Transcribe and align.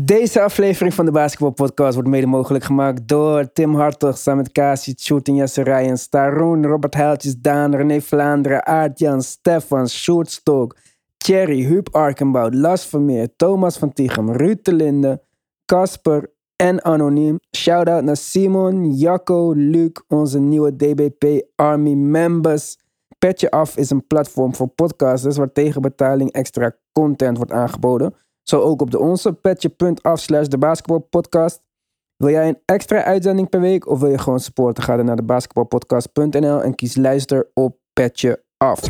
Deze 0.00 0.42
aflevering 0.42 0.94
van 0.94 1.04
de 1.04 1.10
Basketball 1.10 1.50
Podcast 1.50 1.94
wordt 1.94 2.08
mede 2.08 2.26
mogelijk 2.26 2.64
gemaakt 2.64 3.08
door 3.08 3.52
Tim 3.52 3.74
Hartog, 3.74 4.18
Samet 4.18 4.52
Kasi, 4.52 4.94
Shooting 4.98 5.38
Jesse 5.38 5.62
Ryan, 5.62 5.98
Staroen, 5.98 6.66
Robert 6.66 6.94
Heiltjes, 6.94 7.36
Daan, 7.38 7.74
René 7.74 8.00
Vlaanderen, 8.00 8.66
Aart-Jan, 8.66 9.22
Stefan, 9.22 9.88
Sjoerd 9.88 10.30
Stok, 10.30 10.76
Thierry, 11.16 11.62
Huub 11.62 11.88
Arkenbout, 11.94 12.54
Las 12.54 12.86
Vermeer, 12.86 13.28
Thomas 13.36 13.78
van 13.78 13.92
Tichem, 13.92 14.30
Ruud 14.30 14.58
de 14.62 14.72
Linde, 14.72 15.22
Casper 15.64 16.32
en 16.56 16.84
Anoniem. 16.84 17.36
Shout-out 17.56 18.02
naar 18.02 18.16
Simon, 18.16 18.94
Jacco, 18.94 19.52
Luc, 19.52 19.90
onze 20.08 20.38
nieuwe 20.38 20.76
DBP 20.76 21.46
Army 21.54 21.92
members. 21.92 22.78
Petje 23.18 23.50
Af 23.50 23.76
is 23.76 23.90
een 23.90 24.06
platform 24.06 24.54
voor 24.54 24.68
podcasters 24.68 25.36
waar 25.36 25.52
tegen 25.52 25.82
betaling 25.82 26.32
extra 26.32 26.76
content 26.92 27.36
wordt 27.36 27.52
aangeboden. 27.52 28.14
Zo 28.42 28.60
ook 28.60 28.80
op 28.80 28.90
de 28.90 28.98
onze 28.98 29.32
petje.af 29.32 30.20
slash 30.20 30.46
de 30.46 30.58
basketbalpodcast. 30.58 31.62
Wil 32.16 32.30
jij 32.30 32.48
een 32.48 32.58
extra 32.64 33.04
uitzending 33.04 33.48
per 33.48 33.60
week 33.60 33.88
of 33.88 34.00
wil 34.00 34.10
je 34.10 34.18
gewoon 34.18 34.40
supporten? 34.40 34.82
Ga 34.82 34.96
dan 34.96 35.06
naar 35.06 35.16
de 35.16 35.22
basketbalpodcast.nl 35.22 36.62
en 36.62 36.74
kies 36.74 36.96
luister 36.96 37.50
op 37.54 37.78
Petje 37.92 38.44
Af. 38.56 38.80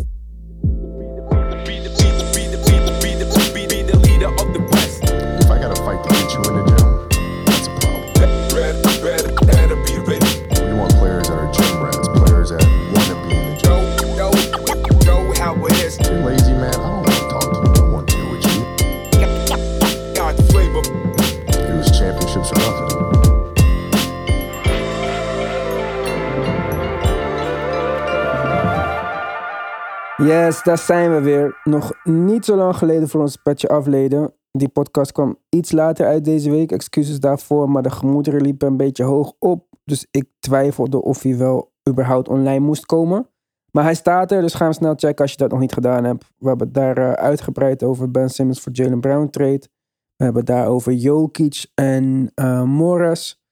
Yes, 30.24 30.62
daar 30.62 30.78
zijn 30.78 31.14
we 31.14 31.20
weer. 31.20 31.60
Nog 31.64 31.92
niet 32.04 32.44
zo 32.44 32.56
lang 32.56 32.76
geleden 32.76 33.08
voor 33.08 33.20
ons 33.20 33.36
petje 33.36 33.68
afleden. 33.68 34.34
Die 34.50 34.68
podcast 34.68 35.12
kwam 35.12 35.38
iets 35.48 35.72
later 35.72 36.06
uit 36.06 36.24
deze 36.24 36.50
week. 36.50 36.72
Excuses 36.72 37.20
daarvoor, 37.20 37.70
maar 37.70 37.82
de 37.82 37.90
gemoederen 37.90 38.40
liepen 38.40 38.68
een 38.68 38.76
beetje 38.76 39.04
hoog 39.04 39.32
op. 39.38 39.64
Dus 39.84 40.06
ik 40.10 40.24
twijfelde 40.38 41.02
of 41.02 41.22
hij 41.22 41.36
wel 41.36 41.72
überhaupt 41.88 42.28
online 42.28 42.64
moest 42.64 42.86
komen. 42.86 43.28
Maar 43.70 43.84
hij 43.84 43.94
staat 43.94 44.32
er, 44.32 44.40
dus 44.40 44.54
ga 44.54 44.64
hem 44.64 44.72
snel 44.72 44.94
checken 44.96 45.22
als 45.22 45.30
je 45.30 45.36
dat 45.36 45.50
nog 45.50 45.60
niet 45.60 45.72
gedaan 45.72 46.04
hebt. 46.04 46.30
We 46.38 46.48
hebben 46.48 46.72
daar 46.72 46.96
eh, 46.98 47.12
uitgebreid 47.12 47.82
over 47.82 48.10
Ben 48.10 48.30
Simmons 48.30 48.60
voor 48.60 48.72
Jalen 48.72 49.00
Brown 49.00 49.30
trade. 49.30 49.68
We 50.16 50.24
hebben 50.24 50.44
daar 50.44 50.66
over 50.66 50.92
Jokic 50.92 51.66
en 51.74 52.30
eh, 52.34 52.62
Morris. 52.62 53.42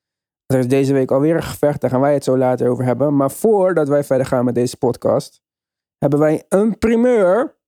Er 0.46 0.58
is 0.58 0.68
deze 0.68 0.92
week 0.92 1.10
alweer 1.10 1.36
een 1.36 1.42
gevecht, 1.42 1.80
daar 1.80 1.91
gaan 1.91 2.00
wij 2.00 2.14
het 2.14 2.24
zo 2.24 2.38
later 2.38 2.68
over 2.68 2.84
hebben. 2.84 3.16
Maar 3.16 3.30
voordat 3.30 3.88
wij 3.88 4.04
verder 4.04 4.26
gaan 4.26 4.44
met 4.44 4.54
deze 4.54 4.76
podcast, 4.76 5.42
hebben 6.00 6.18
wij 6.18 6.44
een 6.48 6.78
primeur. 6.78 7.58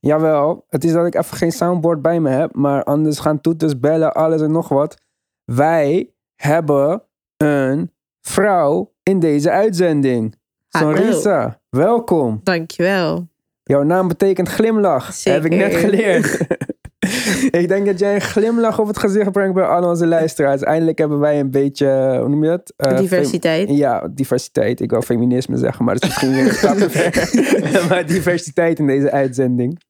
Jawel, 0.00 0.66
het 0.68 0.84
is 0.84 0.92
dat 0.92 1.06
ik 1.06 1.14
even 1.14 1.36
geen 1.36 1.52
soundboard 1.52 2.02
bij 2.02 2.20
me 2.20 2.30
heb, 2.30 2.54
maar 2.54 2.82
anders 2.82 3.18
gaan 3.18 3.40
toeters, 3.40 3.80
bellen, 3.80 4.14
alles 4.14 4.40
en 4.40 4.52
nog 4.52 4.68
wat. 4.68 4.96
Wij 5.44 6.14
hebben 6.34 7.02
een 7.36 7.92
vrouw 8.20 8.94
in 9.02 9.18
deze 9.18 9.50
uitzending. 9.50 10.34
Sonrisa, 10.68 11.60
welkom. 11.68 12.40
Dankjewel. 12.42 13.28
Jouw 13.62 13.82
naam 13.82 14.08
betekent 14.08 14.48
glimlach. 14.48 15.24
Heb 15.24 15.44
ik 15.44 15.54
net 15.54 15.74
geleerd. 15.74 16.46
ik 17.60 17.68
denk 17.68 17.86
dat 17.86 17.98
jij 17.98 18.14
een 18.14 18.20
glimlach 18.20 18.78
op 18.78 18.86
het 18.86 18.98
gezicht 18.98 19.32
brengt 19.32 19.54
bij 19.54 19.64
al 19.64 19.88
onze 19.88 20.06
luisteraars. 20.06 20.62
Eindelijk 20.62 20.98
hebben 20.98 21.18
wij 21.18 21.40
een 21.40 21.50
beetje, 21.50 22.16
hoe 22.20 22.28
noem 22.28 22.42
je 22.44 22.48
dat? 22.50 22.72
Eh, 22.76 22.98
Diversiteit. 22.98 23.68
ja, 23.68 24.08
diversiteit. 24.10 24.80
Ik 24.80 24.90
wil 24.90 25.02
feminisme 25.02 25.56
zeggen, 25.56 25.84
maar 25.84 25.94
dat 25.94 26.02
is 26.02 26.08
misschien 26.08 26.32
weer 26.32 26.46
een 26.48 26.54
stap 26.54 26.90
ver. 26.90 27.30
maar 27.88 28.06
diversiteit 28.06 28.78
in 28.78 28.86
deze 28.86 29.10
uitzending. 29.10 29.80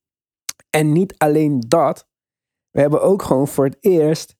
En 0.70 0.92
niet 0.92 1.14
alleen 1.18 1.64
dat. 1.68 2.06
We 2.70 2.80
hebben 2.80 3.02
ook 3.02 3.22
gewoon 3.22 3.48
voor 3.48 3.64
het 3.64 3.76
eerst 3.80 4.34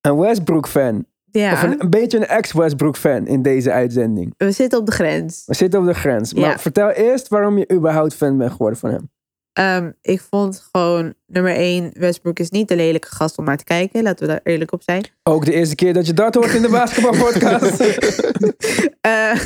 een 0.00 0.16
Westbrook-fan. 0.18 1.04
Ja, 1.30 1.52
Of 1.52 1.62
een, 1.62 1.80
een 1.82 1.90
beetje 1.90 2.18
een 2.18 2.26
ex-Westbrook-fan 2.26 3.26
in 3.26 3.42
deze 3.42 3.72
uitzending. 3.72 4.34
we 4.36 4.50
zitten 4.50 4.78
op 4.78 4.86
de 4.86 4.92
grens. 4.92 5.42
We 5.46 5.54
zitten 5.54 5.80
op 5.80 5.86
de 5.86 5.94
grens. 5.94 6.34
Maar 6.34 6.50
Ja. 6.50 6.58
vertel 6.58 6.88
eerst 6.90 7.28
waarom 7.28 7.58
je 7.58 7.70
überhaupt 7.72 8.14
fan 8.14 8.38
bent 8.38 8.50
geworden 8.50 8.78
van 8.78 8.90
hem. 8.90 9.10
Ehm, 9.52 9.90
ik 10.00 10.20
vond 10.20 10.68
gewoon, 10.72 11.14
nummer 11.26 11.54
één, 11.54 11.90
Westbrook 11.94 12.38
is 12.38 12.50
niet 12.50 12.68
de 12.68 12.76
lelijke 12.76 13.08
gast 13.08 13.38
om 13.38 13.44
naar 13.44 13.56
te 13.56 13.64
kijken. 13.64 14.02
Laten 14.02 14.26
we 14.26 14.32
daar 14.32 14.40
eerlijk 14.42 14.72
op 14.72 14.82
zijn. 14.82 15.06
Ook 15.22 15.44
de 15.44 15.52
eerste 15.52 15.74
keer 15.74 15.92
dat 15.92 16.06
je 16.06 16.12
dat 16.12 16.34
hoort 16.34 16.54
in 16.54 16.62
de 16.62 16.68
basketbalpodcast. 16.78 17.80
Eh, 19.00 19.40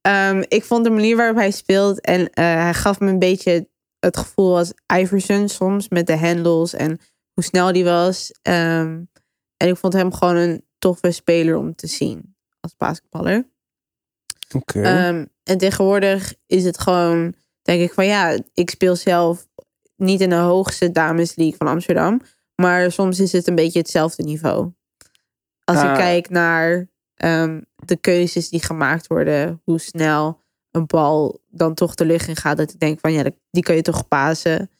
ehm, 0.00 0.42
ik 0.48 0.64
vond 0.64 0.84
de 0.84 0.90
manier 0.90 1.16
waarop 1.16 1.36
hij 1.36 1.50
speelt 1.50 2.00
en 2.00 2.30
eh, 2.30 2.44
hij 2.44 2.74
gaf 2.74 3.00
me 3.00 3.08
een 3.08 3.18
beetje 3.18 3.68
het 3.98 4.16
gevoel 4.16 4.56
als 4.56 4.72
Iverson 4.96 5.48
soms 5.48 5.88
met 5.88 6.06
de 6.06 6.16
handles 6.16 6.74
en 6.74 7.00
hoe 7.32 7.44
snel 7.44 7.72
die 7.72 7.84
was. 7.84 8.32
Ehm, 8.42 9.02
en 9.56 9.68
ik 9.68 9.76
vond 9.76 9.92
hem 9.92 10.12
gewoon 10.12 10.36
een 10.36 10.64
toffe 10.78 11.10
speler 11.10 11.56
om 11.56 11.74
te 11.74 11.86
zien 11.86 12.36
als 12.60 12.76
basketballer. 12.76 13.48
Oké. 14.54 14.80
En 15.42 15.58
tegenwoordig 15.58 16.34
is 16.46 16.64
het 16.64 16.78
gewoon, 16.78 17.34
denk 17.64 17.80
ik 17.82 17.92
van 17.92 18.06
ja, 18.06 18.38
ik 18.54 18.70
speel 18.70 18.96
zelf 18.96 19.46
niet 19.96 20.20
in 20.20 20.28
de 20.28 20.34
hoogste 20.34 20.90
dames 20.90 21.34
league 21.34 21.56
van 21.56 21.66
Amsterdam. 21.66 22.20
Maar 22.62 22.92
soms 22.92 23.20
is 23.20 23.32
het 23.32 23.46
een 23.46 23.54
beetje 23.54 23.78
hetzelfde 23.78 24.22
niveau. 24.22 24.72
Als 25.64 25.76
Ah. 25.78 25.90
ik 25.90 25.96
kijk 25.96 26.30
naar 26.30 26.88
ehm, 27.14 27.60
de 27.76 27.96
keuzes 27.96 28.48
die 28.48 28.62
gemaakt 28.62 29.06
worden, 29.06 29.60
hoe 29.64 29.78
snel 29.80 30.40
een 30.70 30.86
bal 30.86 31.40
dan 31.50 31.74
toch 31.74 31.94
de 31.94 32.04
lucht 32.04 32.28
in 32.28 32.36
gaat. 32.36 32.56
Dat 32.56 32.72
ik 32.72 32.80
denk 32.80 33.00
van 33.00 33.12
ja, 33.12 33.24
die 33.50 33.62
kan 33.62 33.74
je 33.76 33.82
toch 33.82 34.08
pasen. 34.08 34.70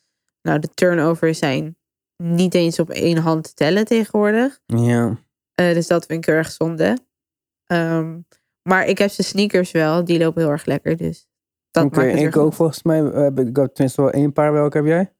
Nou, 0.43 0.59
de 0.59 0.69
turnovers 0.75 1.39
zijn 1.39 1.77
niet 2.23 2.55
eens 2.55 2.79
op 2.79 2.91
één 2.91 3.17
hand 3.19 3.45
te 3.45 3.55
tellen 3.55 3.85
tegenwoordig. 3.85 4.61
ja. 4.67 5.23
Eh, 5.55 5.75
dus 5.75 5.87
dat 5.87 6.07
vind 6.07 6.19
ik 6.19 6.27
heel 6.27 6.35
erg 6.35 6.51
zonde. 6.51 6.99
Ehm, 7.67 8.19
maar 8.63 8.87
ik 8.87 8.99
heb 8.99 9.11
zijn 9.11 9.27
sneakers 9.27 9.71
wel. 9.71 10.05
Die 10.05 10.19
lopen 10.19 10.43
heel 10.43 10.51
erg 10.51 10.65
lekker. 10.65 10.97
Dus 10.97 11.27
dat 11.75 11.95
maakt 11.97 12.15
ik 12.21 12.37
ook 12.37 12.45
goed. 12.45 12.55
volgens 12.55 12.83
mij. 12.83 13.03
eh, 13.05 13.23
Heb 13.23 13.39
ik 13.39 13.55
tenminste 13.55 14.01
wel 14.03 14.11
één 14.11 14.33
paar. 14.33 14.53
Welke 14.53 14.77
heb 14.77 14.87
jij? 14.87 15.13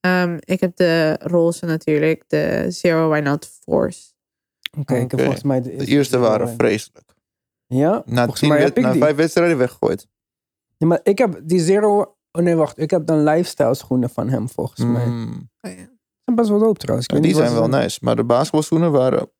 Ehm, 0.00 0.36
ik 0.40 0.60
heb 0.60 0.76
de 0.76 1.16
roze 1.22 1.66
natuurlijk. 1.66 2.24
De 2.26 2.66
Zero 2.68 3.08
Why 3.08 3.18
Not 3.20 3.46
Force. 3.62 4.12
Oké, 4.78 4.94
ik 4.94 5.00
heb 5.00 5.12
Oké. 5.12 5.22
volgens 5.22 5.42
mij 5.42 5.60
de 5.62 5.76
De 5.76 5.86
eerste. 5.86 6.18
waren 6.18 6.48
vreselijk. 6.48 7.14
Ja? 7.66 8.02
Na, 8.06 8.16
Volgens 8.20 8.40
tien 8.40 8.48
mij 8.48 8.58
wed- 8.58 8.66
heb 8.68 8.76
ik 8.78 8.84
na 8.84 8.92
die. 8.92 9.00
vijf 9.02 9.16
wedstrijden 9.16 9.58
weggegooid. 9.58 10.06
Ja, 10.76 10.86
maar 10.86 11.00
ik 11.02 11.18
heb 11.18 11.40
die 11.44 11.60
Zero. 11.60 12.16
Oh 12.32 12.42
nee, 12.42 12.54
wacht. 12.54 12.78
Ik 12.78 12.90
heb 12.90 13.06
dan 13.06 13.22
lifestyle 13.22 13.74
schoenen 13.74 14.10
van 14.10 14.28
hem 14.28 14.48
volgens 14.48 14.84
mij. 14.84 15.04
Ze 15.04 15.10
Mm. 15.10 15.50
zijn 15.60 16.34
best 16.34 16.48
wel 16.48 16.58
dope 16.58 16.78
trouwens. 16.78 17.06
Ja, 17.12 17.20
die 17.20 17.34
zijn 17.34 17.52
wel 17.52 17.68
nice. 17.68 17.98
Maar 18.02 18.16
de 18.16 18.24
basketbalschoenen 18.24 18.92
waren 18.92 19.30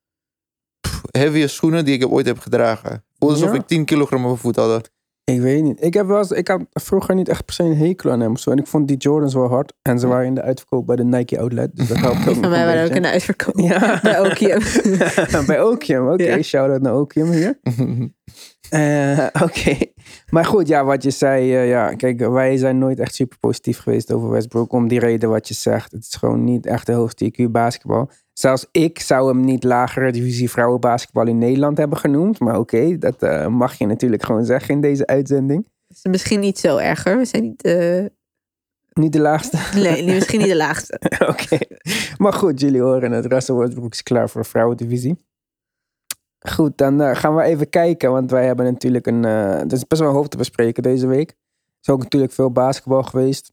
pff, 0.81 1.03
heaviest 1.11 1.55
schoenen 1.55 1.85
die 1.85 1.99
ik 1.99 2.11
ooit 2.12 2.27
heb 2.27 2.39
gedragen. 2.39 3.05
Voelde 3.19 3.35
alsof 3.35 3.50
Ja? 3.53 3.61
ik 3.61 3.67
10 3.67 3.85
kilogram 3.85 4.21
op 4.21 4.27
mijn 4.27 4.37
voet 4.39 4.56
had. 4.56 4.91
Ik 5.28 5.41
weet 5.41 5.62
niet. 5.62 5.84
Ik, 5.84 5.94
heb 5.94 6.06
wel 6.06 6.19
eens, 6.19 6.31
ik 6.31 6.49
had 6.49 6.61
vroeger 6.72 7.15
niet 7.15 7.28
echt 7.28 7.44
per 7.44 7.55
se 7.55 7.62
een 7.62 7.77
hekel 7.77 8.11
aan 8.11 8.21
hem. 8.21 8.37
Zo. 8.37 8.50
En 8.50 8.59
ik 8.59 8.66
vond 8.66 8.89
die 8.89 8.97
Jordans 8.97 9.34
wel 9.34 9.49
hard. 9.49 9.72
En 9.83 9.99
ze 9.99 10.06
waren 10.06 10.27
in 10.27 10.34
de 10.34 10.43
uitverkoop 10.43 10.87
bij 10.87 10.97
de 10.97 11.05
Nike 11.05 11.39
Outlet. 11.39 11.77
Dus 11.77 11.89
dat 11.89 11.99
helpt 11.99 12.16
ook 12.28 12.34
van 12.34 12.50
mij 12.50 12.65
waren 12.66 12.84
ook 12.84 12.97
in 12.97 13.03
de 13.03 13.11
uitverkoop. 13.11 13.59
Ja. 13.59 13.99
Bij 14.03 14.21
Okium. 14.21 14.61
bij 15.47 15.62
Okium, 15.62 16.09
oké. 16.09 16.22
Ja. 16.22 16.43
Shout-out 16.43 16.81
naar 16.81 16.97
Okium 16.97 17.31
hier. 17.31 17.59
Eh, 18.71 19.27
Oké. 19.43 19.77
Maar 20.31 20.44
goed, 20.44 20.69
ja, 20.69 20.84
wat 20.84 21.03
je 21.03 21.11
zei. 21.11 21.55
eh, 21.55 21.69
ja, 21.69 21.94
kijk, 21.94 22.28
wij 22.28 22.56
zijn 22.56 22.78
nooit 22.78 22.99
echt 22.99 23.15
super 23.15 23.38
positief 23.38 23.78
geweest 23.78 24.12
over 24.12 24.31
Westbrook. 24.31 24.72
Om 24.72 24.88
die 24.88 24.99
reden 24.99 25.28
wat 25.28 25.49
je 25.49 25.55
zegt. 25.55 25.93
Het 25.93 26.03
is 26.03 26.15
gewoon 26.15 26.44
niet 26.44 26.67
echt 26.67 26.87
de 26.87 26.93
hoogste 26.93 27.33
IQ 27.33 27.50
basketbal. 27.50 28.11
Zelfs 28.38 28.66
ik 28.71 29.00
zou 29.00 29.28
hem 29.28 29.41
niet 29.41 29.65
lagere 29.65 30.12
divisie 30.12 30.50
vrouwenbasketbal 30.50 31.26
in 31.26 31.38
Nederland 31.38 31.79
hebben 31.79 31.99
genoemd. 31.99 32.38
Maar 32.38 32.58
oké, 32.58 32.99
dat 32.99 33.23
eh, 33.23 33.46
mag 33.46 33.75
je 33.75 33.87
natuurlijk 33.87 34.25
gewoon 34.25 34.44
zeggen 34.44 34.75
in 34.75 34.81
deze 34.81 35.06
uitzending. 35.06 35.69
Het 35.88 35.96
is 35.96 36.11
misschien 36.11 36.40
niet 36.40 36.58
zo 36.58 36.76
erg 36.76 37.05
hoor. 37.05 37.17
We 37.17 37.25
zijn 37.25 37.43
niet, 37.43 37.62
eh, 37.62 38.05
Niet 38.93 39.12
de 39.12 39.20
laagste. 39.20 39.58
nee, 39.75 40.05
misschien 40.05 40.38
niet 40.38 40.49
de 40.49 40.56
laagste. 40.56 41.00
Oké. 41.32 41.58
Maar 42.17 42.32
goed, 42.32 42.61
jullie 42.61 42.81
horen 42.81 43.12
het. 43.12 43.26
Russell 43.26 43.55
Westbrook 43.55 43.93
is 43.93 44.02
klaar 44.02 44.29
voor 44.29 44.43
de 44.43 44.49
vrouwendivisie. 44.49 45.17
Goed, 46.38 46.79
dan 46.79 47.00
eh, 47.00 47.17
gaan 47.17 47.37
we 47.37 47.43
even 47.43 47.69
kijken. 47.69 48.12
Want 48.12 48.31
wij 48.31 48.46
hebben 48.46 48.64
natuurlijk 48.64 49.06
een... 49.06 49.25
eh 49.25 49.61
er 49.61 49.73
is 49.73 49.87
best 49.87 50.00
wel 50.00 50.11
een 50.11 50.17
hoop 50.17 50.29
te 50.29 50.37
bespreken 50.37 50.82
deze 50.82 51.06
week. 51.06 51.31
Er 51.31 51.37
is 51.82 51.88
ook 51.88 52.02
natuurlijk 52.02 52.32
veel 52.32 52.50
basketbal 52.50 53.02
geweest. 53.02 53.52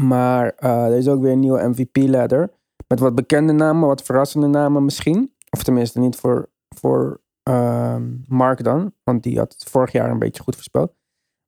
Maar 0.00 0.54
er 0.56 0.96
is 0.96 1.08
ook 1.08 1.22
weer 1.22 1.32
een 1.32 1.40
nieuwe 1.40 1.68
MVP-ladder. 1.68 2.50
Met 2.88 2.98
wat 3.00 3.14
bekende 3.14 3.52
namen, 3.52 3.88
wat 3.88 4.02
verrassende 4.02 4.46
namen 4.46 4.84
misschien. 4.84 5.34
Of 5.50 5.62
tenminste 5.62 5.98
niet 5.98 6.16
voor, 6.16 6.50
voor 6.76 7.20
ehm, 7.42 8.12
Mark 8.26 8.64
dan. 8.64 8.94
Want 9.04 9.22
die 9.22 9.38
had 9.38 9.52
het 9.52 9.70
vorig 9.70 9.92
jaar 9.92 10.10
een 10.10 10.18
beetje 10.18 10.42
goed 10.42 10.54
voorspeld. 10.54 10.94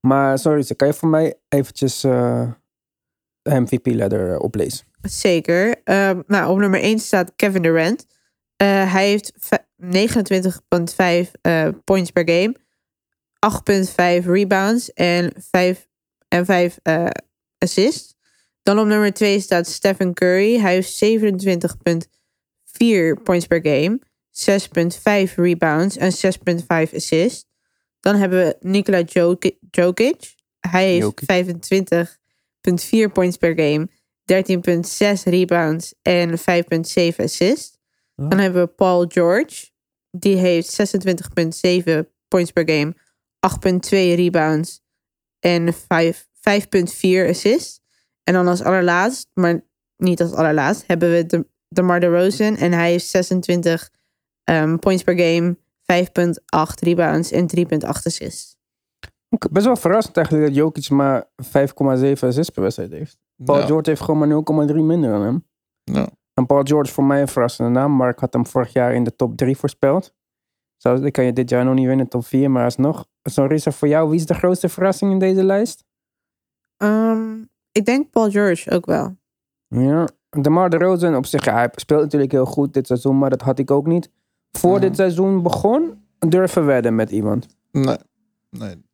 Maar 0.01 0.39
sorry, 0.39 0.65
kan 0.77 0.89
je 0.89 0.95
voor 0.95 1.09
mij 1.09 1.35
eventjes 1.49 2.05
eh, 2.05 2.51
de 3.43 3.61
MVP-ladder 3.61 4.39
oplezen? 4.39 4.87
Zeker. 5.03 5.83
Ehm, 5.85 6.23
nou, 6.27 6.51
op 6.51 6.59
nummer 6.59 6.81
1 6.81 6.99
staat 6.99 7.33
Kevin 7.37 7.63
Durant. 7.63 8.07
Eh, 8.57 8.93
hij 8.93 9.09
heeft 9.09 9.33
vij- 9.37 9.65
29,5 9.77 11.31
eh, 11.41 11.69
points 11.85 12.11
per 12.11 12.31
game. 12.31 12.57
8,5 13.39 14.27
rebounds 14.27 14.93
en 14.93 15.33
5, 15.51 15.89
en 16.29 16.45
5 16.45 16.79
eh, 16.83 17.07
assists. 17.59 18.16
Dan 18.67 18.79
op 18.79 18.87
nummer 18.87 19.13
2 19.13 19.41
staat 19.41 19.67
Stephen 19.67 20.15
Curry. 20.15 20.59
Hij 20.59 20.73
heeft 20.73 21.05
27,4 21.05 23.23
points 23.23 23.47
per 23.47 23.61
game. 23.63 23.99
6,5 25.29 25.35
rebounds 25.35 25.97
en 25.97 26.13
6,5 26.13 26.95
assists. 26.95 27.47
Dan 28.01 28.17
hebben 28.17 28.39
we 28.39 28.57
Nikola 28.61 29.01
Jokic. 29.01 29.57
Jokic. 29.71 30.35
Hij 30.61 30.89
heeft 30.89 31.69
Jokic. 31.69 32.19
25,4 33.09 33.13
points 33.13 33.37
per 33.37 33.53
game. 33.57 33.89
13,6 34.25 35.23
rebounds 35.25 35.95
en 36.03 36.39
5,7 36.39 36.45
assists. 37.17 37.79
Ja. 38.15 38.29
Dan 38.29 38.39
hebben 38.39 38.63
we 38.63 38.69
Paul 38.69 39.05
George. 39.09 39.71
Die 40.11 40.37
heeft 40.37 40.95
26,7 41.89 41.95
points 42.29 42.51
per 42.51 42.71
game. 42.71 42.95
8,2 42.95 42.99
rebounds 43.91 44.81
en 45.39 45.75
5 45.89 46.27
5,4 46.51 47.29
assists. 47.29 47.85
En 48.29 48.35
dan 48.35 48.49
als 48.49 48.63
allerlaatst, 48.63 49.31
maar 49.35 49.65
niet 49.97 50.21
als 50.21 50.33
allerlaatst, 50.33 50.87
hebben 50.87 51.11
we 51.11 51.27
de 51.27 51.47
DeMar 51.69 52.01
DeRozan. 52.01 52.57
En 52.57 52.73
hij 52.73 52.91
heeft 52.91 53.07
26 53.07 53.91
ehm, 54.45 54.77
points 54.77 55.03
per 55.03 55.19
game, 55.19 55.57
5,8 55.83 56.75
rebounds 56.81 57.31
en 57.31 57.47
3,8 57.47 57.89
assists. 58.05 58.57
Best 59.51 59.67
wel 59.67 59.77
verrassend 59.77 60.17
eigenlijk 60.17 60.47
dat 60.47 60.57
Jokic 60.57 60.91
maar 60.91 61.25
5,7 61.43 62.13
assists 62.21 62.51
per 62.51 62.63
wedstrijd 62.63 62.91
heeft. 62.91 63.19
Paul 63.45 63.59
Ja. 63.59 63.67
George 63.67 63.91
heeft 63.91 64.03
gewoon 64.03 64.45
maar 64.45 64.69
0,3 64.69 64.75
minder 64.75 65.11
dan 65.11 65.23
hem. 65.23 65.47
Ja. 65.85 66.09
En 66.35 66.47
Paul 66.47 66.63
George 66.65 66.89
is 66.89 66.95
voor 66.95 67.05
mij 67.05 67.21
een 67.21 67.29
verrassende 67.29 67.71
naam, 67.71 67.97
maar 67.97 68.11
ik 68.11 68.19
had 68.19 68.33
hem 68.33 68.47
vorig 68.47 68.73
jaar 68.73 68.95
in 68.95 69.05
de 69.05 69.17
top 69.17 69.37
3 69.37 69.57
voorspeld. 69.57 70.15
Zo, 70.77 70.95
ik 70.95 71.13
kan 71.13 71.25
je 71.25 71.33
dit 71.33 71.51
jaar 71.51 71.65
nog 71.65 71.75
niet 71.75 71.87
winnen, 71.87 72.09
top 72.09 72.25
4, 72.25 72.51
maar 72.51 72.65
alsnog. 72.65 73.07
Zo'n 73.23 73.47
Risa, 73.47 73.71
voor 73.71 73.89
jou, 73.89 74.09
wie 74.11 74.19
is 74.19 74.27
de 74.27 74.35
grootste 74.35 74.69
verrassing 74.69 75.13
in 75.13 75.19
deze 75.19 75.45
lijst? 75.45 75.85
Ehm, 76.77 77.45
ik 77.77 77.85
denk 77.85 78.11
Paul 78.11 78.31
George 78.31 78.71
ook 78.71 78.87
wel. 78.87 79.17
Ja, 79.69 80.09
DeMar 80.31 80.71
DeRozan 80.71 81.17
op 81.17 81.27
zich, 81.27 81.45
ja, 81.45 81.53
hij 81.55 81.69
speelt 81.75 82.03
natuurlijk 82.03 82.33
heel 82.33 82.45
goed 82.47 82.75
dit 82.75 82.87
seizoen, 82.87 83.19
maar 83.19 83.31
dat 83.31 83.43
had 83.43 83.59
ik 83.59 83.71
ook 83.71 83.87
niet. 83.87 84.11
Voor 84.51 84.71
Mhm. 84.73 84.81
dit 84.81 84.97
seizoen 84.97 85.43
begon, 85.43 86.05
durven 86.19 86.67
wedden 86.67 86.95
met 86.95 87.11
iemand. 87.11 87.47
Nee. 87.73 87.97
nee. 88.51 88.85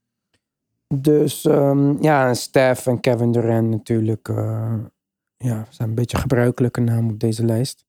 Dus 0.94 1.42
ja, 1.42 1.94
ja, 2.00 2.28
en 2.28 2.36
Steph 2.36 2.86
en 2.86 3.00
Kevin 3.00 3.32
Durant 3.32 3.70
natuurlijk. 3.70 4.28
eh, 4.28 4.74
ja, 5.36 5.66
zijn 5.70 5.88
een 5.88 5.94
beetje 5.94 6.16
gebruikelijke 6.16 6.80
namen 6.80 7.12
op 7.12 7.20
deze 7.20 7.44
lijst. 7.44 7.84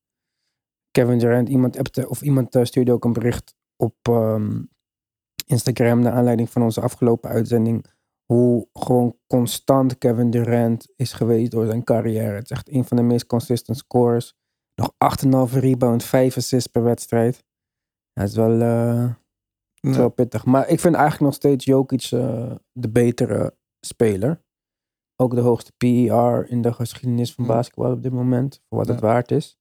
Kevin 0.92 1.18
Durant, 1.20 1.50
iemand, 1.50 1.78
appte- 1.78 2.10
of 2.10 2.22
iemand 2.22 2.56
eh, 2.56 2.64
stuurde 2.64 2.92
ook 2.92 3.06
een 3.06 3.14
bericht 3.14 3.56
op 3.76 3.96
ehm, 4.02 4.62
Instagram 5.46 6.00
naar 6.00 6.14
aanleiding 6.14 6.50
van 6.50 6.62
onze 6.62 6.82
afgelopen 6.82 7.30
uitzending. 7.30 7.86
Hoe 8.34 8.68
gewoon 8.74 9.18
constant 9.28 9.98
Kevin 9.98 10.30
Durant 10.30 10.94
is 10.96 11.14
geweest 11.14 11.52
door 11.52 11.66
zijn 11.66 11.84
carrière. 11.84 12.36
Het 12.36 12.44
is 12.44 12.50
echt 12.50 12.70
een 12.70 12.86
van 12.86 12.98
de 12.98 13.04
meest 13.04 13.26
consistent 13.26 13.78
scores. 13.78 14.36
Nog 14.76 14.94
8,5 14.98 15.54
rebound, 15.60 16.04
5 16.04 16.38
assists 16.38 16.72
per 16.72 16.84
wedstrijd. 16.84 17.44
Dat 18.14 18.28
is 18.28 18.36
wel, 18.36 18.62
eh, 18.62 19.14
Nee. 19.82 19.94
wel 19.96 20.10
pittig. 20.10 20.46
Maar 20.46 20.70
ik 20.70 20.80
vind 20.80 20.96
eigenlijk 20.96 21.24
nog 21.24 21.34
steeds 21.34 21.66
Jokic 21.66 22.10
eh, 22.12 22.56
de 22.72 22.90
betere 22.90 23.58
speler. 23.80 24.44
Ook 25.16 25.36
de 25.36 25.42
hoogste 25.42 25.72
PER 25.78 26.50
in 26.50 26.62
de 26.62 26.74
geschiedenis 26.74 27.34
van 27.34 27.46
basketbal 27.46 27.92
op 27.92 28.04
dit 28.04 28.12
moment. 28.12 28.62
Voor 28.70 28.78
wat 28.78 28.88
het 28.88 29.00
waard 29.00 29.32
is. 29.32 29.58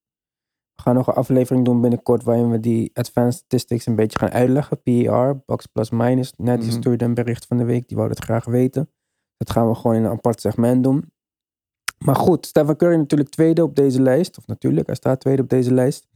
We 0.75 0.83
gaan 0.83 0.95
nog 0.95 1.07
een 1.07 1.15
aflevering 1.15 1.65
doen 1.65 1.81
binnenkort 1.81 2.23
waarin 2.25 2.51
we 2.51 2.61
die 2.61 2.91
advanced 2.95 3.35
statistics 3.41 3.87
een 3.87 3.97
beetje 3.97 4.19
gaan 4.19 4.31
uitleggen. 4.31 4.83
PER, 4.83 5.43
box 5.47 5.67
plus 5.67 5.91
minus. 5.91 6.33
Net 6.37 6.61
Mhm. 6.61 6.71
stuurde 6.71 7.05
een 7.05 7.15
bericht 7.15 7.47
van 7.47 7.57
de 7.57 7.65
week, 7.65 7.89
die 7.89 7.97
wou 7.97 8.09
dat 8.09 8.25
graag 8.25 8.45
weten. 8.45 8.91
Dat 9.37 9.51
gaan 9.51 9.69
we 9.69 9.75
gewoon 9.75 9.97
in 9.97 10.05
een 10.05 10.11
apart 10.11 10.41
segment 10.41 10.83
doen. 10.85 11.11
Maar 12.05 12.17
goed, 12.17 12.47
Stephen 12.47 12.77
Curry 12.77 12.97
natuurlijk 12.97 13.31
tweede 13.31 13.63
op 13.63 13.75
deze 13.77 14.03
lijst. 14.03 14.39
Of 14.39 14.47
natuurlijk, 14.47 14.87
hij 14.87 14.95
staat 14.97 15.21
tweede 15.21 15.43
op 15.43 15.49
deze 15.49 15.75
lijst. 15.75 16.07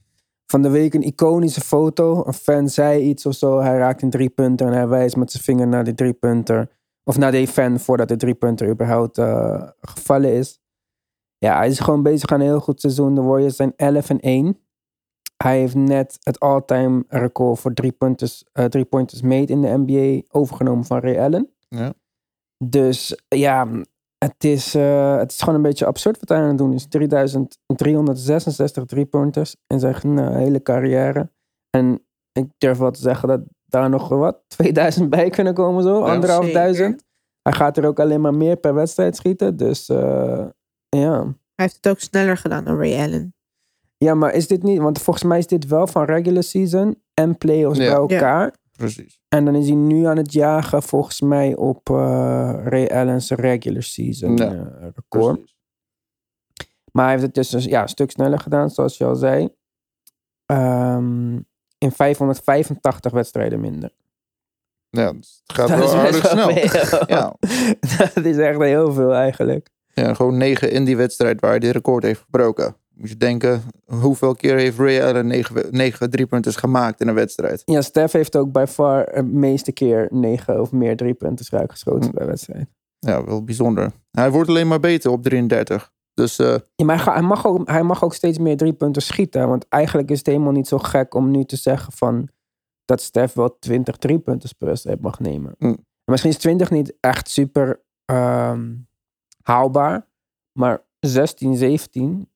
Van 0.46 0.62
de 0.62 0.68
week 0.70 0.94
een 0.94 1.02
iconische 1.02 1.60
foto. 1.60 2.22
Een 2.26 2.32
fan 2.32 2.68
zei 2.68 3.02
iets 3.02 3.26
of 3.26 3.34
zo. 3.34 3.60
Hij 3.60 3.76
raakt 3.78 4.02
een 4.02 4.10
driepunter 4.10 4.66
en 4.66 4.72
hij 4.72 4.88
wijst 4.88 5.16
met 5.16 5.30
zijn 5.30 5.42
vinger 5.42 5.66
naar 5.68 5.84
die 5.84 5.94
driepunter. 5.94 6.68
Of 7.04 7.18
naar 7.18 7.30
die 7.32 7.46
fan 7.48 7.78
voordat 7.80 8.08
de 8.08 8.16
driepunter 8.16 8.68
überhaupt 8.68 9.18
eh, 9.18 9.68
gevallen 9.80 10.32
is. 10.32 10.60
Ja, 11.38 11.56
hij 11.56 11.68
is 11.68 11.80
gewoon 11.80 12.02
bezig 12.02 12.30
aan 12.30 12.40
een 12.40 12.46
heel 12.46 12.60
goed 12.60 12.80
seizoen. 12.80 13.14
De 13.14 13.22
Warriors 13.22 13.56
zijn 13.56 13.72
11 13.76 14.10
en 14.10 14.20
1. 14.20 14.58
Hij 15.36 15.58
heeft 15.58 15.74
net 15.74 16.18
het 16.20 16.40
all-time 16.40 17.04
record 17.08 17.58
voor 17.58 17.72
drie 17.72 17.92
pointers, 17.92 18.44
eh, 18.52 18.64
drie 18.64 18.84
pointers 18.84 19.22
made 19.22 19.52
in 19.52 19.62
de 19.62 19.82
NBA 19.84 20.22
overgenomen 20.30 20.84
van 20.84 20.98
Ray 20.98 21.18
Allen. 21.18 21.50
Ja. 21.68 21.92
Dus 22.64 23.22
ja, 23.28 23.68
het 24.18 24.44
is, 24.44 24.74
eh, 24.74 25.16
het 25.16 25.30
is 25.30 25.38
gewoon 25.38 25.54
een 25.54 25.62
beetje 25.62 25.86
absurd 25.86 26.18
wat 26.18 26.28
hij 26.28 26.38
aan 26.38 26.48
het 26.48 26.58
doen 26.58 26.72
is. 26.72 26.86
3366 26.86 28.84
driepunters 28.84 29.56
in 29.66 29.80
zijn 29.80 30.18
eh, 30.18 30.28
hele 30.28 30.62
carrière. 30.62 31.30
En 31.70 32.06
ik 32.32 32.50
durf 32.58 32.78
wel 32.78 32.90
te 32.90 33.00
zeggen 33.00 33.28
dat 33.28 33.40
daar 33.64 33.90
nog 33.90 34.08
wat, 34.08 34.44
2000 34.56 35.10
bij 35.10 35.30
kunnen 35.30 35.54
komen 35.54 35.82
zo, 35.82 36.06
Ja, 36.06 36.12
anderhalf 36.12 36.50
duizend. 36.50 37.04
Hij 37.42 37.52
gaat 37.52 37.76
er 37.76 37.86
ook 37.86 38.00
alleen 38.00 38.20
maar 38.20 38.34
meer 38.34 38.56
per 38.56 38.74
wedstrijd 38.74 39.16
schieten, 39.16 39.56
dus 39.56 39.88
eh, 39.88 40.46
ja. 41.00 41.22
Hij 41.24 41.64
heeft 41.64 41.76
het 41.76 41.88
ook 41.88 42.00
sneller 42.00 42.36
gedaan 42.36 42.64
dan 42.64 42.76
Ray 42.78 42.98
Allen. 42.98 43.34
Ja, 43.96 44.14
maar 44.14 44.34
is 44.34 44.46
dit 44.46 44.62
niet, 44.62 44.78
want 44.78 45.00
volgens 45.02 45.24
mij 45.24 45.38
is 45.38 45.46
dit 45.46 45.66
wel 45.66 45.86
van 45.86 46.04
regular 46.04 46.42
season 46.42 47.02
en 47.14 47.38
playoffs 47.38 47.78
Ja. 47.78 47.84
bij 47.84 47.94
elkaar. 48.16 48.54
Precies. 48.76 49.20
En 49.28 49.44
dan 49.44 49.54
is 49.54 49.66
hij 49.66 49.76
nu 49.76 50.04
aan 50.04 50.16
het 50.16 50.32
jagen 50.32 50.82
volgens 50.82 51.20
mij 51.20 51.56
op 51.56 51.90
eh, 51.90 51.96
Ray 52.64 52.86
Allen's 52.86 53.30
regular 53.30 53.82
season 53.82 54.36
Ja, 54.36 54.50
eh, 54.50 54.86
record. 54.94 55.34
Precies. 55.36 55.54
Maar 56.92 57.04
hij 57.04 57.12
heeft 57.12 57.26
het 57.26 57.34
dus 57.34 57.52
een- 57.52 57.70
ja, 57.70 57.82
een 57.82 57.88
stuk 57.88 58.10
sneller 58.10 58.38
gedaan, 58.38 58.70
zoals 58.70 58.96
je 58.96 59.04
al 59.04 59.14
zei. 59.16 59.48
Ehm, 60.46 61.34
in 61.78 61.92
585 61.92 63.12
wedstrijden 63.12 63.60
minder. 63.60 63.90
Ja, 64.90 65.06
het 65.14 65.42
gaat 65.46 65.68
Dat 65.68 65.78
wel 65.78 65.94
aardig 65.94 66.26
snel. 66.26 66.50
veel. 66.52 67.04
Ja. 67.16 67.34
Dat 68.14 68.24
is 68.24 68.36
echt 68.36 68.58
heel 68.58 68.92
veel 68.92 69.14
eigenlijk. 69.14 69.70
Ja, 70.02 70.14
gewoon 70.14 70.36
negen 70.36 70.70
in 70.70 70.84
die 70.84 70.96
wedstrijd 70.96 71.40
waar 71.40 71.50
hij 71.50 71.58
die 71.58 71.70
record 71.72 72.02
heeft 72.02 72.20
gebroken. 72.20 72.76
Moet 72.94 73.08
je 73.08 73.16
denken, 73.16 73.62
hoeveel 73.84 74.34
keer 74.34 74.56
heeft 74.56 74.78
Ray 74.78 75.02
Allen 75.02 75.26
negen, 75.26 75.64
negen 75.70 76.10
driepunters 76.10 76.56
gemaakt 76.56 77.00
in 77.00 77.08
een 77.08 77.14
wedstrijd? 77.14 77.62
Ja, 77.64 77.80
Steph 77.82 78.12
heeft 78.12 78.36
ook 78.36 78.52
bij 78.52 78.66
far 78.66 79.12
de 79.14 79.22
meeste 79.22 79.72
keer 79.72 80.08
negen 80.10 80.60
of 80.60 80.72
meer 80.72 80.96
driepunten 80.96 81.46
raak 81.50 81.70
geschoten 81.70 82.10
Hm. 82.10 82.16
bij 82.16 82.26
wedstrijd. 82.26 82.66
Ja, 82.98 83.24
wel 83.24 83.44
bijzonder. 83.44 83.92
Hij 84.10 84.30
wordt 84.30 84.48
alleen 84.48 84.68
maar 84.68 84.80
beter 84.80 85.10
op 85.10 85.22
33. 85.22 85.92
Dus 86.14 86.38
eh, 86.38 86.54
Ja, 86.74 86.84
maar 86.84 87.12
hij, 87.12 87.22
mag 87.22 87.46
ook, 87.46 87.68
hij 87.70 87.82
mag 87.82 88.04
ook 88.04 88.14
steeds 88.14 88.38
meer 88.38 88.56
driepunten 88.56 89.02
schieten. 89.02 89.48
Want 89.48 89.66
eigenlijk 89.68 90.10
is 90.10 90.18
het 90.18 90.26
helemaal 90.26 90.52
niet 90.52 90.68
zo 90.68 90.78
gek 90.78 91.14
om 91.14 91.30
nu 91.30 91.44
te 91.44 91.56
zeggen 91.56 91.92
van 91.92 92.28
dat 92.84 93.00
Steph 93.00 93.34
wel 93.34 93.58
20 93.58 93.96
driepunten 93.96 94.50
per 94.58 94.66
wedstrijd 94.68 95.00
mag 95.00 95.20
nemen. 95.20 95.54
Hm. 95.58 95.64
En 95.66 95.84
Misschien 96.04 96.30
is 96.30 96.36
20 96.38 96.70
niet 96.70 96.94
echt 97.00 97.30
super 97.30 97.82
ehm, 98.04 98.72
haalbaar. 99.46 100.06
Maar 100.52 100.82
16, 101.00 101.56
17, 101.56 102.30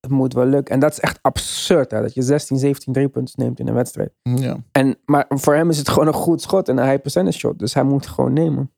het 0.00 0.10
moet 0.10 0.32
wel 0.32 0.46
lukken. 0.46 0.74
En 0.74 0.80
dat 0.80 0.92
is 0.92 1.00
echt 1.00 1.18
absurd 1.22 1.90
hè, 1.90 2.00
dat 2.00 2.14
je 2.14 2.22
16, 2.22 2.58
17 2.58 2.92
driepunten 2.92 3.34
neemt 3.36 3.58
in 3.58 3.68
een 3.68 3.74
wedstrijd. 3.74 4.12
ja. 4.22 4.56
En, 4.72 4.98
maar 5.04 5.26
voor 5.28 5.54
hem 5.54 5.70
is 5.70 5.78
het 5.78 5.88
gewoon 5.88 6.06
een 6.06 6.12
goed 6.14 6.42
schot 6.42 6.68
en 6.68 6.78
een 6.78 6.88
high 6.88 7.00
percentage 7.02 7.38
shot. 7.38 7.58
Dus 7.58 7.74
hij 7.74 7.82
moet 7.82 8.04
het 8.04 8.14
gewoon 8.14 8.32
nemen. 8.32 8.72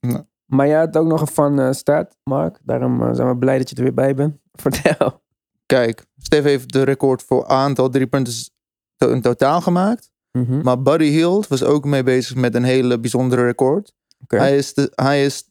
Ja. 0.00 0.26
Maar 0.44 0.66
jij 0.66 0.78
had 0.78 0.96
ook 0.96 1.06
nog 1.06 1.20
een 1.20 1.26
van 1.26 1.60
eh 1.60 1.72
staat, 1.72 2.16
Mark. 2.24 2.58
Daarom 2.62 3.02
eh, 3.02 3.14
zijn 3.14 3.28
we 3.28 3.36
blij 3.36 3.58
dat 3.58 3.70
je 3.70 3.76
er 3.76 3.82
weer 3.82 3.94
bij 3.94 4.14
bent. 4.14 4.36
Vertel. 4.62 5.22
Kijk, 5.66 6.06
Stef 6.16 6.44
heeft 6.44 6.72
de 6.72 6.82
record 6.82 7.22
voor 7.22 7.46
aantal 7.46 7.88
driepunters 7.88 8.50
to- 8.96 9.10
in 9.10 9.20
totaal 9.20 9.60
gemaakt. 9.60 10.10
Mhm. 10.38 10.62
Maar 10.62 10.82
Buddy 10.82 11.04
Hield 11.08 11.48
was 11.48 11.62
ook 11.62 11.84
mee 11.84 12.02
bezig 12.02 12.36
met 12.36 12.54
een 12.54 12.64
hele 12.64 13.00
bijzondere 13.00 13.44
record. 13.44 13.94
Hij, 14.26 14.56
is 14.56 14.74
de, 14.74 14.92
hij 14.94 15.24
is, 15.24 15.44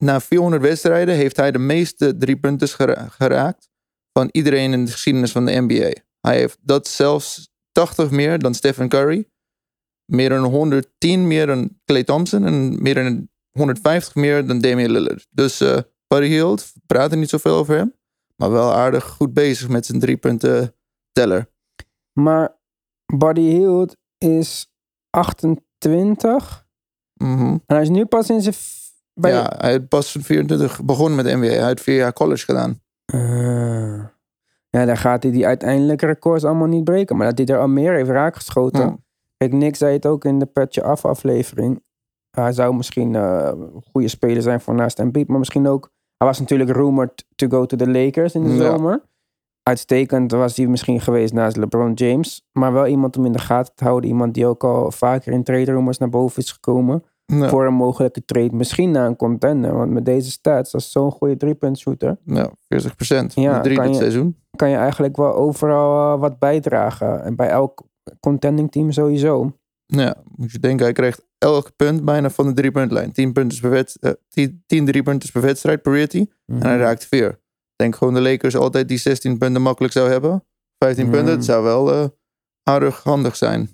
na 0.00 0.20
400 0.20 0.62
wedstrijden 0.62 1.14
heeft 1.14 1.36
hij 1.36 1.50
de 1.50 1.58
meeste 1.58 2.16
driepunters 2.16 2.74
gera- 2.74 3.08
geraakt 3.08 3.68
van 4.12 4.28
iedereen 4.32 4.72
in 4.72 4.84
de 4.84 4.90
geschiedenis 4.90 5.32
van 5.32 5.44
de 5.44 5.60
NBA. 5.60 5.92
Hij 6.20 6.36
heeft 6.36 6.58
dat 6.60 6.88
zelfs 6.88 7.50
80 7.72 8.10
meer 8.10 8.38
dan 8.38 8.54
Stephen 8.54 8.88
Curry. 8.88 9.28
Meer 10.04 10.28
dan 10.28 10.44
110 10.44 11.26
meer 11.26 11.46
dan 11.46 11.78
Clay 11.84 12.04
Thompson. 12.04 12.44
En 12.44 12.82
meer 12.82 12.94
dan 12.94 13.28
150 13.50 14.14
meer 14.14 14.46
dan 14.46 14.60
Damian 14.60 14.90
Lillard. 14.90 15.26
Dus 15.30 15.60
eh 15.60 15.78
Buddy 16.14 16.26
Hield, 16.26 16.72
we 16.74 16.80
praten 16.86 17.18
niet 17.18 17.28
zoveel 17.28 17.54
over 17.54 17.76
hem. 17.76 17.94
Maar 18.36 18.50
wel 18.50 18.72
aardig 18.72 19.04
goed 19.04 19.34
bezig 19.34 19.68
met 19.68 19.86
zijn 19.86 20.00
driepunten 20.00 20.74
teller. 21.12 21.50
Maar 22.12 22.58
Buddy 23.16 23.40
Hield 23.40 23.96
is 24.18 24.72
28. 25.10 26.66
Mhm. 27.14 27.42
En 27.42 27.62
hij 27.66 27.82
is 27.82 27.88
nu 27.88 28.04
pas 28.04 28.30
in 28.30 28.42
zijn... 28.42 28.54
Bij... 29.14 29.30
Ja, 29.32 29.52
hij 29.58 29.70
heeft 29.70 29.88
pas 29.88 30.16
24 30.20 30.84
begonnen 30.84 31.24
met 31.24 31.34
NBA. 31.34 31.46
Hij 31.46 31.66
heeft 31.66 31.82
vier 31.82 31.96
jaar 31.96 32.12
college 32.12 32.44
gedaan. 32.44 32.80
Eh, 33.04 34.04
Ja, 34.70 34.84
dan 34.84 34.96
gaat 34.96 35.22
hij 35.22 35.32
die 35.32 35.46
uiteindelijke 35.46 36.06
records 36.06 36.44
allemaal 36.44 36.66
niet 36.68 36.84
breken. 36.84 37.16
Maar 37.16 37.26
dat 37.34 37.38
hij 37.46 37.56
er 37.56 37.62
al 37.62 37.68
meer 37.68 37.92
heeft 37.92 38.10
raakgeschoten. 38.10 38.80
Ja. 38.80 38.96
Kijk, 39.36 39.52
Nick 39.52 39.76
zei 39.76 39.92
het 39.92 40.06
ook 40.06 40.24
in 40.24 40.38
de 40.38 40.46
Petje 40.46 40.82
Af 40.82 41.04
aflevering. 41.04 41.82
Hij 42.30 42.52
zou 42.52 42.74
misschien 42.74 43.14
eh, 43.14 43.50
een 43.52 43.82
goede 43.92 44.08
speler 44.08 44.42
zijn 44.42 44.60
voor 44.60 44.74
naast 44.74 44.98
Embiid. 44.98 45.28
Maar 45.28 45.38
misschien 45.38 45.66
ook... 45.68 45.90
Hij 46.16 46.28
was 46.28 46.38
natuurlijk 46.40 46.70
rumored 46.70 47.24
to 47.34 47.46
go 47.48 47.66
to 47.66 47.76
the 47.76 47.90
Lakers 47.90 48.34
in 48.34 48.42
de 48.44 48.50
Ja. 48.54 48.70
zomer. 48.70 49.02
Uitstekend 49.62 50.32
was 50.32 50.56
hij 50.56 50.66
misschien 50.66 51.00
geweest 51.00 51.32
naast 51.32 51.56
LeBron 51.56 51.92
James. 51.92 52.48
Maar 52.52 52.72
wel 52.72 52.86
iemand 52.86 53.16
om 53.16 53.24
in 53.24 53.32
de 53.32 53.38
gaten 53.38 53.74
te 53.74 53.84
houden. 53.84 54.10
Iemand 54.10 54.34
die 54.34 54.46
ook 54.46 54.64
al 54.64 54.90
vaker 54.90 55.32
in 55.32 55.42
trade 55.42 55.64
rumors 55.72 55.98
naar 55.98 56.08
boven 56.08 56.42
is 56.42 56.52
gekomen. 56.52 57.04
Ja, 57.30 57.48
Voor 57.48 57.66
een 57.66 57.74
mogelijke 57.74 58.24
trade. 58.24 58.56
Misschien 58.56 58.90
naar 58.90 59.06
een 59.06 59.16
contender. 59.16 59.74
Want 59.74 59.90
met 59.90 60.04
deze 60.04 60.30
stats, 60.30 60.70
dat 60.70 60.80
is 60.80 60.90
zo'n 60.90 61.10
goede 61.10 61.36
driepunt 61.36 61.78
shooter. 61.78 62.18
ja 62.24 62.50
40 62.68 62.96
procent. 62.96 63.34
Ja, 63.34 63.60
drie 63.60 63.76
kan 63.76 63.84
dit 63.84 63.94
je- 63.94 64.00
seizoen. 64.00 64.36
Kan 64.56 64.70
je 64.70 64.76
eigenlijk 64.76 65.16
wel 65.16 65.34
overal 65.34 66.14
eh, 66.14 66.20
wat 66.20 66.38
bijdragen. 66.38 67.24
En 67.24 67.36
bij 67.36 67.48
elk 67.48 67.82
contending 68.20 68.70
team 68.72 68.92
sowieso. 68.92 69.52
Ja, 69.86 70.16
moet 70.36 70.52
je 70.52 70.58
denken, 70.58 70.84
hij 70.84 70.92
krijgt 70.94 71.26
elk 71.38 71.76
punt 71.76 72.04
bijna 72.04 72.30
van 72.30 72.46
de 72.46 72.52
driepuntlijn. 72.52 73.12
10 73.12 73.32
punten 73.32 73.60
per, 73.60 73.70
wed- 73.70 73.96
eh, 74.00 74.10
10 74.28 74.62
10 74.66 74.84
driepunters 74.84 75.30
per 75.30 75.42
wedstrijd 75.42 75.82
per 75.82 75.92
hij. 75.92 76.28
En 76.46 76.62
hij 76.62 76.76
raakt 76.78 77.06
vier. 77.06 77.28
Ik 77.28 77.76
denk 77.76 77.96
gewoon 77.96 78.14
de 78.14 78.20
Lakers 78.20 78.56
altijd 78.56 78.88
die 78.88 78.98
16 78.98 79.38
punten 79.38 79.62
makkelijk 79.62 79.92
zou 79.92 80.10
hebben. 80.10 80.44
15 80.78 81.04
Ja. 81.04 81.10
punten, 81.10 81.34
het 81.34 81.44
zou 81.44 81.62
wel 81.64 81.92
eh 81.92 82.04
aardig 82.62 83.02
handig 83.02 83.36
zijn. 83.36 83.68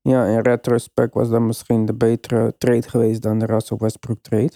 Ja, 0.00 0.24
in 0.26 0.40
retrospect 0.40 1.14
was 1.14 1.28
dat 1.28 1.40
misschien 1.40 1.86
de 1.86 1.94
betere 1.94 2.54
trade 2.58 2.88
geweest 2.88 3.22
dan 3.22 3.38
de 3.38 3.46
Russell 3.46 3.76
Westbrook 3.80 4.18
trade. 4.20 4.52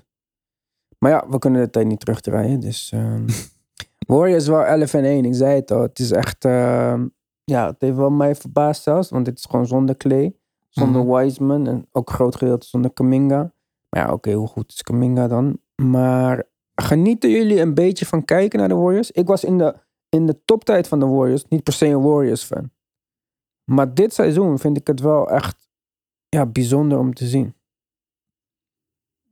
Maar 0.98 1.10
ja, 1.10 1.24
we 1.28 1.38
kunnen 1.38 1.62
de 1.62 1.70
tijd 1.70 1.86
niet 1.86 2.00
terugdraaien. 2.00 2.60
Dus 2.60 2.90
ehm 2.92 3.28
Warriors 4.06 4.46
wel 4.46 4.64
11 4.64 4.94
en 4.94 5.04
1. 5.04 5.24
Ik 5.24 5.34
zei 5.34 5.54
het 5.54 5.70
al. 5.70 5.82
Het 5.82 5.98
is 5.98 6.10
echt... 6.12 6.44
ehm, 6.44 7.06
ja, 7.44 7.66
het 7.66 7.80
heeft 7.80 7.96
wel 7.96 8.10
mij 8.10 8.34
verbaasd 8.34 8.82
zelfs. 8.82 9.10
Want 9.10 9.24
dit 9.24 9.38
is 9.38 9.44
gewoon 9.44 9.66
zonder 9.66 9.96
Clay. 9.96 10.36
Zonder 10.68 11.04
Mhm. 11.04 11.12
Wiseman. 11.16 11.66
En 11.66 11.86
ook 11.92 12.10
groot 12.10 12.36
gedeelte 12.36 12.66
zonder 12.66 12.92
Kaminga. 12.92 13.52
Maar 13.88 14.06
ja, 14.06 14.12
oké, 14.12 14.32
hoe 14.32 14.48
goed 14.48 14.72
is 14.72 14.82
Kaminga 14.82 15.28
dan? 15.28 15.58
Maar 15.82 16.44
genieten 16.74 17.30
jullie 17.30 17.60
een 17.60 17.74
beetje 17.74 18.06
van 18.06 18.24
kijken 18.24 18.58
naar 18.58 18.68
de 18.68 18.74
Warriors? 18.74 19.10
Ik 19.10 19.26
was 19.26 19.44
in 19.44 19.58
de, 19.58 19.74
in 20.08 20.26
de 20.26 20.44
toptijd 20.44 20.88
van 20.88 21.00
de 21.00 21.06
Warriors 21.06 21.44
niet 21.48 21.62
per 21.62 21.72
se 21.72 21.86
een 21.86 22.02
Warriors 22.02 22.42
fan. 22.42 22.70
Maar 23.64 23.94
dit 23.94 24.14
seizoen 24.14 24.58
vind 24.58 24.76
ik 24.76 24.86
het 24.86 25.00
wel 25.00 25.30
echt 25.30 25.68
ja, 26.28 26.46
bijzonder 26.46 26.98
om 26.98 27.14
te 27.14 27.26
zien. 27.26 27.54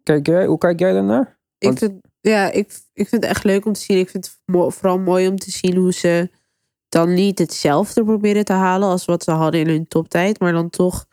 Kijk 0.02 0.26
jij, 0.26 0.46
hoe 0.46 0.58
kijk 0.58 0.78
jij 0.78 0.92
daarnaar? 0.92 1.38
Ik 1.58 1.78
vind, 1.78 2.00
ja, 2.20 2.50
ik, 2.50 2.80
ik 2.92 3.08
vind 3.08 3.22
het 3.22 3.30
echt 3.30 3.44
leuk 3.44 3.66
om 3.66 3.72
te 3.72 3.80
zien. 3.80 3.98
Ik 3.98 4.10
vind 4.10 4.24
het 4.46 4.74
vooral 4.74 4.98
mooi 4.98 5.28
om 5.28 5.36
te 5.36 5.50
zien 5.50 5.76
hoe 5.76 5.92
ze 5.92 6.30
dan 6.88 7.14
niet 7.14 7.38
hetzelfde 7.38 8.04
proberen 8.04 8.44
te 8.44 8.52
halen 8.52 8.88
als 8.88 9.04
wat 9.04 9.22
ze 9.22 9.30
hadden 9.30 9.60
in 9.60 9.68
hun 9.68 9.88
toptijd. 9.88 10.40
Maar 10.40 10.52
dan 10.52 10.70
toch 10.70 11.06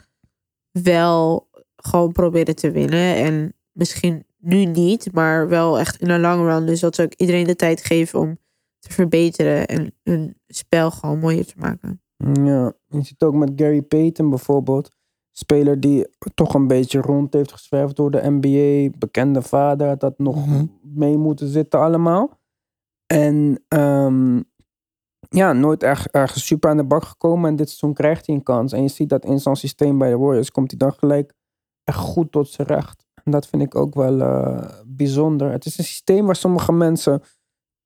wel 0.71 1.49
gewoon 1.75 2.11
proberen 2.11 2.55
te 2.55 2.71
winnen. 2.71 3.15
En 3.15 3.53
misschien 3.71 4.25
nu 4.37 4.65
niet, 4.65 5.11
maar 5.13 5.47
wel 5.47 5.79
echt 5.79 6.01
in 6.01 6.07
de 6.07 6.19
long 6.19 6.47
run. 6.47 6.65
Dus 6.65 6.79
dat 6.79 6.95
ze 6.95 7.01
ook 7.01 7.13
iedereen 7.13 7.47
de 7.47 7.55
tijd 7.55 7.83
geven 7.83 8.19
om 8.19 8.39
te 8.79 8.93
verbeteren. 8.93 9.67
En 9.67 9.93
hun 10.03 10.37
spel 10.47 10.91
gewoon 10.91 11.19
mooier 11.19 11.45
te 11.45 11.57
maken. 11.57 12.01
Ja, 12.17 12.73
je 12.87 13.01
ziet 13.01 13.23
ook 13.23 13.33
met 13.33 13.51
Gary 13.55 13.81
Payton 13.81 14.29
bijvoorbeeld. 14.29 14.95
Speler 15.31 15.79
die 15.79 16.07
toch 16.33 16.53
een 16.53 16.67
beetje 16.67 17.01
rond 17.01 17.33
heeft 17.33 17.51
gezwerfd 17.51 17.95
door 17.95 18.11
de 18.11 18.21
NBA. 18.29 18.97
Bekende 18.97 19.41
vader, 19.41 19.87
had 19.87 19.99
dat 19.99 20.17
nog 20.17 20.45
Mhm. 20.47 20.65
mee 20.81 21.17
moeten 21.17 21.47
zitten 21.47 21.79
allemaal. 21.79 22.39
En 23.05 23.63
ehm, 23.67 24.41
ja, 25.29 25.53
nooit 25.53 25.83
erg, 25.83 26.07
ergens 26.07 26.45
super 26.45 26.69
aan 26.69 26.77
de 26.77 26.83
bak 26.85 27.03
gekomen. 27.03 27.49
En 27.49 27.55
dit 27.55 27.67
seizoen 27.67 27.93
krijgt 27.93 28.25
hij 28.27 28.35
een 28.35 28.43
kans. 28.43 28.71
En 28.73 28.81
je 28.81 28.87
ziet 28.87 29.09
dat 29.09 29.25
in 29.25 29.39
zo'n 29.39 29.55
systeem 29.55 29.97
bij 29.97 30.09
de 30.09 30.17
Warriors 30.17 30.51
komt 30.51 30.69
hij 30.71 30.79
dan 30.79 30.93
gelijk 30.93 31.33
echt 31.83 31.97
goed 31.97 32.31
tot 32.31 32.49
zijn 32.49 32.67
recht. 32.67 33.05
En 33.23 33.31
dat 33.31 33.47
vind 33.47 33.61
ik 33.61 33.75
ook 33.75 33.93
wel 33.95 34.21
eh, 34.21 34.69
bijzonder. 34.85 35.51
Het 35.51 35.65
is 35.65 35.77
een 35.77 35.83
systeem 35.83 36.25
waar 36.25 36.35
sommige 36.35 36.71
mensen 36.71 37.21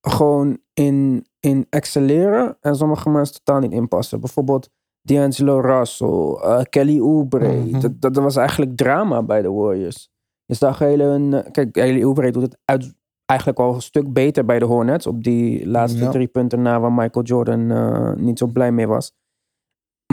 gewoon 0.02 0.58
in, 0.74 1.26
in 1.40 1.66
excelleren. 1.70 2.58
En 2.62 2.76
sommige 2.76 3.10
mensen 3.10 3.36
totaal 3.44 3.60
niet 3.62 3.72
inpassen. 3.72 4.20
Bijvoorbeeld 4.20 4.70
D'Angelo 5.02 5.60
Russell, 5.60 6.38
eh, 6.42 6.62
Kelly 6.70 7.00
Oubre. 7.02 7.54
Mhm. 7.54 7.80
dat, 7.80 8.02
dat 8.02 8.16
was 8.16 8.36
eigenlijk 8.36 8.78
drama 8.78 9.24
bij 9.24 9.42
de 9.42 9.52
Warriors. 9.52 10.10
Je 10.46 10.56
zag 10.56 10.80
hele 10.80 11.04
hun... 11.04 11.34
eh, 11.34 11.52
Kijk, 11.52 11.72
Kelly 11.72 12.04
Oubre 12.04 12.32
doet 12.32 12.42
het 12.44 12.58
uit, 12.66 12.94
eigenlijk 13.26 13.60
al 13.60 13.74
een 13.74 13.82
stuk 13.82 14.14
beter 14.14 14.46
bij 14.46 14.60
de 14.60 14.66
Hornets. 14.66 15.08
Op 15.08 15.24
die 15.24 15.68
laatste 15.68 16.00
Ja. 16.04 16.10
drie 16.12 16.28
punten 16.28 16.62
na 16.62 16.80
waar 16.80 16.92
Michael 16.94 17.26
Jordan 17.26 17.72
eh, 17.72 18.14
niet 18.14 18.38
zo 18.38 18.48
blij 18.48 18.72
mee 18.72 18.88
was. 18.88 19.14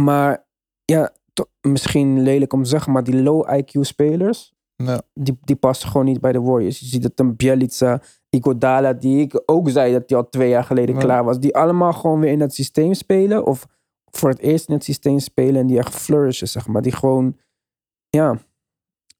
Maar 0.00 0.46
ja, 0.84 1.10
misschien 1.60 2.22
lelijk 2.22 2.52
om 2.52 2.62
te 2.62 2.68
zeggen, 2.68 2.92
maar 2.92 3.04
die 3.04 3.22
low 3.22 3.48
IQ 3.58 3.80
spelers, 3.80 4.52
Ja. 4.76 5.00
die, 5.14 5.38
die 5.44 5.56
passen 5.56 5.88
gewoon 5.90 6.06
niet 6.06 6.20
bij 6.20 6.32
de 6.32 6.40
Warriors. 6.40 6.78
Je 6.80 6.86
ziet 6.86 7.02
het 7.04 7.20
een 7.20 7.36
Bielica, 7.36 8.00
Iguodala, 8.30 8.92
die 8.92 9.20
ik 9.20 9.42
ook 9.46 9.70
zei 9.70 9.92
dat 9.92 10.02
hij 10.06 10.18
al 10.18 10.28
twee 10.28 10.48
jaar 10.48 10.64
geleden 10.64 10.94
Ja. 10.94 11.00
klaar 11.00 11.24
was. 11.24 11.40
Die 11.40 11.56
allemaal 11.56 11.92
gewoon 11.92 12.20
weer 12.20 12.30
in 12.32 12.40
het 12.40 12.54
systeem 12.54 12.94
spelen. 12.94 13.46
Of 13.46 13.66
voor 14.10 14.28
het 14.28 14.38
eerst 14.38 14.68
in 14.68 14.74
het 14.74 14.84
systeem 14.84 15.18
spelen 15.18 15.60
en 15.60 15.66
die 15.66 15.78
echt 15.78 15.94
flourishen, 15.94 16.48
zeg 16.48 16.66
maar. 16.66 16.82
Die 16.82 16.92
gewoon, 16.92 17.36
ja, 18.08 18.38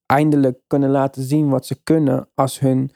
eindelijk 0.06 0.60
kunnen 0.66 0.90
laten 0.90 1.22
zien 1.22 1.48
wat 1.48 1.66
ze 1.66 1.82
kunnen 1.82 2.28
als 2.34 2.58
hun 2.58 2.90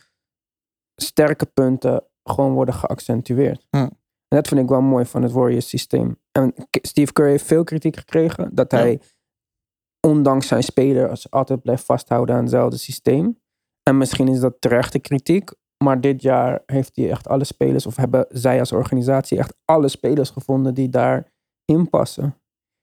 sterke 0.97 1.47
punten 1.47 2.05
gewoon 2.25 2.53
worden 2.53 2.75
geaccentueerd. 2.75 3.67
En 3.71 3.91
dat 4.39 4.49
vind 4.49 4.61
ik 4.61 4.69
wel 4.69 4.81
mooi 4.81 5.05
van 5.05 5.23
het 5.23 5.33
Warriors 5.33 5.69
systeem. 5.69 6.17
En 6.33 6.55
Steve 6.71 7.13
Kerr 7.13 7.29
heeft 7.29 7.45
veel 7.45 7.65
kritiek 7.65 7.97
gekregen 7.97 8.55
dat 8.55 8.73
Ja. 8.73 8.79
hij, 8.79 9.01
ondanks 10.07 10.47
zijn 10.47 10.63
spelers, 10.63 11.31
altijd 11.31 11.63
blijft 11.63 11.85
vasthouden 11.85 12.35
aan 12.35 12.41
hetzelfde 12.41 12.77
systeem. 12.77 13.41
En 13.83 13.99
misschien 13.99 14.29
is 14.29 14.41
dat 14.41 14.61
terechte 14.61 14.99
kritiek, 14.99 15.51
maar 15.83 16.01
dit 16.01 16.23
jaar 16.23 16.63
heeft 16.67 16.97
hij 16.97 17.11
echt 17.11 17.29
alle 17.29 17.45
spelers, 17.45 17.87
of 17.87 17.97
hebben 17.97 18.27
zij 18.29 18.59
als 18.59 18.73
organisatie 18.73 19.39
echt 19.39 19.55
alle 19.65 19.89
spelers 19.89 20.31
gevonden 20.31 20.75
die 20.75 20.89
daarin 20.89 21.89
passen. 21.91 22.37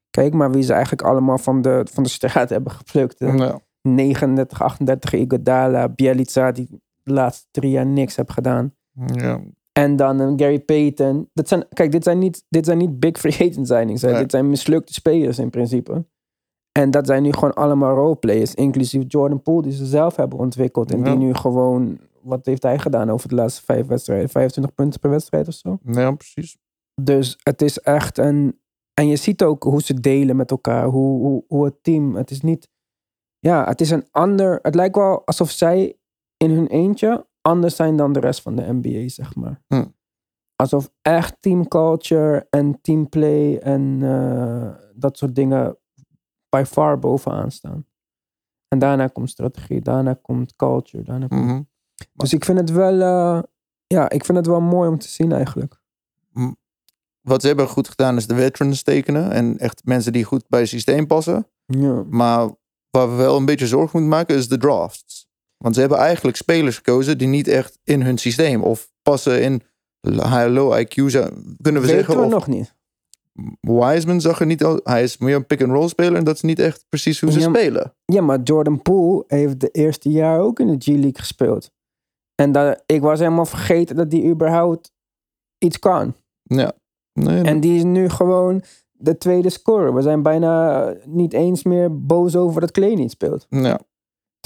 Kijk 0.09 0.33
maar 0.33 0.51
wie 0.51 0.63
ze 0.63 0.73
eigenlijk 0.73 1.01
allemaal 1.01 1.37
van 1.37 1.61
de, 1.61 1.85
van 1.91 2.03
de 2.03 2.09
straat 2.09 2.49
hebben 2.55 2.71
geplukt. 2.71 3.19
hè. 3.19 3.27
Ja. 3.31 3.59
39, 3.81 4.61
38 4.61 5.13
Iguodala, 5.13 5.89
Bielica, 5.89 6.51
die 6.51 6.67
de 7.03 7.13
laatste 7.13 7.47
drie 7.51 7.71
jaar 7.71 7.85
niks 7.85 8.15
heeft 8.15 8.31
gedaan. 8.31 8.73
Ja. 9.05 9.39
En 9.71 9.95
dan 9.95 10.19
een 10.19 10.39
Gary 10.39 10.59
Payton. 10.59 11.29
Dat 11.33 11.47
zijn, 11.47 11.65
kijk, 11.73 11.91
dit 11.91 12.03
zijn 12.03 12.19
niet, 12.19 12.45
dit 12.49 12.65
zijn 12.65 12.77
niet 12.77 12.99
big 12.99 13.17
free 13.17 13.49
agent 13.49 13.67
signings. 13.67 14.01
Nee. 14.01 14.13
Dit 14.13 14.31
zijn 14.31 14.49
mislukte 14.49 14.93
spelers 14.93 15.39
in 15.39 15.49
principe. 15.49 16.05
En 16.71 16.91
dat 16.91 17.07
zijn 17.07 17.23
nu 17.23 17.31
gewoon 17.33 17.53
allemaal 17.53 17.95
roleplayers. 17.95 18.53
Inclusief 18.55 19.03
Jordan 19.07 19.41
Poole, 19.41 19.61
die 19.61 19.71
ze 19.71 19.85
zelf 19.85 20.15
hebben 20.15 20.39
ontwikkeld. 20.39 20.91
En 20.91 20.97
Ja. 20.97 21.03
die 21.03 21.15
nu 21.17 21.33
gewoon... 21.33 21.99
Wat 22.29 22.45
heeft 22.45 22.63
hij 22.63 22.79
gedaan 22.79 23.09
over 23.09 23.29
de 23.29 23.35
laatste 23.35 23.63
vijf 23.63 23.87
wedstrijden? 23.87 24.29
25 24.29 24.73
punten 24.73 24.99
per 24.99 25.09
wedstrijd 25.09 25.47
of 25.47 25.53
zo? 25.53 25.77
ja, 25.83 26.11
precies. 26.11 26.57
Dus 27.01 27.37
het 27.43 27.61
is 27.61 27.79
echt 27.79 28.17
een... 28.17 28.59
En 28.93 29.07
je 29.07 29.15
ziet 29.15 29.43
ook 29.43 29.63
hoe 29.63 29.81
ze 29.81 29.99
delen 29.99 30.35
met 30.35 30.51
elkaar. 30.51 30.85
Hoe, 30.85 31.19
hoe, 31.19 31.43
hoe 31.47 31.65
het 31.65 31.83
team... 31.83 32.15
Het 32.15 32.31
is 32.31 32.41
niet... 32.41 32.69
Ja, 33.39 33.65
het 33.65 33.81
is 33.81 33.89
een 33.89 34.07
ander... 34.11 34.59
Het 34.61 34.75
lijkt 34.75 34.95
wel 34.95 35.25
alsof 35.25 35.51
zij 35.51 35.97
in 36.37 36.51
hun 36.51 36.67
eentje 36.67 37.27
anders 37.41 37.75
zijn 37.75 37.95
dan 37.95 38.13
de 38.13 38.19
rest 38.19 38.41
van 38.41 38.55
de 38.55 38.73
NBA, 38.73 39.07
zeg 39.07 39.35
maar. 39.35 39.61
Hm. 39.67 39.85
Alsof 40.55 40.91
echt 41.01 41.37
team 41.39 41.67
culture 41.67 42.47
en 42.49 42.81
teamplay 42.81 43.57
en 43.57 43.99
eh, 44.03 44.75
dat 44.95 45.17
soort 45.17 45.35
dingen 45.35 45.77
by 46.49 46.63
far 46.67 46.99
bovenaan 46.99 47.51
staan. 47.51 47.85
En 48.67 48.79
daarna 48.79 49.07
komt 49.07 49.29
strategie, 49.29 49.81
daarna 49.81 50.13
komt 50.13 50.55
culture, 50.55 51.03
daarna 51.03 51.27
komt... 51.27 51.45
Mhm. 51.45 51.61
Dus 52.13 52.33
ik 52.33 52.45
vind 52.45 52.59
het 52.59 52.71
wel... 52.71 53.01
eh, 53.01 53.43
ja, 53.87 54.09
ik 54.09 54.25
vind 54.25 54.37
het 54.37 54.47
wel 54.47 54.61
mooi 54.61 54.89
om 54.89 54.97
te 54.97 55.07
zien 55.07 55.31
eigenlijk. 55.31 55.77
Wat 57.21 57.41
ze 57.41 57.47
hebben 57.47 57.67
goed 57.67 57.87
gedaan 57.87 58.15
is 58.17 58.27
de 58.27 58.35
veterans 58.35 58.83
tekenen. 58.83 59.31
En 59.31 59.57
echt 59.57 59.81
mensen 59.83 60.13
die 60.13 60.23
goed 60.23 60.43
bij 60.47 60.59
het 60.59 60.69
systeem 60.69 61.07
passen. 61.07 61.47
Ja. 61.65 62.03
Maar 62.09 62.49
waar 62.89 63.09
we 63.09 63.15
wel 63.15 63.37
een 63.37 63.45
beetje 63.45 63.67
zorg 63.67 63.93
moeten 63.93 64.09
maken 64.11 64.35
is 64.35 64.47
de 64.49 64.57
drafts. 64.57 65.27
Want 65.57 65.73
ze 65.75 65.79
hebben 65.81 65.97
eigenlijk 65.97 66.37
spelers 66.37 66.75
gekozen 66.75 67.17
die 67.17 67.27
niet 67.27 67.47
echt 67.47 67.79
in 67.83 68.01
hun 68.01 68.17
systeem 68.17 68.63
of 68.63 68.91
passen 69.01 69.41
in 69.41 69.61
high 70.01 70.47
low 70.47 70.79
IQ. 70.79 70.93
Kunnen 70.93 71.33
we 71.61 71.71
Weten 71.71 71.87
zeggen 71.87 72.15
we 72.17 72.21
of 72.25 72.31
nog 72.31 72.47
niet. 72.47 72.75
Wiseman 73.61 74.21
zag 74.21 74.39
er 74.39 74.45
niet 74.45 74.63
al. 74.63 74.79
Hij 74.83 75.03
is 75.03 75.17
meer 75.17 75.35
een 75.35 75.45
pick-and-roll 75.45 75.87
speler 75.87 76.15
en 76.15 76.23
dat 76.23 76.35
is 76.35 76.41
niet 76.41 76.59
echt 76.59 76.85
precies 76.89 77.21
hoe 77.21 77.31
ze 77.31 77.39
Ja, 77.39 77.49
spelen. 77.49 77.95
Ja, 78.05 78.21
maar 78.21 78.39
Jordan 78.43 78.81
Poole 78.81 79.23
heeft 79.27 79.59
de 79.59 79.69
eerste 79.69 80.09
jaar 80.09 80.39
ook 80.39 80.59
in 80.59 80.67
de 80.67 80.75
G-League 80.77 81.17
gespeeld. 81.17 81.71
En 82.39 82.51
dat, 82.51 82.83
ik 82.85 83.01
was 83.01 83.19
helemaal 83.19 83.45
vergeten 83.45 83.95
dat 83.95 84.09
die 84.09 84.25
überhaupt 84.25 84.91
iets 85.57 85.79
kan. 85.79 86.15
Ja. 86.43 86.71
Nee, 87.13 87.43
En 87.43 87.59
die 87.59 87.75
is 87.77 87.83
nu 87.83 88.09
gewoon 88.09 88.61
de 88.91 89.17
tweede 89.17 89.49
scorer. 89.49 89.93
We 89.93 90.01
zijn 90.01 90.21
bijna 90.21 90.93
niet 91.05 91.33
eens 91.33 91.63
meer 91.63 92.05
boos 92.05 92.35
over 92.35 92.61
dat 92.61 92.71
Clay 92.71 92.93
niet 92.93 93.11
speelt. 93.11 93.45
ja. 93.49 93.79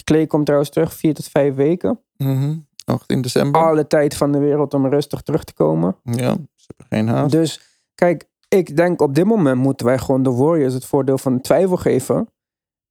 Clay 0.03 0.27
komt 0.27 0.45
trouwens 0.45 0.71
terug, 0.71 0.93
vier 0.93 1.13
tot 1.13 1.27
vijf 1.27 1.55
weken. 1.55 1.99
Mhm. 2.17 2.55
18 2.85 3.21
december. 3.21 3.61
Alle 3.61 3.87
tijd 3.87 4.15
van 4.15 4.31
de 4.31 4.37
wereld 4.37 4.73
om 4.73 4.87
rustig 4.87 5.21
terug 5.21 5.43
te 5.43 5.53
komen. 5.53 5.95
Ja, 6.03 6.35
ze 6.55 6.69
hebben 6.75 6.97
geen 6.97 7.07
haast. 7.07 7.31
Dus 7.31 7.73
Kijk, 7.95 8.29
ik 8.47 8.75
denk 8.75 9.01
op 9.01 9.15
dit 9.15 9.25
moment 9.25 9.57
moeten 9.59 9.85
wij 9.85 9.97
gewoon 9.97 10.23
de 10.23 10.31
Warriors 10.31 10.73
het 10.73 10.85
voordeel 10.85 11.17
van 11.17 11.35
de 11.35 11.41
twijfel 11.41 11.77
geven. 11.77 12.27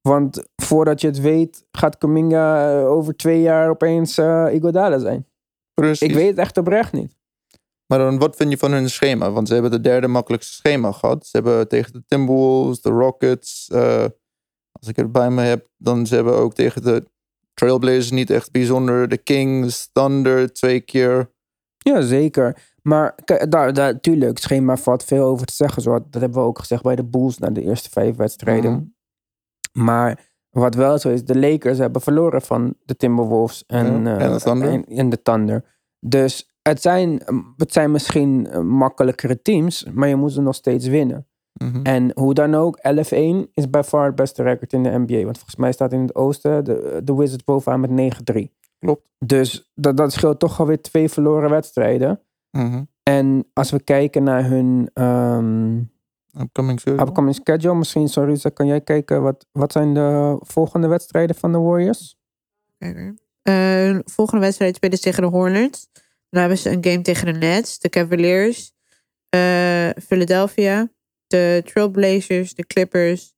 Want 0.07 0.43
voordat 0.55 1.01
je 1.01 1.07
het 1.07 1.19
weet, 1.19 1.65
gaat 1.71 1.97
Kuminga 1.97 2.71
eh, 2.79 2.85
over 2.89 3.15
twee 3.15 3.41
jaar 3.41 3.69
opeens 3.69 4.17
Iguodala 4.51 4.99
zijn. 4.99 5.27
Precies. 5.73 6.07
Ik 6.07 6.13
weet 6.15 6.27
het 6.29 6.37
echt 6.37 6.57
oprecht 6.57 6.91
niet. 6.91 7.15
Maar 7.85 7.99
dan, 7.99 8.17
wat 8.19 8.35
vind 8.35 8.51
je 8.51 8.57
van 8.57 8.71
hun 8.71 8.89
schema? 8.89 9.31
Want 9.31 9.47
ze 9.47 9.53
hebben 9.53 9.71
de 9.71 9.81
derde 9.81 10.07
makkelijkste 10.07 10.53
schema 10.53 10.91
gehad. 10.91 11.25
Ze 11.25 11.37
hebben 11.37 11.67
tegen 11.67 11.91
de 11.93 12.03
Timberwolves, 12.07 12.81
de 12.81 12.89
Rockets. 12.89 13.67
eh, 13.71 14.05
als 14.71 14.87
ik 14.87 14.95
het 14.95 15.11
bij 15.11 15.29
me 15.29 15.41
heb, 15.41 15.67
dan 15.77 16.07
ze 16.07 16.15
hebben 16.15 16.35
ook 16.35 16.53
tegen 16.53 16.81
de 16.81 17.05
Trailblazers 17.53 18.11
niet 18.11 18.29
echt 18.29 18.51
bijzonder. 18.51 19.07
De 19.07 19.17
Kings, 19.17 19.89
Thunder 19.91 20.53
twee 20.53 20.79
keer. 20.81 21.31
Ja, 21.77 22.01
zeker. 22.01 22.71
Maar 22.81 23.15
daar, 23.49 23.73
daar, 23.73 23.99
tuurlijk, 23.99 24.29
het 24.29 24.39
schema 24.41 24.77
valt 24.77 25.03
veel 25.03 25.25
over 25.25 25.45
te 25.45 25.53
zeggen. 25.53 25.81
Zo, 25.81 25.91
dat 26.09 26.21
hebben 26.21 26.41
we 26.41 26.47
ook 26.47 26.59
gezegd 26.59 26.83
bij 26.83 26.95
de 26.95 27.03
Bulls 27.05 27.37
na 27.37 27.49
de 27.49 27.61
eerste 27.61 27.89
vijf 27.89 28.15
wedstrijden. 28.15 28.71
Mhm. 28.71 28.83
Maar 29.73 30.19
wat 30.49 30.75
wel 30.75 30.97
zo 30.97 31.09
is, 31.09 31.25
de 31.25 31.39
Lakers 31.39 31.77
hebben 31.77 32.01
verloren 32.01 32.41
van 32.41 32.75
de 32.85 32.95
Timberwolves 32.95 33.65
en, 33.67 34.03
Ja, 34.03 34.17
eh, 34.17 34.25
en 34.25 34.31
de 34.31 34.39
Thunder. 34.39 34.69
en, 34.69 34.85
en 34.85 35.09
de 35.09 35.21
Thunder. 35.21 35.63
Dus 35.99 36.55
het 36.61 36.81
zijn, 36.81 37.21
het 37.57 37.73
zijn 37.73 37.91
misschien 37.91 38.47
eh, 38.47 38.59
makkelijkere 38.59 39.41
teams, 39.41 39.85
maar 39.93 40.07
je 40.07 40.15
moet 40.15 40.31
ze 40.31 40.41
nog 40.41 40.55
steeds 40.55 40.87
winnen. 40.87 41.27
Mhm. 41.53 41.81
En 41.83 42.11
hoe 42.15 42.33
dan 42.33 42.55
ook, 42.55 42.77
11-1 42.77 43.49
is 43.53 43.69
bij 43.69 43.83
far 43.83 44.05
het 44.05 44.15
beste 44.15 44.43
record 44.43 44.73
in 44.73 44.83
de 44.83 44.89
NBA. 44.89 45.23
Want 45.23 45.37
volgens 45.37 45.55
mij 45.55 45.71
staat 45.71 45.93
in 45.93 46.01
het 46.01 46.15
oosten 46.15 46.63
de, 46.65 47.01
de 47.03 47.15
Wizards 47.15 47.43
bovenaan 47.43 47.79
met 47.79 48.13
9-3. 48.33 48.41
Klopt. 48.79 49.07
Dus 49.25 49.71
dat, 49.75 49.97
dat 49.97 50.11
scheelt 50.13 50.39
toch 50.39 50.59
alweer 50.59 50.81
twee 50.81 51.09
verloren 51.09 51.49
wedstrijden. 51.49 52.19
Mhm. 52.51 52.83
En 53.03 53.45
als 53.53 53.71
we 53.71 53.83
kijken 53.83 54.23
naar 54.23 54.45
hun 54.45 54.89
ehm 54.93 55.79
Upcoming 56.41 56.79
schedule. 56.79 57.03
upcoming 57.03 57.35
schedule, 57.35 57.75
misschien, 57.75 58.53
kan 58.53 58.67
jij 58.67 58.81
kijken 58.81 59.21
wat, 59.21 59.45
wat 59.51 59.71
zijn 59.71 59.93
de 59.93 60.37
volgende 60.39 60.87
wedstrijden 60.87 61.35
van 61.35 61.51
de 61.51 61.57
Warriors? 61.57 62.17
Kijk 62.77 62.97
hoor. 62.97 63.13
Eh, 63.41 63.99
volgende 64.05 64.41
wedstrijd 64.41 64.75
spelen 64.75 64.97
ze 64.97 65.03
tegen 65.03 65.21
de 65.23 65.29
Hornets. 65.29 65.89
Dan 66.29 66.39
hebben 66.39 66.57
ze 66.57 66.69
een 66.69 66.85
game 66.85 67.01
tegen 67.01 67.33
de 67.33 67.39
Nets, 67.39 67.79
de 67.79 67.89
Cavaliers, 67.89 68.71
eh, 69.29 69.89
Philadelphia, 69.89 70.91
de 71.27 71.61
Trailblazers, 71.65 72.53
de 72.53 72.65
Clippers. 72.65 73.35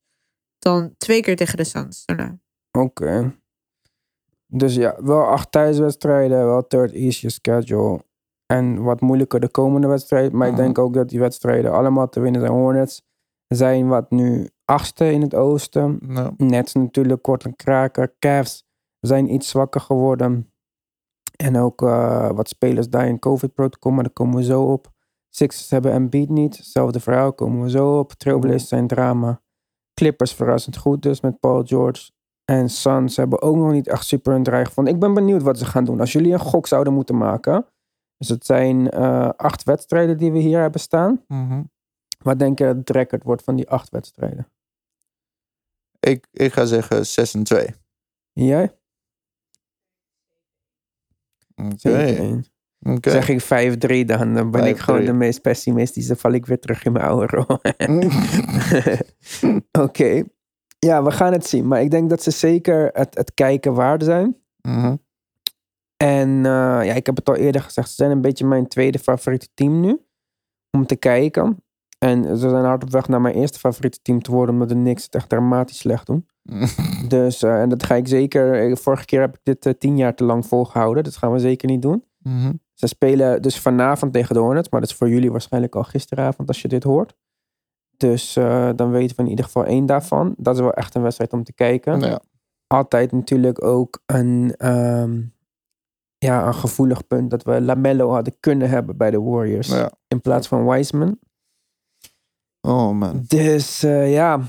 Dan 0.60 0.96
twee 0.98 1.22
keer 1.22 1.36
tegen 1.36 1.58
de 1.58 1.64
Suns 1.64 2.06
daarna. 2.06 2.40
Oké. 2.72 3.36
Dus 4.48 4.76
ja, 4.76 4.96
wel 5.04 5.26
acht 5.26 5.52
thuiswedstrijden, 5.52 6.46
wel 6.46 6.68
third 6.68 6.92
easier 6.92 7.32
schedule. 7.32 8.04
En 8.46 8.84
wat 8.84 9.02
moeilijker 9.02 9.40
de 9.40 9.50
komende 9.50 9.88
wedstrijd. 9.88 10.32
Maar 10.32 10.48
ik 10.48 10.54
Mhm. 10.54 10.62
denk 10.62 10.78
ook 10.78 10.94
dat 10.94 11.10
die 11.10 11.20
wedstrijden 11.20 11.72
allemaal 11.72 12.10
te 12.10 12.20
winnen 12.20 12.42
zijn. 12.42 12.54
Hornets 12.54 13.02
zijn 13.48 13.88
wat 13.88 14.12
nu 14.12 14.50
achtste 14.66 15.12
in 15.12 15.22
het 15.22 15.36
oosten. 15.36 15.98
Nou, 16.02 16.34
Nets 16.38 16.74
natuurlijk 16.74 17.22
kort 17.22 17.44
een 17.46 17.56
kraker. 17.56 18.16
Cavs 18.20 18.64
zijn 19.00 19.34
iets 19.34 19.50
zwakker 19.50 19.82
geworden. 19.82 20.50
En 21.36 21.58
ook 21.58 21.82
eh, 21.82 22.30
wat 22.32 22.48
spelers 22.50 22.90
daar 22.90 23.08
in 23.08 23.20
COVID-protocol, 23.20 23.92
maar 23.92 24.04
daar 24.04 24.14
komen 24.14 24.36
we 24.36 24.44
zo 24.44 24.64
op. 24.64 24.94
Sixers 25.30 25.70
hebben 25.70 25.92
Embiid 25.92 26.30
niet. 26.30 26.58
Hetzelfde 26.58 27.00
verhaal, 27.00 27.34
komen 27.34 27.62
we 27.64 27.70
zo 27.70 28.00
op. 28.00 28.12
Trailblazers 28.14 28.68
zijn 28.68 28.88
drama. 28.88 29.42
Clippers 29.94 30.34
verrassend 30.34 30.78
goed 30.78 31.02
dus 31.02 31.22
met 31.22 31.40
Paul 31.40 31.64
George. 31.64 32.12
En 32.46 32.70
Suns 32.70 33.16
hebben 33.18 33.42
ook 33.42 33.56
nog 33.56 33.72
niet 33.72 33.88
echt 33.88 34.06
super 34.06 34.34
een 34.34 34.44
dreig 34.44 34.68
gevonden. 34.68 34.94
Ik 34.94 35.00
ben 35.00 35.14
benieuwd 35.14 35.42
wat 35.42 35.58
ze 35.58 35.66
gaan 35.66 35.86
doen. 35.86 36.00
Als 36.00 36.12
jullie 36.12 36.34
een 36.34 36.40
gok 36.40 36.68
zouden 36.68 36.94
moeten 36.94 37.18
maken. 37.18 37.66
Dus 38.18 38.30
het 38.30 38.46
zijn 38.46 38.90
eh, 38.90 39.30
acht 39.30 39.64
wedstrijden 39.64 40.18
die 40.18 40.32
we 40.32 40.40
hier 40.40 40.60
hebben 40.62 40.82
staan. 40.82 41.24
mhm. 41.28 41.64
Wat 42.18 42.40
denk 42.40 42.58
je 42.58 42.66
dat 42.66 42.76
het 42.76 42.90
record 42.90 43.24
wordt 43.24 43.44
van 43.44 43.56
die 43.56 43.70
acht 43.70 43.90
wedstrijden? 43.90 44.48
ik, 46.00 46.28
ik 46.32 46.54
ga 46.54 46.66
zeggen 46.66 47.06
6 47.06 47.34
en 47.34 47.44
2. 47.44 47.68
Jij? 48.34 48.76
Oké. 51.56 51.90
Één. 51.90 52.46
Oké. 52.80 53.10
Zeg 53.10 53.30
ik 53.30 53.44
5-3 53.44 54.06
dan, 54.06 54.34
dan 54.34 54.52
ben 54.52 54.66
ik 54.66 54.76
5-3. 54.76 54.80
gewoon 54.80 55.06
de 55.06 55.14
meest 55.14 55.42
pessimistische. 55.42 56.16
val 56.16 56.32
ik 56.32 56.46
weer 56.46 56.60
terug 56.60 56.84
in 56.84 56.92
mijn 56.92 57.06
oude 57.06 57.26
rol. 57.26 57.58
Oké. 59.86 60.24
Ja, 60.80 61.04
we 61.04 61.12
gaan 61.12 61.34
het 61.34 61.48
zien. 61.48 61.68
Maar 61.68 61.82
ik 61.82 61.92
denk 61.92 62.10
dat 62.10 62.24
ze 62.24 62.32
zeker 62.32 62.90
het, 62.94 63.16
het 63.16 63.34
kijken 63.34 63.74
waard 63.74 64.04
zijn. 64.04 64.38
Mhm. 64.62 64.96
En 65.98 66.30
eh, 66.46 66.86
ja, 66.86 66.94
ik 66.94 67.06
heb 67.06 67.16
het 67.16 67.30
al 67.30 67.36
eerder 67.36 67.62
gezegd. 67.62 67.90
Ze 67.90 67.96
zijn 67.96 68.12
een 68.12 68.22
beetje 68.22 68.46
mijn 68.46 68.68
tweede 68.68 69.00
favoriete 69.00 69.48
team 69.54 69.80
nu. 69.80 70.00
Om 70.72 70.86
te 70.86 70.96
kijken. 70.96 71.64
En 72.00 72.24
ze 72.24 72.50
zijn 72.50 72.66
hard 72.66 72.84
op 72.84 72.90
weg 72.90 73.08
naar 73.08 73.22
mijn 73.22 73.36
eerste 73.36 73.60
favoriete 73.60 74.00
team 74.02 74.22
te 74.22 74.32
worden. 74.32 74.54
Omdat 74.54 74.70
de 74.70 74.76
Knicks 74.76 75.04
het 75.04 75.16
echt 75.16 75.30
dramatisch 75.30 75.78
slecht 75.78 76.06
doen. 76.08 76.26
Dus, 77.08 77.44
eh, 77.44 77.62
en 77.62 77.70
dat 77.70 77.84
ga 77.84 77.96
ik 77.96 78.08
zeker. 78.08 78.70
eh, 78.70 78.76
Vorige 78.76 79.06
keer 79.06 79.22
heb 79.22 79.34
ik 79.36 79.40
dit 79.44 79.66
eh, 79.66 79.74
tien 79.74 79.98
jaar 79.98 80.16
te 80.16 80.24
lang 80.24 80.46
volgehouden. 80.46 81.04
Dat 81.04 81.18
gaan 81.18 81.32
we 81.32 81.40
zeker 81.40 81.68
niet 81.70 81.82
doen. 81.82 82.04
Mhm. 82.18 82.54
Ze 82.74 82.88
spelen 82.88 83.42
dus 83.42 83.60
vanavond 83.60 84.14
tegen 84.14 84.34
de 84.36 84.42
Hornets. 84.42 84.70
Maar 84.70 84.80
dat 84.82 84.90
is 84.90 84.96
voor 84.96 85.10
jullie 85.10 85.32
waarschijnlijk 85.32 85.76
al 85.76 85.84
gisteravond 85.84 86.48
als 86.48 86.62
je 86.62 86.68
dit 86.68 86.84
hoort. 86.84 87.16
Dus 87.98 88.34
dan 88.76 88.92
weten 88.92 89.16
we 89.16 89.24
in 89.24 89.30
ieder 89.30 89.46
geval 89.46 89.66
één 89.66 89.86
daarvan. 89.86 90.34
Dat 90.38 90.56
is 90.56 90.62
wel 90.62 90.74
echt 90.74 90.96
een 90.96 91.02
wedstrijd 91.02 91.34
om 91.34 91.44
te 91.44 91.54
kijken. 91.54 92.00
Ja. 92.00 92.20
Altijd 92.68 93.12
natuurlijk 93.12 93.64
ook 93.64 94.02
een, 94.06 94.54
ehm, 94.58 95.22
ja, 96.18 96.48
een 96.48 96.54
gevoelig 96.54 97.08
punt. 97.08 97.30
Dat 97.30 97.44
we 97.44 97.62
Lamello 97.62 98.12
hadden 98.12 98.40
kunnen 98.40 98.70
hebben 98.70 98.98
bij 98.98 99.12
de 99.12 99.22
Warriors. 99.22 99.68
Ja. 99.68 99.92
In 100.08 100.22
plaats 100.22 100.48
van 100.48 100.66
Wiseman. 100.66 101.20
Oh 102.62 102.92
man. 102.92 103.24
Dus 103.28 103.84
eh, 103.84 104.14
ja, 104.14 104.42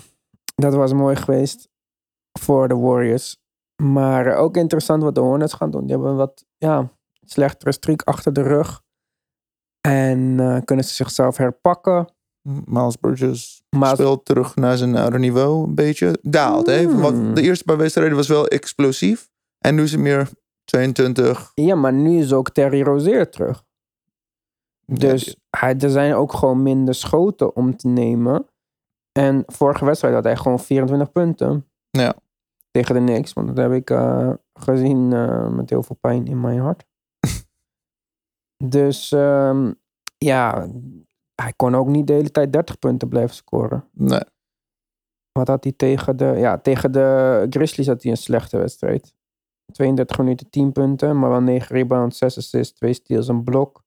dat 0.54 0.74
was 0.74 0.92
mooi 0.92 1.16
geweest 1.16 1.68
voor 2.38 2.68
de 2.68 2.76
Warriors. 2.76 3.44
Maar 3.82 4.36
ook 4.36 4.56
interessant 4.56 5.02
wat 5.02 5.14
de 5.14 5.20
Hornets 5.20 5.52
gaan 5.52 5.70
doen. 5.70 5.80
Die 5.80 5.90
hebben 5.90 6.10
een 6.10 6.16
wat 6.16 6.44
ja, 6.56 6.92
slechtere 7.24 7.72
streak 7.72 8.02
achter 8.02 8.32
de 8.32 8.42
rug. 8.42 8.82
En 9.80 10.40
eh, 10.40 10.58
kunnen 10.64 10.84
ze 10.84 10.94
zichzelf 10.94 11.36
herpakken. 11.36 12.14
Miles 12.64 12.96
Bridges 12.96 13.62
Maar 13.76 13.94
speelt 13.94 14.24
terug 14.24 14.56
naar 14.56 14.76
zijn 14.76 14.96
oude 14.96 15.18
niveau 15.18 15.66
een 15.66 15.74
beetje. 15.74 16.18
Daalt, 16.22 16.66
hè? 16.66 16.82
Hmm. 16.82 17.00
Want 17.00 17.36
de 17.36 17.42
eerste 17.42 17.64
paar 17.64 17.76
wedstrijden 17.76 18.16
was 18.16 18.28
wel 18.28 18.46
explosief. 18.46 19.28
En 19.58 19.74
nu 19.74 19.82
is 19.82 19.92
het 19.92 20.00
meer 20.00 20.28
22. 20.66 21.52
ja, 21.54 21.74
maar 21.74 21.92
nu 21.92 22.18
is 22.18 22.32
ook 22.32 22.50
Terry 22.50 22.82
Rozier 22.82 23.30
terug. 23.30 23.64
Dus 24.86 25.36
hij, 25.50 25.78
er 25.78 25.90
zijn 25.90 26.14
ook 26.14 26.32
gewoon 26.32 26.62
minder 26.62 26.94
schoten 26.94 27.56
om 27.56 27.76
te 27.76 27.88
nemen. 27.88 28.46
En 29.12 29.42
vorige 29.46 29.84
wedstrijd 29.84 30.14
had 30.14 30.24
hij 30.24 30.36
gewoon 30.36 30.60
24 30.60 31.12
punten. 31.12 31.68
Ja. 31.90 32.14
Tegen 32.70 32.94
de 32.94 33.00
Knicks. 33.00 33.32
Want 33.32 33.46
dat 33.46 33.56
heb 33.56 33.72
ik 33.72 33.90
eh, 33.90 34.32
gezien 34.54 35.12
eh, 35.12 35.48
met 35.48 35.70
heel 35.70 35.82
veel 35.82 35.96
pijn 36.00 36.26
in 36.26 36.40
mijn 36.40 36.58
hart. 36.58 36.84
dus 38.64 39.12
ehm, 39.12 39.72
ja, 40.18 40.68
hij 41.34 41.52
kon 41.56 41.74
ook 41.74 41.86
niet 41.86 42.06
de 42.06 42.12
hele 42.12 42.30
tijd 42.30 42.52
30 42.52 42.78
punten 42.78 43.08
blijven 43.08 43.36
scoren. 43.36 43.88
Nee. 43.92 44.24
Wat 45.32 45.48
had 45.48 45.64
hij 45.64 45.72
tegen 45.72 46.16
de... 46.16 46.24
Ja, 46.24 46.58
tegen 46.58 46.92
de 46.92 47.46
Grizzlies 47.50 47.86
had 47.86 48.02
hij 48.02 48.10
een 48.10 48.16
slechte 48.16 48.58
wedstrijd. 48.58 49.15
32 49.76 50.18
minuten 50.18 50.50
10 50.50 50.72
punten, 50.72 51.18
maar 51.18 51.30
wel 51.30 51.40
9 51.40 51.76
rebounds, 51.76 52.18
6 52.18 52.36
assists, 52.38 52.74
2 52.78 52.92
steals, 52.92 53.28
een 53.28 53.44
blok. 53.44 53.84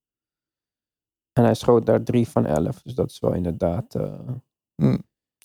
En 1.34 1.44
hij 1.44 1.54
schoot 1.54 1.86
daar 1.86 2.04
3 2.04 2.28
van 2.28 2.46
11. 2.46 2.82
Dus 2.82 2.94
dat 2.96 3.10
is 3.10 3.20
wel 3.20 3.34
inderdaad... 3.34 3.96
eh, 3.96 4.94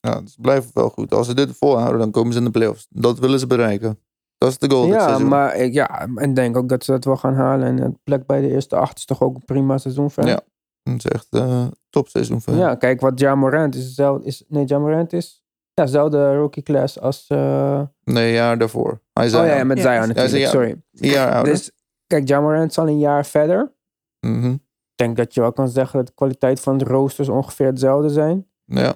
Ja, 0.01 0.17
het 0.21 0.37
blijft 0.41 0.73
wel 0.73 0.89
goed. 0.91 1.13
Als 1.15 1.27
ze 1.27 1.35
dit 1.35 1.57
volhouden, 1.57 1.99
dan 1.99 2.11
komen 2.11 2.33
ze 2.33 2.39
in 2.39 2.45
de 2.45 2.51
playoffs. 2.51 2.87
Dat 2.91 3.19
willen 3.19 3.39
ze 3.39 3.47
bereiken. 3.47 3.99
Dat 4.39 4.51
is 4.51 4.59
de 4.59 4.71
goal. 4.71 4.83
dit 4.87 4.95
ja, 4.95 5.19
maar 5.19 5.57
ik 5.57 5.73
ja, 5.73 6.09
en 6.15 6.35
denk 6.35 6.57
ook 6.57 6.69
dat 6.69 6.85
ze 6.85 6.91
dat 6.91 7.05
wel 7.05 7.17
gaan 7.17 7.35
halen. 7.35 7.67
En 7.67 7.83
een 7.83 7.99
plek 8.03 8.27
bij 8.27 8.41
de 8.41 8.49
eerste 8.51 8.77
acht 8.77 8.99
is 8.99 9.05
toch 9.05 9.23
ook 9.23 9.35
een 9.35 9.45
prima 9.45 9.79
seizoen 9.79 10.11
voor? 10.11 10.25
Ja. 10.27 10.41
Het 10.83 11.05
is 11.05 11.11
echt 11.11 11.27
uh, 11.31 11.67
topseizoen 11.91 12.41
voor 12.41 12.53
hem. 12.53 12.63
Ja, 12.63 12.75
kijk, 12.75 13.01
wat 13.01 13.19
Ja 13.21 13.35
Morant 13.35 13.75
is, 13.75 13.85
hetzelfde- 13.85 14.27
is... 14.27 14.45
Nee, 14.49 14.65
Ja 14.67 14.79
Morant 14.79 15.13
is... 15.13 15.44
Ja, 15.75 15.85
dezelfde 15.85 16.35
rookie 16.37 16.63
class 16.63 17.01
als... 17.01 17.25
eh, 17.29 17.81
Nee, 18.05 18.33
jaar 18.33 18.59
daarvoor. 18.59 19.01
Hij 19.13 19.25
oh 19.25 19.31
zei 19.31 19.49
ja, 19.49 19.57
ja, 19.57 19.65
met. 19.65 19.81
Zion 19.81 20.09
natuurlijk, 20.09 20.33
ja. 20.37 20.49
sorry. 20.51 20.71
een 20.71 21.09
jaar 21.09 21.33
ouder. 21.35 21.53
Dus, 21.53 21.71
kijk, 22.07 22.29
is 22.29 22.79
al 22.79 22.89
een 22.89 22.99
jaar 22.99 23.27
verder. 23.27 23.73
Mhm. 24.21 24.51
Ik 24.51 25.01
denk 25.01 25.17
dat 25.17 25.35
je 25.35 25.41
wel 25.41 25.53
kan 25.53 25.69
zeggen 25.69 25.99
dat 25.99 26.07
de 26.07 26.15
kwaliteit 26.15 26.61
van 26.61 26.79
de 26.79 26.85
roosters 26.85 27.29
ongeveer 27.29 27.67
hetzelfde 27.67 28.09
zijn. 28.09 28.47
Ja, 28.65 28.95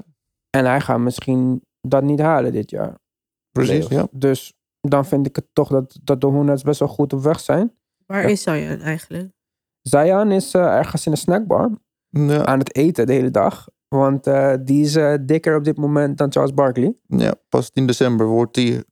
En 0.51 0.64
hij 0.64 0.81
gaat 0.81 0.99
misschien 0.99 1.64
dat 1.81 2.03
niet 2.03 2.21
halen 2.21 2.53
dit 2.53 2.71
jaar. 2.71 2.99
precies. 3.53 3.87
Ja. 3.88 4.07
Dus 4.11 4.55
dan 4.81 5.07
vind 5.07 5.27
ik 5.27 5.37
het 5.37 5.47
toch 5.53 5.69
dat, 5.69 5.99
dat 6.03 6.21
de 6.21 6.27
Hornets 6.27 6.62
best 6.62 6.79
wel 6.79 6.88
goed 6.88 7.12
op 7.12 7.23
weg 7.23 7.41
zijn. 7.41 7.73
Waar 8.07 8.23
Ja. 8.23 8.29
is 8.29 8.43
Zion 8.43 8.81
eigenlijk? 8.81 9.31
Zion 9.83 10.31
is 10.33 10.55
eh, 10.55 10.62
ergens 10.77 11.07
in 11.07 11.12
een 11.12 11.19
snackbar 11.19 11.71
Ja, 12.09 12.45
aan 12.45 12.59
het 12.59 12.75
eten 12.75 13.07
de 13.07 13.12
hele 13.12 13.31
dag. 13.31 13.69
Want 13.88 14.27
eh, 14.27 14.55
die 14.61 14.83
is 14.85 14.96
eh, 14.96 15.14
dikker 15.20 15.57
op 15.57 15.64
dit 15.64 15.77
moment 15.77 16.18
dan 16.18 16.33
Charles 16.33 16.55
Barkley. 16.55 16.94
ja, 17.07 17.35
pas 17.48 17.70
in 17.74 17.87
december 17.87 18.27
wordt 18.27 18.57
hij 18.57 18.85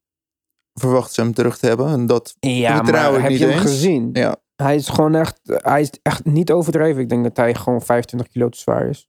verwacht 0.74 1.12
ze 1.12 1.20
hem 1.20 1.35
terug 1.35 1.59
te 1.59 1.66
hebben. 1.66 1.87
En 1.88 2.06
dat, 2.06 2.37
Ja, 2.40 2.76
vertrouw 2.76 3.02
maar 3.11 3.14
ik 3.14 3.20
heb 3.22 3.30
niet 3.30 3.38
je 3.40 3.46
hem 3.46 3.59
gezien? 3.59 4.11
ja, 4.12 4.37
Hij 4.56 4.74
is 4.76 4.88
gewoon 4.88 5.14
echt, 5.14 5.40
hij 5.44 5.80
is 5.80 5.90
echt 6.02 6.24
niet 6.24 6.52
overdreven. 6.52 7.02
Ik 7.02 7.09
denk 7.09 7.22
dat 7.24 7.37
hij 7.37 7.54
gewoon 7.54 7.82
25 7.82 8.28
kilo 8.28 8.48
te 8.48 8.59
zwaar 8.59 8.87
is. 8.88 9.09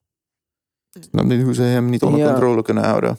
snap 1.00 1.26
niet 1.26 1.44
hoe 1.44 1.54
ze 1.54 1.62
hem 1.62 1.90
niet 1.90 2.04
onder 2.04 2.20
Ja. 2.20 2.28
controle 2.30 2.62
kunnen 2.62 2.84
houden. 2.84 3.18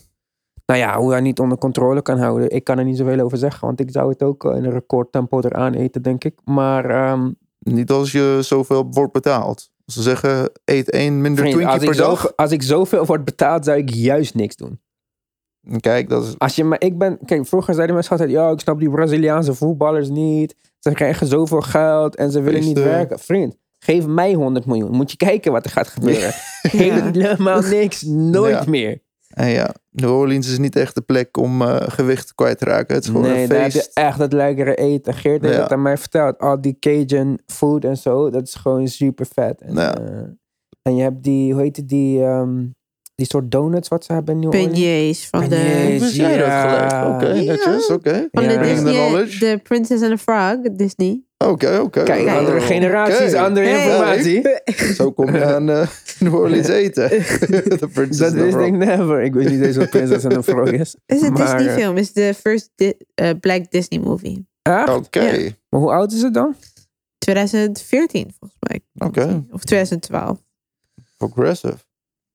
Nou 0.66 0.81
ja, 0.81 0.96
hoe 0.98 1.11
hij 1.11 1.20
niet 1.20 1.38
onder 1.40 1.59
controle 1.59 2.02
kan 2.02 2.18
houden. 2.18 2.50
Ik 2.50 2.64
kan 2.64 2.78
er 2.78 2.85
niet 2.85 2.96
zoveel 2.96 3.20
over 3.20 3.38
zeggen. 3.38 3.66
Want 3.66 3.81
ik 3.81 3.90
zou 3.90 4.09
het 4.11 4.22
ook 4.22 4.44
eh, 4.44 4.57
in 4.57 4.64
een 4.64 4.70
recordtempo 4.72 5.40
eraan 5.40 5.74
eten, 5.74 6.02
denk 6.02 6.24
ik. 6.24 6.38
Maar 6.44 6.85
ehm, 6.90 7.33
Niet 7.59 7.90
als 7.90 8.12
je 8.12 8.38
zoveel 8.42 8.87
wordt 8.90 9.12
betaald. 9.12 9.70
Ze 9.92 10.03
zeggen, 10.03 10.51
eet 10.64 10.90
één 10.90 11.20
minder 11.20 11.38
vriend, 11.44 11.55
Twinkie 11.55 11.74
als, 11.74 11.83
ik 11.83 11.88
per 11.88 11.98
dag. 11.98 12.20
zo, 12.20 12.29
als 12.37 12.51
ik 12.51 12.62
zoveel 12.62 13.05
word 13.07 13.24
betaald, 13.24 13.64
zou 13.64 13.79
ik 13.79 13.90
juist 13.90 14.35
niks 14.35 14.57
doen. 14.57 14.81
Kijk, 15.81 16.09
dat 16.09 16.24
is... 16.24 16.35
Als 16.38 16.57
je, 16.57 16.64
maar 16.64 16.81
ik 16.81 16.98
ben, 16.98 17.18
kijk, 17.24 17.46
vroeger 17.46 17.74
zeiden 17.74 17.94
mensen 17.94 18.12
altijd, 18.12 18.31
ja, 18.31 18.51
ik 18.51 18.61
snap 18.61 18.79
die 18.79 18.90
Braziliaanse 18.90 19.55
voetballers 19.55 20.09
niet. 20.09 20.55
Ze 20.79 20.92
krijgen 20.92 21.27
zoveel 21.27 21.61
geld 21.61 22.16
en 22.16 22.31
ze 22.31 22.40
willen 22.40 22.61
niet 22.61 22.79
werken. 22.79 23.18
Vriend, 23.18 23.57
geef 23.79 24.07
mij 24.07 24.33
100 24.35 24.66
miljoen. 24.66 24.90
Moet 24.90 25.11
je 25.11 25.16
kijken 25.16 25.53
wat 25.53 25.64
er 25.64 25.70
gaat 25.70 25.88
gebeuren. 25.88 26.33
Helemaal 26.62 27.61
niks, 27.61 28.03
nooit 28.03 28.55
Ja. 28.64 28.70
meer. 28.70 29.01
En 29.29 29.49
ja, 29.49 29.75
New 29.91 30.11
Orleans 30.11 30.51
is 30.51 30.59
niet 30.59 30.77
echt 30.77 30.95
de 30.95 31.01
plek 31.01 31.37
om 31.37 31.62
eh, 31.62 31.77
gewicht 31.81 32.35
kwijt 32.35 32.59
te 32.59 32.64
raken. 32.64 32.95
Het 32.95 33.05
is 33.05 33.11
gewoon 33.11 33.27
Nee, 33.27 33.43
een 33.43 33.49
daar 33.49 33.61
heb 33.62 33.71
je 33.71 33.79
feest. 33.79 33.91
echt 33.97 34.19
het 34.19 34.33
lekkere 34.33 34.75
eten. 34.75 35.14
Geert 35.14 35.43
heeft 35.43 35.55
Ja. 35.55 35.62
het 35.62 35.73
aan 35.73 35.83
mij 35.83 35.97
verteld. 35.99 36.38
Al 36.38 36.61
die 36.61 36.77
Cajun 36.81 37.41
food 37.47 37.85
en 37.85 37.97
zo, 37.97 38.31
dat 38.31 38.43
is 38.43 38.55
gewoon 38.55 38.88
super 38.88 39.27
vet. 39.35 39.61
En, 39.61 39.75
Ja. 39.75 39.99
eh, 39.99 40.05
en 40.83 40.97
je 40.97 41.03
hebt 41.03 41.23
die, 41.23 41.53
hoe 41.53 41.62
heet 41.62 41.77
het, 41.77 41.88
die, 41.88 42.23
ehm, 42.23 42.64
die 43.14 43.27
soort 43.27 43.51
donuts 43.51 43.88
wat 43.88 44.05
ze 44.05 44.12
hebben 44.12 44.35
in 44.35 44.41
New 44.41 44.49
Orleans. 44.49 44.71
Beignets 44.81 45.27
van 45.29 45.41
de, 45.43 45.49
Beignets. 45.49 46.17
Jij 46.17 46.37
dat 46.38 46.47
Ja. 46.47 47.14
Oké, 47.14 47.33
netjes, 47.35 47.91
oké. 47.91 48.29
van 48.33 48.43
de 48.43 48.53
the 48.55 48.59
Disney, 48.61 48.93
knowledge. 49.09 49.38
de 49.38 49.59
Princess 49.62 50.03
and 50.03 50.11
the 50.11 50.19
Frog, 50.19 50.57
Disney. 50.77 51.23
Oké, 51.44 51.79
oké. 51.79 52.03
Kijk, 52.03 52.29
andere 52.29 52.61
generaties, 52.61 53.35
andere 53.35 53.66
Hey. 53.66 53.85
informatie. 53.85 54.42
Zo 54.98 55.12
kom 55.12 55.35
je 55.35 55.44
aan 55.44 55.70
eh, 55.70 55.88
New 56.18 56.35
Orleans 56.35 56.68
eten. 56.68 57.09
De 57.81 57.88
Princess 57.92 58.18
Dat 58.18 58.33
and 58.33 58.40
the 58.40 58.51
Frog. 58.51 58.66
ik 58.66 58.72
never. 58.72 59.22
Ik 59.22 59.33
wist 59.35 59.48
niet 59.51 59.62
eens 59.62 59.77
wat 59.77 59.90
Princess 59.90 60.24
and 60.24 60.35
the 60.35 60.42
Frog 60.42 60.70
is. 60.70 60.96
is 61.07 61.22
een 61.22 61.33
Maar, 61.33 61.57
Disney 61.57 61.74
eh, 61.74 61.83
film. 61.83 61.96
is 61.96 62.12
de 62.12 62.35
first 62.35 62.70
Di- 62.74 62.92
eh, 63.14 63.31
Black 63.40 63.70
Disney 63.70 64.01
movie. 64.01 64.46
Echt? 64.62 64.88
Oké, 64.88 65.20
Ja. 65.20 65.51
Maar 65.68 65.81
hoe 65.81 65.90
oud 65.90 66.12
is 66.12 66.22
het 66.22 66.35
dan? 66.35 66.55
2014 67.18 68.33
volgens 68.38 68.61
mij. 68.68 68.81
oké. 69.09 69.44
Of 69.51 69.64
2012. 69.64 70.38
Progressive. 71.16 71.77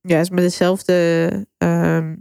Ja, 0.02 0.20
is 0.20 0.30
met 0.30 0.44
dezelfde... 0.44 1.30
ehm, 1.58 2.16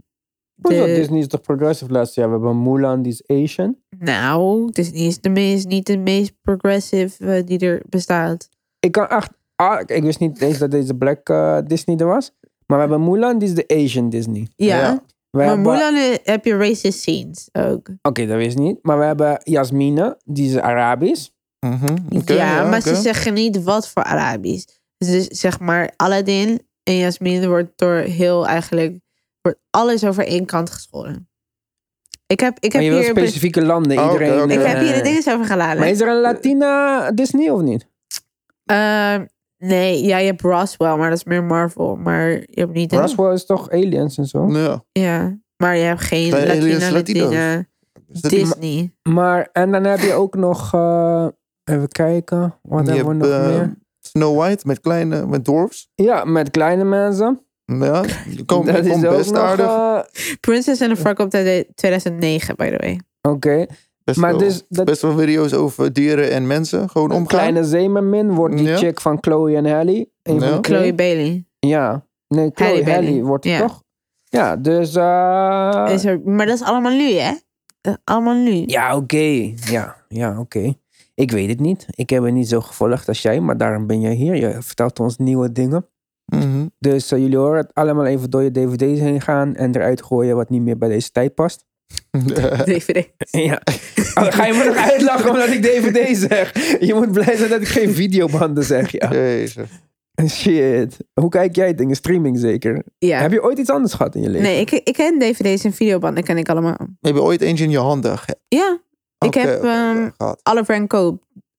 Hoezo? 0.63 0.87
de- 0.87 0.95
Disney 0.95 1.19
is 1.19 1.27
toch 1.27 1.41
progressive 1.41 1.93
laatste 1.93 2.21
jaar? 2.21 2.29
We 2.29 2.35
hebben 2.37 2.63
Mulan, 2.63 3.03
die 3.03 3.13
is 3.13 3.23
Asian. 3.43 3.77
Nou, 3.99 4.71
Disney 4.73 5.01
is, 5.07 5.21
de 5.21 5.29
meest, 5.29 5.67
niet 5.69 5.87
de 5.87 5.99
meest 5.99 6.33
progressive 6.43 7.25
eh, 7.37 7.47
die 7.47 7.59
er 7.59 7.83
bestaat. 7.89 8.49
Ik 8.81 8.93
kan 8.93 9.09
echt... 9.09 9.31
Ah, 9.57 9.81
ik 9.87 10.03
wist 10.03 10.19
niet 10.19 10.41
eens 10.41 10.59
dat 10.59 10.71
deze 10.71 10.95
Black 10.95 11.29
eh, 11.29 11.59
Disney 11.67 11.97
er 11.97 12.07
was. 12.07 12.33
Maar 12.67 12.79
we 12.79 12.89
hebben 12.93 13.11
Mulan, 13.11 13.39
die 13.39 13.49
is 13.49 13.55
de 13.55 13.65
Asian 13.69 14.09
Disney. 14.11 14.49
Ja, 14.57 15.03
maar 15.31 15.45
hebben- 15.47 15.73
Mulan 15.73 15.95
eh, 15.95 16.15
heb 16.23 16.45
je 16.45 16.57
racist 16.57 16.99
scenes 16.99 17.49
ook. 17.53 17.89
Oké, 18.03 18.27
dat 18.27 18.37
wist 18.37 18.53
ik 18.53 18.63
niet. 18.63 18.79
Maar 18.83 18.99
we 18.99 19.05
hebben 19.05 19.41
Jasmine, 19.45 20.19
die 20.25 20.49
is 20.49 20.57
Arabisch. 20.59 21.29
Mhm, 21.67 21.97
oké, 22.11 22.33
ja, 22.33 22.69
maar 22.69 22.81
ze 22.81 22.95
zeggen 22.95 23.35
niet 23.35 23.63
wat 23.63 23.89
voor 23.89 24.03
Arabisch. 24.03 24.67
Dus 24.99 25.27
zeg 25.27 25.61
maar, 25.61 25.93
Aladdin 25.97 26.61
en 26.83 26.97
Jasmine 26.97 27.49
wordt 27.49 27.73
door 27.77 27.95
heel 27.97 28.47
eigenlijk... 28.47 29.01
wordt 29.43 29.59
alles 29.71 30.05
over 30.05 30.27
één 30.27 30.47
kant 30.47 30.71
geschoren. 30.71 31.29
Ik 32.27 32.41
heb, 32.41 32.57
ik 32.61 32.73
Maar 32.73 32.83
heb 32.83 32.91
je 32.93 32.97
wil 32.99 33.07
hier... 33.07 33.17
specifieke 33.17 33.63
landen, 33.63 33.99
Oh, 33.99 34.13
iedereen... 34.13 34.51
Ik 34.51 34.67
heb 34.67 34.79
hier 34.79 34.89
de 34.93 34.99
eh, 34.99 35.03
dingen 35.05 35.33
over 35.35 35.47
geladen. 35.47 35.79
Maar 35.79 35.89
is 35.89 36.01
er 36.01 36.09
een 36.09 36.21
Latina 36.21 37.11
Disney 37.11 37.51
of 37.51 37.61
niet? 37.61 37.89
Ehm, 38.65 39.25
nee, 39.59 40.03
ja, 40.05 40.19
je 40.19 40.27
hebt 40.27 40.41
Roswell, 40.41 40.97
maar 40.97 41.09
dat 41.09 41.19
is 41.19 41.25
meer 41.25 41.45
Marvel. 41.45 41.97
Maar 41.97 42.31
je 42.31 42.47
hebt 42.61 42.73
niet... 42.73 42.93
een- 42.93 42.99
Roswell 43.01 43.33
is 43.33 43.47
toch 43.47 43.71
aliens 43.71 44.19
en 44.19 44.27
zo? 44.27 44.49
Ja. 44.53 44.85
Ja, 44.93 45.39
maar 45.57 45.77
je 45.77 45.85
hebt 45.85 46.01
geen 46.01 46.31
Latina, 46.31 46.91
Latino's? 46.91 46.91
Latina 46.93 47.67
Disney. 48.29 48.95
Maar, 49.03 49.49
en 49.53 49.73
dan 49.73 49.85
heb 49.85 49.99
je 49.99 50.13
ook 50.13 50.35
nog... 50.37 50.75
eh, 50.75 51.27
even 51.65 51.89
kijken, 51.89 52.59
wat 52.63 52.87
je 52.87 52.93
hebben 52.93 53.19
we 53.19 53.27
nog 53.27 53.39
eh, 53.41 53.47
meer? 53.47 53.75
Snow 54.01 54.39
White 54.39 54.67
met 54.67 54.81
kleine, 54.81 55.27
met 55.27 55.45
dwarfs. 55.45 55.89
Ja, 55.95 56.25
met 56.25 56.51
kleine 56.51 56.85
mensen. 56.85 57.47
Ja, 57.65 58.03
die 58.37 58.45
komt, 58.45 58.67
dat 58.67 58.85
is 58.85 59.01
best 59.01 59.31
nog... 59.33 59.41
aardig. 59.43 59.67
eh, 59.67 60.01
Princess 60.41 60.83
and 60.83 60.91
the 60.91 60.97
Frog 60.97 61.17
uit 61.33 61.67
2009, 61.75 62.57
by 62.57 62.71
the 62.71 62.77
way. 62.77 63.01
Oké, 63.35 63.67
Best, 64.05 64.19
maar 64.19 64.31
wel, 64.31 64.39
dus 64.39 64.63
dat 64.69 64.85
best 64.85 65.03
wel 65.03 65.19
video's 65.19 65.53
over 65.53 65.93
dieren 65.93 66.31
en 66.31 66.47
mensen. 66.47 66.91
Gewoon 66.91 67.11
een 67.11 67.17
omgaan. 67.17 67.39
kleine 67.39 67.65
zeemermin 67.65 68.35
wordt 68.35 68.57
die 68.57 68.67
Ja. 68.67 68.77
chick 68.77 69.01
van 69.01 69.19
Chloe 69.21 69.57
en 69.57 69.67
Halle. 69.67 70.09
Ja. 70.23 70.37
twee. 70.39 70.59
Chloe 70.61 70.95
Bailey. 70.95 71.47
Ja, 71.59 72.07
nee, 72.29 72.51
Chloe 72.55 72.91
Halle 72.91 73.23
wordt 73.23 73.45
het 73.45 73.53
Ja. 73.53 73.61
toch? 73.61 73.83
Ja, 74.25 74.57
dus... 74.57 74.95
eh, 74.95 75.87
Is 75.95 76.05
er, 76.05 76.21
maar 76.25 76.47
dat 76.47 76.55
is 76.55 76.63
allemaal 76.63 76.97
nu, 76.97 77.13
hè? 77.15 77.33
Allemaal 78.05 78.35
nu. 78.35 78.63
Ja, 78.67 78.97
oké. 78.97 79.53
Ja, 79.71 79.97
ja 80.09 80.39
oké. 80.39 80.75
Ik 81.15 81.31
weet 81.31 81.49
het 81.49 81.61
niet. 81.61 81.87
Ik 81.91 82.11
heb 82.11 82.23
het 82.23 82.33
niet 82.35 82.49
zo 82.49 82.61
gevolgd 82.61 83.09
als 83.09 83.23
jij, 83.23 83.41
maar 83.41 83.57
daarom 83.57 83.87
ben 83.87 84.01
jij 84.01 84.15
hier. 84.15 84.37
Je 84.37 84.57
vertelt 84.63 85.01
ons 85.01 85.17
nieuwe 85.17 85.53
dingen. 85.53 85.87
Mhm. 86.37 86.67
Dus 86.79 87.13
eh, 87.13 87.19
jullie 87.19 87.37
horen 87.37 87.57
het 87.57 87.71
allemaal 87.75 88.07
even 88.07 88.31
door 88.31 88.43
je 88.43 88.51
dvd's 88.51 89.01
heen 89.01 89.21
gaan 89.21 89.55
en 89.55 89.75
eruit 89.77 90.03
gooien 90.03 90.37
wat 90.37 90.51
niet 90.51 90.63
meer 90.63 90.79
bij 90.79 90.89
deze 90.89 91.11
tijd 91.11 91.35
past. 91.35 91.65
DVD. 92.65 93.09
Ja. 93.31 93.61
Oh, 94.15 94.25
ga 94.25 94.47
je 94.47 94.53
me 94.53 94.65
nog 94.65 94.77
uitlachen 94.77 95.31
omdat 95.31 95.49
ik 95.49 95.63
dvd 95.63 96.17
zeg? 96.19 96.53
Je 96.81 96.95
moet 96.95 97.13
blij 97.13 97.37
zijn 97.37 97.51
dat 97.51 97.61
ik 97.61 97.69
geen 97.69 97.91
videobanden 97.95 98.65
zeg, 98.65 98.91
ja. 98.91 99.11
Jezus. 99.13 99.69
Shit. 100.29 100.97
Hoe 101.21 101.29
kijk 101.29 101.57
jij 101.57 101.75
dingen? 101.75 101.97
Streaming 101.97 102.39
zeker? 102.39 102.83
Ja. 102.99 103.21
Heb 103.21 103.33
je 103.33 103.43
ooit 103.43 103.59
iets 103.59 103.71
anders 103.71 103.95
gehad 103.95 104.15
in 104.15 104.23
je 104.23 104.29
leven? 104.29 104.43
Nee, 104.47 104.61
ik, 104.61 104.71
ik 104.71 104.93
ken 104.95 105.19
dvd's 105.19 105.65
en 105.65 105.73
videobanden, 105.73 106.25
ken 106.25 106.39
ik 106.39 106.49
allemaal. 106.49 106.77
Heb 107.01 107.15
je 107.15 107.23
ooit 107.23 107.41
eentje 107.41 107.65
in 107.65 107.71
je 107.71 107.79
handen 107.79 108.19
ge- 108.19 108.37
Ja, 108.49 108.79
ik 109.19 109.27
Oké, 109.27 109.41
heb 109.41 109.59
oké, 109.59 109.69
ehm 109.69 110.09
gehad? 110.17 110.41
Oliver 110.43 110.87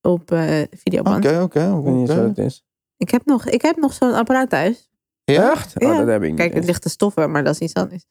op 0.02 0.32
eh, 0.32 0.62
videoband. 0.84 1.26
Oké, 1.26 1.42
oké. 1.42 1.78
Ik 1.78 1.84
weet 1.84 1.94
niet 1.94 2.10
oké. 2.10 2.20
wat 2.28 2.38
het 2.38 2.46
is. 2.46 2.64
Ik 3.04 3.12
heb 3.12 3.26
nog, 3.26 3.46
ik 3.46 3.62
heb 3.62 3.76
nog 3.78 3.94
zo'n 3.94 4.14
apparaat 4.14 4.50
thuis. 4.50 4.90
Ja? 5.24 5.52
Echt? 5.52 5.74
Ja. 5.76 5.92
Oh, 5.92 5.98
dat 5.98 6.08
heb 6.08 6.24
ik 6.24 6.30
niet 6.30 6.38
Kijk, 6.38 6.50
het 6.50 6.58
eens. 6.58 6.66
ligt 6.66 6.82
te 6.82 6.90
stoffen, 6.90 7.32
maar 7.32 7.44
dat 7.44 7.54
is 7.54 7.60
iets 7.60 7.74
anders. 7.74 8.06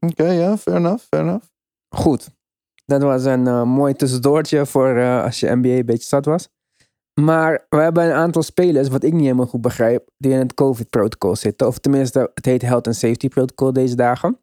Oké, 0.00 0.30
ja, 0.30 0.56
fair 0.56 0.76
enough, 0.76 1.04
fair 1.04 1.22
enough. 1.22 1.46
Goed. 1.88 2.28
Dat 2.84 3.02
was 3.02 3.24
een 3.24 3.46
eh, 3.46 3.62
mooi 3.62 3.94
tussendoortje 3.94 4.66
voor 4.66 4.96
eh, 4.96 5.22
als 5.24 5.40
je 5.40 5.54
NBA 5.56 5.68
een 5.68 5.86
beetje 5.86 6.08
zat 6.08 6.24
was. 6.24 6.48
Maar 7.20 7.66
we 7.68 7.76
hebben 7.76 8.04
een 8.04 8.12
aantal 8.12 8.42
spelers, 8.42 8.88
wat 8.88 9.02
ik 9.02 9.12
niet 9.12 9.22
helemaal 9.22 9.46
goed 9.46 9.60
begrijp, 9.60 10.08
die 10.16 10.32
in 10.32 10.38
het 10.38 10.54
COVID-protocol 10.54 11.36
zitten. 11.36 11.66
Of 11.66 11.78
tenminste, 11.78 12.30
het 12.34 12.44
heet 12.44 12.62
Health 12.62 12.86
and 12.86 12.96
Safety 12.96 13.28
Protocol 13.28 13.72
deze 13.72 13.96
dagen. 13.96 14.38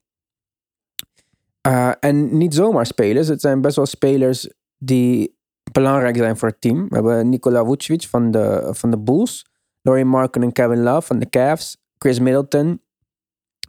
Eh, 1.62 1.92
en 2.00 2.38
niet 2.38 2.54
zomaar 2.54 2.86
spelers. 2.86 3.28
Het 3.28 3.42
zijn 3.42 3.62
best 3.62 3.76
wel 3.76 3.86
spelers 3.86 4.50
die 4.78 5.38
belangrijk 5.72 6.18
zijn 6.18 6.38
voor 6.38 6.48
het 6.48 6.62
team. 6.62 6.88
We 6.90 6.96
hebben 6.96 7.30
Nikola 7.30 7.66
Vucevic 7.66 8.08
van 8.08 8.32
de, 8.32 8.70
van 8.72 8.92
de 8.92 8.98
Bulls. 8.98 9.46
Laurie 9.86 10.06
Marken 10.06 10.44
en 10.44 10.52
Kevin 10.52 10.84
Love 10.84 11.08
van 11.08 11.20
de 11.20 11.30
Cavs. 11.30 11.78
Chris 11.98 12.20
Middleton 12.20 12.82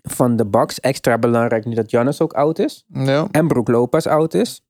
van 0.03 0.37
de 0.37 0.47
Bucks. 0.47 0.81
Extra 0.81 1.19
belangrijk 1.19 1.65
nu 1.65 1.75
dat 1.75 1.89
Giannis 1.91 2.21
ook 2.21 2.33
oud 2.33 2.59
is 2.59 2.85
Ja. 2.89 3.29
en 3.31 3.49
Brook 3.49 3.69
Lopez 3.69 4.07
oud 4.07 4.35
is. 4.35 4.65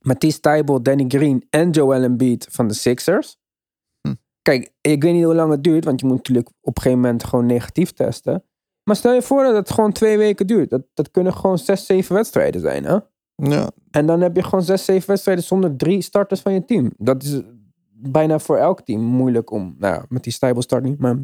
Matisse 0.00 0.40
Tybalt, 0.40 0.84
Danny 0.84 1.04
Green 1.08 1.46
en 1.50 1.70
Joel 1.70 2.02
Embiid 2.02 2.46
van 2.50 2.68
de 2.68 2.74
Sixers. 2.74 3.36
Hm. 4.00 4.14
Kijk, 4.42 4.70
ik 4.80 5.02
weet 5.02 5.12
niet 5.14 5.24
hoe 5.24 5.34
lang 5.34 5.50
het 5.50 5.64
duurt, 5.64 5.84
want 5.84 6.00
je 6.00 6.06
moet 6.06 6.16
natuurlijk 6.16 6.48
op 6.48 6.76
een 6.76 6.82
gegeven 6.82 7.02
moment 7.02 7.24
gewoon 7.24 7.46
negatief 7.46 7.92
testen. 7.92 8.44
Maar 8.84 8.96
stel 8.96 9.12
je 9.14 9.22
voor 9.22 9.42
dat 9.42 9.54
het 9.54 9.70
gewoon 9.70 9.92
twee 9.92 10.18
weken 10.18 10.46
duurt. 10.46 10.70
Dat, 10.70 10.82
dat 10.94 11.10
kunnen 11.10 11.34
gewoon 11.34 11.58
zes, 11.58 11.86
zeven 11.86 12.14
wedstrijden 12.14 12.60
zijn. 12.60 12.84
Hè? 12.84 12.98
Ja. 13.34 13.70
En 13.90 14.06
dan 14.06 14.20
heb 14.20 14.36
je 14.36 14.42
gewoon 14.42 14.64
zes, 14.64 14.84
zeven 14.84 15.08
wedstrijden 15.08 15.44
zonder 15.44 15.76
drie 15.76 16.02
starters 16.02 16.40
van 16.40 16.52
je 16.52 16.64
team. 16.64 16.92
Dat 16.96 17.22
is 17.22 17.40
bijna 17.98 18.38
voor 18.38 18.56
elk 18.56 18.80
team 18.80 19.00
moeilijk 19.00 19.50
om. 19.50 19.74
Nou 19.78 20.04
met 20.08 20.22
die 20.22 20.38
Tybalt 20.38 20.64
start 20.64 20.84
niet, 20.84 20.98
maar... 20.98 21.16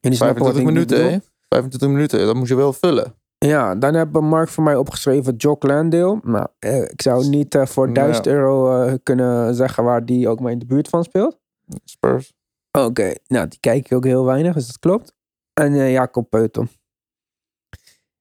Snappen 0.00 0.44
wat 0.44 0.52
25 0.54 0.60
ik 0.60 0.66
minuten, 0.66 0.96
bedoel. 0.96 1.12
hè? 1.12 1.18
25 1.48 1.88
minuten, 1.88 2.26
dat 2.26 2.34
moet 2.34 2.48
je 2.48 2.54
wel 2.54 2.72
vullen. 2.72 3.14
Ja, 3.38 3.74
dan 3.74 3.94
hebben 3.94 4.24
Mark 4.24 4.48
voor 4.48 4.64
mij 4.64 4.76
opgeschreven 4.76 5.36
Jock 5.36 5.62
Landale. 5.62 6.20
Nou, 6.22 6.46
eh, 6.58 6.82
ik 6.82 7.02
zou 7.02 7.28
niet 7.28 7.54
eh, 7.54 7.66
voor 7.66 7.86
Ja. 7.86 7.92
1000 7.92 8.26
euro 8.26 8.82
eh, 8.82 8.94
kunnen 9.02 9.54
zeggen 9.54 9.84
waar 9.84 10.04
die 10.04 10.28
ook 10.28 10.40
maar 10.40 10.52
in 10.52 10.58
de 10.58 10.66
buurt 10.66 10.88
van 10.88 11.04
speelt. 11.04 11.38
Spurs. 11.84 12.32
Oké, 12.78 13.14
nou 13.26 13.48
die 13.48 13.60
kijk 13.60 13.84
ik 13.86 13.92
ook 13.92 14.04
heel 14.04 14.24
weinig, 14.24 14.54
dus 14.54 14.66
dat 14.66 14.78
klopt. 14.78 15.14
En 15.52 15.74
eh, 15.74 15.92
Jacob 15.92 16.30
Peutel. 16.30 16.66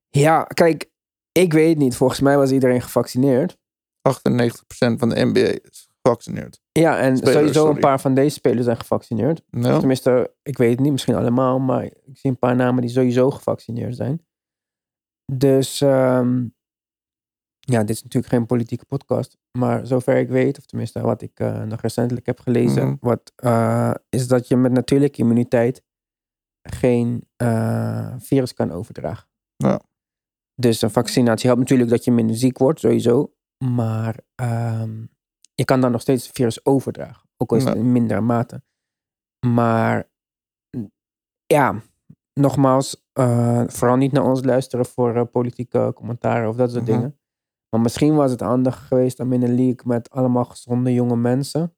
Ja, 0.10 0.44
kijk, 0.44 0.90
ik 1.32 1.54
weet 1.54 1.78
niet. 1.78 1.96
Volgens 1.96 2.20
mij 2.20 2.38
was 2.38 2.52
iedereen 2.52 2.82
gevaccineerd. 2.82 3.58
98% 4.02 4.98
van 4.98 5.10
de 5.10 5.26
NBA 5.26 5.40
is 5.70 5.90
gevaccineerd. 6.02 6.60
Ja, 6.80 6.98
en 7.00 7.18
Spelers, 7.18 7.38
sowieso 7.38 7.60
sorry. 7.60 7.76
een 7.76 7.82
paar 7.82 8.00
van 8.02 8.14
deze 8.14 8.36
spelers 8.36 8.66
zijn 8.66 8.78
gevaccineerd. 8.78 9.42
Ja. 9.50 9.78
Tenminste, 9.80 10.34
ik 10.44 10.58
weet 10.58 10.70
het 10.72 10.80
niet, 10.80 10.92
misschien 10.92 11.16
allemaal, 11.16 11.60
maar 11.60 11.84
ik 11.84 11.94
zie 12.14 12.30
een 12.30 12.40
paar 12.40 12.56
namen 12.56 12.82
die 12.82 12.90
sowieso 12.92 13.32
gevaccineerd 13.32 13.96
zijn. 13.96 14.26
Dus 15.34 15.82
ehm, 15.82 16.46
ja, 17.60 17.80
dit 17.80 17.90
is 17.90 18.04
natuurlijk 18.04 18.34
geen 18.34 18.46
politieke 18.46 18.86
podcast, 18.86 19.38
maar 19.58 19.88
zover 19.88 20.18
ik 20.18 20.30
weet, 20.30 20.58
of 20.58 20.66
tenminste 20.66 21.02
wat 21.02 21.22
ik 21.22 21.40
eh, 21.40 21.64
nog 21.64 21.82
recentelijk 21.82 22.26
heb 22.26 22.40
gelezen, 22.40 22.86
Mhm. 22.88 22.96
wat, 23.00 23.32
eh, 23.36 23.94
is 24.10 24.28
dat 24.28 24.48
je 24.48 24.56
met 24.58 24.72
natuurlijke 24.72 25.22
immuniteit 25.22 25.84
geen 26.70 27.28
eh, 27.36 28.14
virus 28.18 28.54
kan 28.54 28.72
overdragen. 28.72 29.28
Ja. 29.56 29.82
Dus 30.62 30.82
een 30.82 30.90
vaccinatie 30.92 31.46
helpt 31.46 31.62
natuurlijk 31.62 31.90
dat 31.90 32.04
je 32.04 32.12
minder 32.12 32.36
ziek 32.36 32.58
wordt, 32.58 32.80
sowieso. 32.80 33.34
Maar 33.66 34.20
ehm, 34.36 35.06
je 35.56 35.65
kan 35.65 35.82
dan 35.82 35.91
nog 35.91 36.02
steeds 36.02 36.26
het 36.28 36.36
virus 36.36 36.65
overdragen. 36.65 37.30
Ook 37.38 37.52
al 37.52 37.58
is 37.58 37.63
het 37.63 37.76
in 37.76 37.91
mindere 37.91 38.22
mate. 38.22 38.63
Maar 39.48 40.10
ja, 41.46 41.82
nogmaals, 42.34 43.06
eh, 43.13 43.63
vooral 43.68 43.98
niet 43.98 44.12
naar 44.12 44.24
ons 44.24 44.44
luisteren 44.44 44.86
voor 44.86 45.15
eh, 45.15 45.24
politieke 45.32 45.91
commentaren 45.96 46.50
of 46.50 46.56
dat 46.56 46.72
soort 46.72 46.84
Mhm. 46.84 46.91
dingen. 46.91 47.20
Maar 47.70 47.82
misschien 47.82 48.15
was 48.15 48.32
het 48.32 48.39
handig 48.39 48.88
geweest 48.88 49.20
om 49.20 49.34
in 49.34 49.41
een 49.44 49.56
league 49.56 49.82
met 49.86 50.10
allemaal 50.10 50.46
gezonde 50.46 50.94
jonge 50.94 51.15
mensen. 51.15 51.76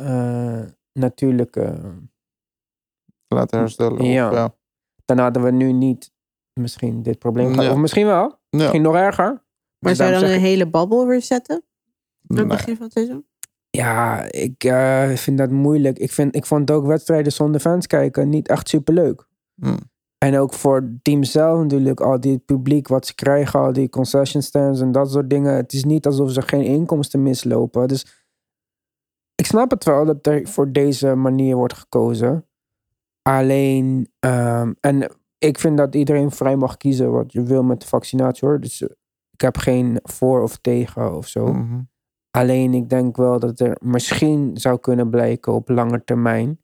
eh, 0.00 0.62
natuurlijk, 0.98 1.56
eh, 1.56 1.88
Laten 3.28 3.58
herstellen. 3.58 4.04
Ja. 4.04 4.28
Of, 4.28 4.34
ja. 4.34 4.54
dan 5.04 5.18
hadden 5.18 5.42
we 5.42 5.50
nu 5.50 5.72
niet 5.72 6.12
misschien 6.60 7.02
dit 7.02 7.18
probleem 7.18 7.48
gehad. 7.48 7.64
Ja. 7.64 7.70
Of 7.72 7.76
misschien 7.78 8.06
wel, 8.06 8.28
Ja. 8.28 8.38
misschien 8.48 8.82
nog 8.82 8.94
erger. 8.94 9.44
Maar 9.78 9.94
zou 9.94 10.12
je 10.12 10.18
dan 10.20 10.28
een 10.28 10.34
ik- 10.34 10.40
hele 10.40 10.70
babbel 10.70 11.06
weer 11.06 11.22
zetten? 11.22 11.64
Aan 12.26 12.36
het 12.36 12.46
Nee. 12.46 12.56
begin 12.56 12.74
van 12.76 12.84
het 12.84 12.92
seizoen? 12.92 13.26
Ja, 13.70 14.22
ik 14.32 14.64
eh, 14.64 15.08
vind 15.08 15.38
dat 15.38 15.50
moeilijk. 15.50 15.98
Ik, 15.98 16.12
vind, 16.12 16.36
ik 16.36 16.46
vond 16.46 16.70
ook 16.70 16.86
wedstrijden 16.86 17.32
zonder 17.32 17.60
fans 17.60 17.86
kijken 17.86 18.28
niet 18.28 18.48
echt 18.48 18.68
superleuk. 18.68 19.28
Hm. 19.60 19.76
En 20.18 20.38
ook 20.38 20.52
voor 20.52 20.76
het 20.76 21.04
team 21.04 21.24
zelf 21.24 21.62
natuurlijk, 21.62 22.00
al 22.00 22.20
die 22.20 22.38
publiek 22.38 22.88
wat 22.88 23.06
ze 23.06 23.14
krijgen, 23.14 23.60
al 23.60 23.72
die 23.72 23.88
concession 23.88 24.42
stands 24.42 24.80
en 24.80 24.92
dat 24.92 25.10
soort 25.10 25.30
dingen. 25.30 25.54
Het 25.54 25.72
is 25.72 25.84
niet 25.84 26.06
alsof 26.06 26.32
ze 26.32 26.42
geen 26.42 26.64
inkomsten 26.64 27.22
mislopen. 27.22 27.88
Dus 27.88 28.24
ik 29.34 29.46
snap 29.46 29.70
het 29.70 29.84
wel 29.84 30.04
dat 30.04 30.26
er 30.26 30.48
voor 30.48 30.72
deze 30.72 31.14
manier 31.14 31.56
wordt 31.56 31.74
gekozen. 31.74 32.46
Alleen, 33.22 34.08
ehm, 34.18 34.72
en 34.80 35.10
ik 35.38 35.58
vind 35.58 35.76
dat 35.76 35.94
iedereen 35.94 36.30
vrij 36.30 36.56
mag 36.56 36.76
kiezen 36.76 37.12
wat 37.12 37.32
je 37.32 37.42
wil 37.42 37.62
met 37.62 37.80
de 37.80 37.86
vaccinatie 37.86 38.48
hoor. 38.48 38.60
Dus 38.60 38.82
ik 39.30 39.40
heb 39.40 39.56
geen 39.56 40.00
voor 40.02 40.42
of 40.42 40.56
tegen 40.56 41.16
of 41.16 41.28
zo. 41.28 41.46
Mhm. 41.46 41.80
Alleen 42.36 42.74
ik 42.74 42.88
denk 42.88 43.16
wel 43.16 43.38
dat 43.38 43.60
er 43.60 43.76
misschien 43.80 44.56
zou 44.56 44.78
kunnen 44.78 45.10
blijken 45.10 45.52
op 45.52 45.68
lange 45.68 46.04
termijn 46.04 46.58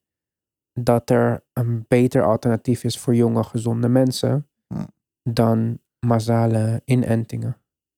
dat 0.72 1.10
er 1.10 1.44
een 1.52 1.84
beter 1.88 2.22
alternatief 2.24 2.84
is 2.84 2.98
voor 2.98 3.14
jonge 3.14 3.44
gezonde 3.44 3.88
mensen 3.88 4.48
Ja. 4.66 4.86
dan 5.22 5.78
massale 6.06 6.82
inentingen. 6.84 7.56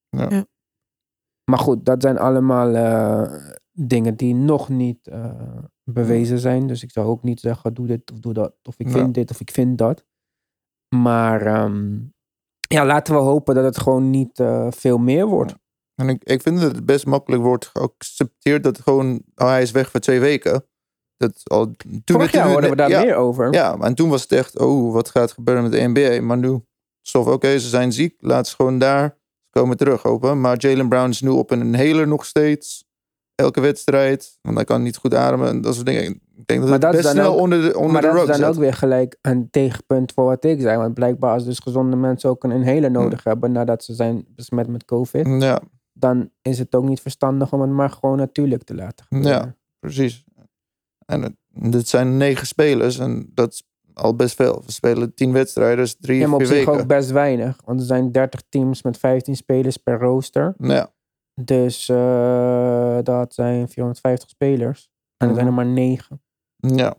Ja. 0.09 0.27
Ja. 0.31 0.45
Maar 1.51 1.59
goed, 1.59 1.85
dat 1.87 2.03
zijn 2.03 2.19
allemaal 2.19 2.75
eh, 2.75 3.53
dingen 3.73 4.17
die 4.17 4.35
nog 4.35 4.69
niet 4.69 5.09
eh, 5.09 5.59
bewezen 5.85 6.39
zijn. 6.39 6.67
Dus 6.67 6.83
ik 6.83 6.91
zou 6.91 7.07
ook 7.07 7.23
niet 7.23 7.41
zeggen 7.41 7.75
doe 7.75 7.87
dit 7.87 8.13
of 8.13 8.19
doe 8.19 8.33
dat. 8.33 8.55
Of 8.63 8.79
ik 8.79 8.87
Ja. 8.87 8.93
vind 8.93 9.15
dit 9.15 9.31
of 9.31 9.41
ik 9.41 9.51
vind 9.51 9.79
dat. 9.79 10.05
Maar 10.97 11.47
ehm, 11.47 11.99
ja, 12.69 12.85
laten 12.87 13.15
we 13.15 13.21
hopen 13.21 13.55
dat 13.55 13.65
het 13.65 13.79
gewoon 13.79 14.11
niet 14.11 14.41
eh, 14.41 14.67
veel 14.71 14.99
meer 14.99 15.27
wordt. 15.27 15.57
En 15.95 16.09
ik, 16.09 16.25
ik 16.25 16.43
vind 16.43 16.61
dat 16.61 16.75
het 16.75 16.87
best 16.87 17.07
makkelijk 17.07 17.43
wordt 17.43 17.67
geaccepteerd 17.73 18.65
dat 18.65 18.81
gewoon, 18.81 19.23
oh, 19.35 19.47
hij 19.49 19.63
is 19.63 19.71
weg 19.71 19.91
voor 19.91 20.01
twee 20.01 20.21
weken. 20.21 20.65
Dat 21.17 21.41
al, 21.45 21.65
toen 21.65 22.03
Vorig 22.05 22.23
het- 22.27 22.35
jaar 22.35 22.49
hoorden 22.49 22.71
we 22.71 22.77
daar 22.77 22.89
ja, 22.89 23.01
meer 23.03 23.15
over. 23.15 23.53
Ja, 23.53 23.77
en 23.79 23.95
toen 23.95 24.09
was 24.09 24.23
het 24.23 24.33
echt, 24.33 24.59
oh, 24.59 24.93
wat 24.93 25.09
gaat 25.09 25.33
gebeuren 25.33 25.63
met 25.63 25.73
de 25.73 25.81
NBA? 25.93 26.23
Maar 26.25 26.39
nu, 26.39 26.61
stof, 27.03 27.27
oké, 27.27 27.59
ze 27.59 27.69
zijn 27.69 27.93
ziek, 27.93 28.15
laat 28.19 28.49
ze 28.49 28.55
gewoon 28.55 28.79
daar. 28.79 29.09
Ze 29.43 29.61
komen 29.61 29.77
terug, 29.77 30.03
hopen. 30.03 30.41
Maar 30.41 30.57
Jalen 30.59 30.89
Brown 30.89 31.11
is 31.11 31.21
nu 31.21 31.29
op 31.29 31.51
een 31.51 31.61
inhaler 31.75 32.09
nog 32.09 32.25
steeds. 32.25 32.85
Elke 33.35 33.61
wedstrijd, 33.61 34.39
want 34.43 34.57
hij 34.57 34.65
kan 34.65 34.83
niet 34.83 34.97
goed 34.97 35.15
ademen 35.15 35.49
en 35.49 35.61
dat 35.61 35.75
soort 35.75 35.87
dingen. 35.87 36.03
Ik 36.05 36.47
denk 36.47 36.61
dat 36.61 36.69
Maar 36.69 36.73
het 36.73 36.81
dat 36.81 36.91
is 36.95 36.97
best 37.03 37.15
dan 37.15 37.25
snel 37.25 37.35
ook- 37.35 37.41
onder 37.41 37.63
de, 37.63 37.77
onder 37.77 37.93
maar 37.93 38.03
de 38.03 38.07
dat 38.09 38.29
is 38.29 38.37
dan 38.39 38.49
ook 38.51 38.55
weer 38.57 38.75
gelijk 38.75 39.17
een 39.21 39.51
tegenpunt 39.51 40.13
voor 40.13 40.25
wat 40.25 40.45
ik 40.45 40.61
zei. 40.61 40.77
Want 40.79 40.95
blijkbaar 40.95 41.33
als 41.33 41.45
dus 41.45 41.59
gezonde 41.59 41.97
mensen 41.97 42.31
ook 42.31 42.45
een 42.45 42.51
inhaler 42.51 42.91
nodig 42.91 43.25
hebben 43.25 43.53
nadat 43.53 43.85
ze 43.85 43.95
zijn 43.95 44.25
besmet 44.29 44.67
met 44.69 44.85
COVID, 44.85 45.27
Ja, 45.43 45.61
dan 46.03 46.31
is 46.43 46.59
het 46.59 46.75
ook 46.75 46.85
niet 46.85 47.01
verstandig 47.01 47.53
om 47.53 47.61
het 47.61 47.71
maar 47.71 47.91
gewoon 47.91 48.17
natuurlijk 48.17 48.63
te 48.63 48.75
laten 48.75 49.07
gebeuren. 49.07 49.33
Ja. 49.33 49.57
precies. 49.79 50.25
En 51.07 51.23
het, 51.23 51.35
dit 51.49 51.89
zijn 51.89 52.17
negen 52.17 52.47
spelers 52.47 52.99
en 52.99 53.31
dat 53.35 53.53
is 53.53 53.63
al 53.95 54.17
best 54.17 54.35
veel. 54.37 54.63
We 54.67 54.73
spelen 54.73 55.15
tien 55.15 55.33
wedstrijden, 55.33 55.77
dus 55.77 55.97
drie, 56.01 56.19
Ja, 56.21 56.27
maar 56.27 56.35
op 56.41 56.45
zich 56.45 56.51
weken. 56.65 56.73
ook 56.81 56.87
best 56.87 57.11
weinig. 57.11 57.61
Want 57.65 57.81
er 57.81 57.87
zijn 57.87 58.13
30 58.13 58.43
teams 58.49 58.83
met 58.83 58.99
15 58.99 59.37
spelers 59.37 59.77
per 59.77 59.99
rooster. 59.99 60.55
Ja, 60.59 60.93
Dus 61.35 61.89
eh, 61.89 62.99
dat 63.03 63.35
zijn 63.35 63.69
450 63.69 64.29
spelers. 64.29 64.91
En 65.17 65.29
er 65.29 65.35
zijn 65.35 65.47
er 65.47 65.53
Mhm. 65.53 65.63
maar 65.65 65.73
9 65.73 66.23
ja. 66.57 66.95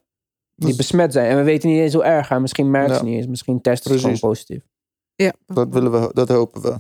die 0.56 0.68
Dus 0.68 0.76
besmet 0.78 1.14
zijn. 1.14 1.30
En 1.30 1.38
we 1.38 1.44
weten 1.44 1.70
niet 1.70 1.80
eens 1.80 1.94
hoe 1.94 2.04
erg. 2.04 2.30
hè. 2.30 2.40
Misschien 2.40 2.72
merken 2.72 2.96
ze 2.96 3.00
Ja. 3.04 3.08
niet 3.10 3.18
eens. 3.18 3.28
Misschien 3.28 3.62
testen 3.62 3.92
ze 3.92 4.00
gewoon 4.00 4.20
positief. 4.20 4.68
Ja. 5.16 5.34
dat, 5.46 5.70
willen 5.70 5.92
we, 5.92 6.10
dat 6.14 6.30
hopen 6.30 6.62
we. 6.62 6.76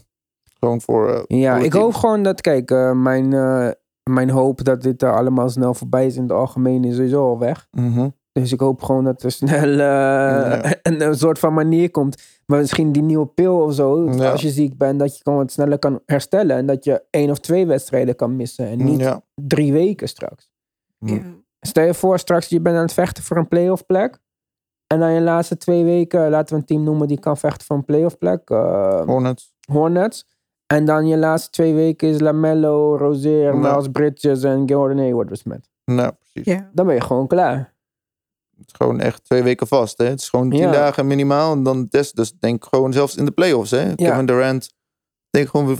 Gewoon 0.63 0.81
voor... 0.81 1.09
eh, 1.09 1.39
Ja, 1.39 1.55
voor 1.55 1.65
ik 1.65 1.71
team. 1.71 1.83
hoop 1.83 1.93
gewoon 1.93 2.23
dat, 2.23 2.41
kijk, 2.41 2.71
eh, 2.71 2.91
mijn, 2.91 3.33
eh, 3.33 3.69
mijn 4.09 4.29
hoop 4.29 4.63
dat 4.63 4.81
dit 4.81 5.01
er 5.01 5.15
allemaal 5.15 5.49
snel 5.49 5.73
voorbij 5.73 6.05
is 6.05 6.15
in 6.15 6.21
het 6.21 6.31
algemeen 6.31 6.83
is 6.83 6.95
sowieso 6.95 7.25
al 7.27 7.39
weg. 7.39 7.67
Mhm. 7.71 8.09
Dus 8.31 8.51
ik 8.51 8.59
hoop 8.59 8.81
gewoon 8.83 9.03
dat 9.03 9.23
er 9.23 9.31
snel 9.31 9.79
eh, 9.79 10.71
een, 10.81 11.01
een 11.01 11.15
soort 11.15 11.39
van 11.39 11.53
manier 11.53 11.91
komt. 11.91 12.21
Maar 12.45 12.59
misschien 12.59 12.91
die 12.91 13.01
nieuwe 13.01 13.25
pil 13.25 13.59
of 13.61 13.73
zo, 13.73 14.11
Ja. 14.11 14.31
als 14.31 14.41
je 14.41 14.49
ziek 14.49 14.77
bent, 14.77 14.99
dat 14.99 15.15
je 15.17 15.23
gewoon 15.23 15.39
wat 15.39 15.51
sneller 15.51 15.79
kan 15.79 15.99
herstellen. 16.05 16.55
En 16.57 16.65
dat 16.65 16.83
je 16.83 17.03
één 17.09 17.29
of 17.29 17.39
twee 17.39 17.65
wedstrijden 17.67 18.15
kan 18.15 18.35
missen. 18.35 18.67
En 18.67 18.83
niet 18.83 18.99
Ja. 18.99 19.21
drie 19.35 19.73
weken 19.73 20.07
straks. 20.07 20.51
Ja. 20.99 21.13
Ja. 21.13 21.21
Stel 21.61 21.85
je 21.85 21.93
voor, 21.93 22.19
straks 22.19 22.47
je 22.47 22.61
bent 22.61 22.75
aan 22.75 22.81
het 22.81 22.93
vechten 22.93 23.23
voor 23.23 23.37
een 23.37 23.47
playoff 23.47 23.85
plek. 23.85 24.19
En 24.87 24.99
dan 24.99 25.11
je 25.13 25.21
laatste 25.21 25.57
twee 25.57 25.83
weken, 25.83 26.29
laten 26.29 26.55
we 26.55 26.61
een 26.61 26.67
team 26.67 26.83
noemen 26.83 27.07
die 27.07 27.19
kan 27.19 27.37
vechten 27.37 27.65
voor 27.65 27.75
een 27.75 27.85
playoff 27.85 28.17
plek. 28.17 28.49
eh, 28.49 29.01
Hornets. 29.05 29.53
Hornets. 29.71 30.25
En 30.73 30.85
dan 30.85 31.07
je 31.07 31.17
laatste 31.17 31.49
twee 31.49 31.73
weken 31.73 32.09
is 32.09 32.19
Lamello, 32.19 32.97
Rozier, 32.97 33.43
Ja. 33.43 33.53
Miles 33.53 33.87
Bridges 33.91 34.43
en 34.43 34.69
Gordon 34.69 34.97
Hayward 34.97 35.29
besmet. 35.29 35.69
Nou, 35.85 36.11
precies. 36.19 36.53
Ja. 36.53 36.69
Dan 36.73 36.85
ben 36.85 36.95
je 36.95 37.01
gewoon 37.01 37.27
klaar. 37.27 37.73
Het 38.57 38.67
is 38.67 38.73
gewoon 38.77 38.99
echt 38.99 39.23
twee 39.23 39.43
weken 39.43 39.67
vast. 39.67 39.97
Hè? 39.97 40.05
Het 40.05 40.19
is 40.19 40.29
gewoon 40.29 40.49
tien 40.49 40.59
Ja. 40.59 40.71
dagen 40.71 41.07
minimaal. 41.07 41.51
En 41.53 41.63
dan 41.63 41.87
test. 41.87 42.15
Dus 42.15 42.33
denk 42.39 42.65
gewoon 42.65 42.93
zelfs 42.93 43.15
in 43.15 43.25
de 43.25 43.31
playoffs. 43.31 43.71
Hè? 43.71 43.95
Kevin 43.95 44.25
Durant. 44.25 44.73
Denk 45.29 45.47
gewoon, 45.49 45.67
we- 45.67 45.77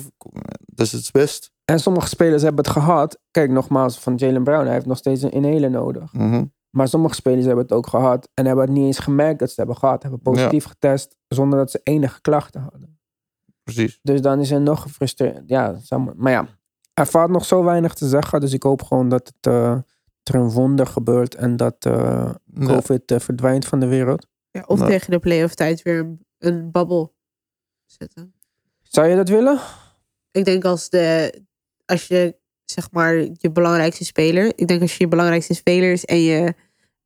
dus 0.65 0.91
het 0.91 1.01
is 1.01 1.11
best. 1.11 1.51
En 1.65 1.79
sommige 1.79 2.07
spelers 2.07 2.41
hebben 2.41 2.63
het 2.63 2.73
gehad. 2.73 3.19
Kijk, 3.31 3.51
nogmaals, 3.51 3.99
van 3.99 4.15
Jalen 4.15 4.43
Brown. 4.43 4.63
Hij 4.65 4.73
heeft 4.73 4.85
nog 4.85 4.97
steeds 4.97 5.21
een 5.21 5.31
inhaler 5.31 5.69
nodig. 5.69 6.13
Mhm. 6.13 6.45
Maar 6.69 6.87
sommige 6.87 7.15
spelers 7.15 7.45
hebben 7.45 7.63
het 7.63 7.73
ook 7.73 7.87
gehad. 7.87 8.29
En 8.33 8.45
hebben 8.45 8.65
het 8.65 8.73
niet 8.73 8.85
eens 8.85 8.99
gemerkt 8.99 9.39
dat 9.39 9.47
ze 9.49 9.55
het 9.55 9.57
hebben 9.57 9.77
gehad. 9.77 10.01
Hebben 10.01 10.21
positief 10.21 10.65
getest. 10.65 11.15
Zonder 11.27 11.59
dat 11.59 11.71
ze 11.71 11.79
enige 11.83 12.21
klachten 12.21 12.61
hadden. 12.61 12.97
Precies. 13.63 13.99
Dus 14.01 14.21
dan 14.21 14.39
is 14.39 14.51
er 14.51 14.61
nog 14.61 14.81
gefrustreerd. 14.81 15.43
Ja, 15.45 15.79
maar, 16.15 16.31
ja. 16.31 16.47
Er 16.93 17.05
valt 17.07 17.29
nog 17.31 17.45
zo 17.45 17.63
weinig 17.63 17.93
te 17.93 18.07
zeggen. 18.07 18.39
Dus 18.39 18.53
ik 18.53 18.63
hoop 18.63 18.81
gewoon 18.81 19.09
dat 19.09 19.27
het, 19.27 19.53
eh, 19.53 19.71
er 20.23 20.35
een 20.35 20.49
wonder 20.49 20.87
gebeurt. 20.87 21.35
En 21.35 21.57
dat 21.57 21.75
eh, 21.79 22.33
Ja. 22.53 22.65
COVID 22.65 23.11
eh, 23.11 23.19
verdwijnt 23.19 23.65
van 23.65 23.79
de 23.79 23.87
wereld. 23.87 24.27
Ja, 24.51 24.63
of 24.67 24.77
Nou. 24.77 24.89
tegen 24.91 25.11
de 25.11 25.19
playoff 25.19 25.55
tijd 25.55 25.81
weer 25.81 25.99
een, 25.99 26.25
een 26.37 26.71
babbel 26.71 27.15
zetten. 27.85 28.33
Zou 28.81 29.07
je 29.07 29.15
dat 29.15 29.29
willen? 29.29 29.59
Ik 30.31 30.45
denk 30.45 30.65
als, 30.65 30.89
de, 30.89 31.33
als 31.85 32.07
je, 32.07 32.35
zeg 32.65 32.91
maar, 32.91 33.15
je 33.15 33.51
belangrijkste 33.51 34.05
speler. 34.05 34.53
Ik 34.55 34.67
denk 34.67 34.81
als 34.81 34.91
je 34.97 35.03
je 35.03 35.09
belangrijkste 35.09 35.53
spelers 35.53 36.05
en 36.05 36.19
je, 36.21 36.53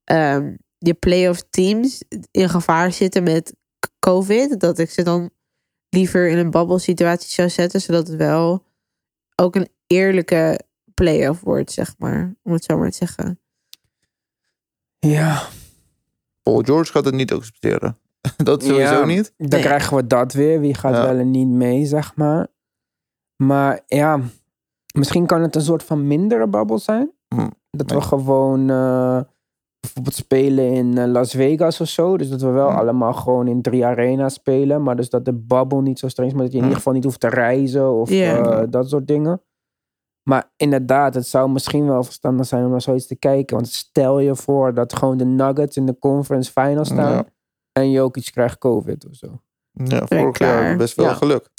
ehm, 0.04 0.56
je 0.78 0.94
playoff 0.94 1.44
teams 1.50 2.04
in 2.32 2.50
gevaar 2.50 2.92
zitten 2.92 3.24
met 3.24 3.56
COVID. 4.00 4.60
Dat 4.60 4.80
ik 4.80 4.90
ze 4.90 5.04
dan 5.04 5.30
liever 5.90 6.28
in 6.30 6.38
een 6.38 6.52
babbelsituatie 6.52 7.30
zou 7.30 7.50
zetten. 7.50 7.82
Zodat 7.82 8.08
het 8.08 8.18
wel 8.18 8.64
ook 9.36 9.56
een 9.56 9.68
eerlijke 9.88 10.60
playoff 10.94 11.42
wordt, 11.42 11.72
zeg 11.72 11.96
maar. 11.98 12.36
Om 12.44 12.52
het 12.52 12.64
zo 12.64 12.78
maar 12.78 12.90
te 12.90 12.98
zeggen. 12.98 13.40
Ja. 15.00 15.42
Paul 16.44 16.62
George 16.62 16.92
gaat 16.92 17.06
het 17.06 17.14
niet 17.14 17.34
accepteren. 17.34 17.98
dat 18.38 18.64
sowieso 18.64 18.94
Ja, 19.00 19.06
niet. 19.06 19.34
Dan 19.38 19.48
Nee. 19.50 19.62
krijgen 19.62 19.96
we 19.98 20.08
dat 20.08 20.34
weer. 20.34 20.60
Wie 20.60 20.74
gaat 20.74 20.94
Ja. 20.96 21.02
wel 21.06 21.18
en 21.18 21.32
niet 21.32 21.48
mee, 21.48 21.86
zeg 21.86 22.16
maar. 22.16 22.48
Maar 23.36 23.80
ja, 23.88 24.20
misschien 24.94 25.26
kan 25.26 25.42
het 25.42 25.56
een 25.56 25.62
soort 25.62 25.84
van 25.84 26.08
mindere 26.08 26.48
babbel 26.48 26.80
zijn. 26.80 27.12
Hm, 27.28 27.50
Dat 27.72 27.88
nee. 27.88 27.98
we 27.98 28.04
gewoon 28.04 28.70
eh, 28.70 29.22
bijvoorbeeld 29.94 30.16
spelen 30.16 30.72
in 30.72 30.98
eh, 30.98 31.06
Las 31.06 31.32
Vegas 31.32 31.82
of 31.82 31.88
zo. 31.88 32.18
Dus 32.18 32.30
dat 32.30 32.42
we 32.42 32.50
wel 32.50 32.70
Hm. 32.70 32.76
allemaal 32.78 33.14
gewoon 33.14 33.48
in 33.48 33.62
drie 33.62 33.86
arena's 33.86 34.34
spelen. 34.34 34.84
Maar 34.84 34.96
dus 34.96 35.10
dat 35.10 35.26
de 35.26 35.34
babbel 35.34 35.82
niet 35.82 36.00
zo 36.00 36.08
streng 36.08 36.30
is. 36.30 36.36
Maar 36.36 36.44
dat 36.44 36.52
je 36.52 36.58
in 36.58 36.64
Hm. 36.64 36.70
ieder 36.70 36.84
geval 36.84 36.98
niet 36.98 37.04
hoeft 37.10 37.20
te 37.20 37.30
reizen 37.30 37.92
of 37.94 38.10
eh, 38.12 38.62
dat 38.70 38.90
soort 38.90 39.08
dingen. 39.08 39.42
Maar 40.24 40.52
inderdaad, 40.58 41.14
het 41.14 41.28
zou 41.28 41.50
misschien 41.50 41.88
wel 41.88 42.04
verstandig 42.04 42.46
zijn 42.46 42.64
om 42.66 42.72
naar 42.72 42.82
zoiets 42.82 43.08
te 43.08 43.16
kijken. 43.16 43.56
Want 43.56 43.68
stel 43.68 44.20
je 44.20 44.36
voor 44.36 44.74
dat 44.74 44.94
gewoon 44.96 45.18
de 45.18 45.26
Nuggets 45.26 45.78
in 45.78 45.86
de 45.86 46.00
conference 46.00 46.52
final 46.52 46.86
staan. 46.86 47.12
Ja. 47.14 47.26
En 47.72 47.92
Jokic 47.92 48.30
krijgt 48.32 48.58
COVID 48.58 49.08
of 49.10 49.16
zo. 49.16 49.28
Ja, 49.72 49.98
vorig 50.08 50.10
jaar 50.10 50.32
klaar. 50.32 50.54
hebben 50.54 50.72
we 50.72 50.78
best 50.78 50.96
Ja. 51.02 51.14
geluk. 51.14 51.50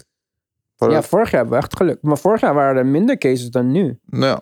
Ja, 0.76 1.02
vorig 1.02 1.30
jaar 1.30 1.40
hebben 1.40 1.58
we 1.58 1.64
echt 1.64 1.76
geluk. 1.76 1.98
Maar 2.02 2.18
vorig 2.18 2.40
jaar 2.40 2.54
waren 2.54 2.76
er 2.76 2.86
minder 2.86 3.18
cases 3.18 3.50
dan 3.50 3.70
nu. 3.72 3.98
ja. 4.10 4.40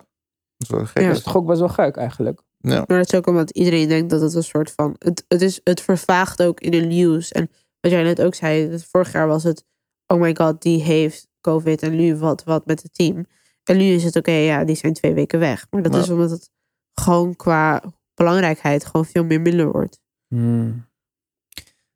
Dat 0.57 0.67
is 0.69 0.75
wel 0.75 0.85
gek. 0.85 1.01
Ja. 1.01 1.07
Dat 1.07 1.17
is 1.17 1.23
toch 1.23 1.35
ook 1.37 1.45
best 1.45 1.59
wel 1.59 1.69
gek 1.69 1.95
eigenlijk. 1.95 2.41
Ja. 2.57 2.83
Maar 2.87 2.97
dat 2.97 3.13
is 3.13 3.15
ook 3.15 3.27
omdat 3.27 3.49
iedereen 3.49 3.87
denkt 3.87 4.09
dat 4.09 4.21
het 4.21 4.33
een 4.33 4.43
soort 4.43 4.71
van. 4.71 4.95
Het, 4.99 5.25
het, 5.27 5.41
is, 5.41 5.61
het 5.63 5.81
vervaagt 5.81 6.43
ook 6.43 6.59
in 6.59 6.71
de 6.71 6.77
nieuws. 6.77 7.31
En 7.31 7.49
wat 7.79 7.91
jij 7.91 8.03
net 8.03 8.21
ook 8.21 8.35
zei, 8.35 8.69
dat 8.69 8.83
vorig 8.83 9.11
jaar 9.11 9.27
was 9.27 9.43
het. 9.43 9.65
Oh 10.07 10.19
my 10.19 10.35
god, 10.35 10.61
die 10.61 10.81
heeft 10.83 11.27
COVID 11.41 11.81
en 11.81 11.95
nu 11.95 12.15
wat, 12.15 12.43
wat 12.43 12.65
met 12.65 12.83
het 12.83 12.93
team. 12.93 13.25
En 13.63 13.77
nu 13.77 13.83
is 13.83 14.03
het 14.03 14.15
oké, 14.15 14.31
ja, 14.31 14.63
die 14.63 14.75
zijn 14.75 14.93
twee 14.93 15.13
weken 15.13 15.39
weg. 15.39 15.67
Maar 15.69 15.81
dat 15.81 15.93
Ja. 15.93 15.99
is 15.99 16.09
omdat 16.09 16.29
het 16.29 16.49
gewoon 16.93 17.35
qua 17.35 17.83
belangrijkheid 18.13 18.85
gewoon 18.85 19.05
veel 19.05 19.23
meer 19.23 19.41
minder 19.41 19.71
wordt. 19.71 19.99
Hmm. 20.27 20.85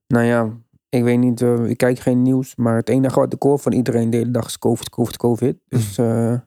Nou 0.07 0.25
ja, 0.25 0.57
ik 0.89 1.03
weet 1.03 1.19
niet, 1.19 1.41
eh, 1.41 1.69
ik 1.69 1.77
kijk 1.77 1.99
geen 1.99 2.21
nieuws, 2.21 2.55
maar 2.55 2.75
het 2.75 2.89
enige 2.89 3.19
wat 3.19 3.33
ik 3.33 3.41
hoor 3.41 3.59
van 3.59 3.71
iedereen 3.71 4.09
de 4.09 4.17
hele 4.17 4.31
dag 4.31 4.45
is 4.45 4.57
COVID, 4.59 4.89
COVID, 4.89 5.17
COVID. 5.17 5.57
Dus 5.67 5.97
eh, 5.97 6.39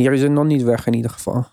hier 0.00 0.12
is 0.12 0.22
het 0.22 0.30
nog 0.32 0.44
niet 0.44 0.62
weg 0.62 0.86
in 0.86 0.94
ieder 0.94 1.10
geval. 1.10 1.44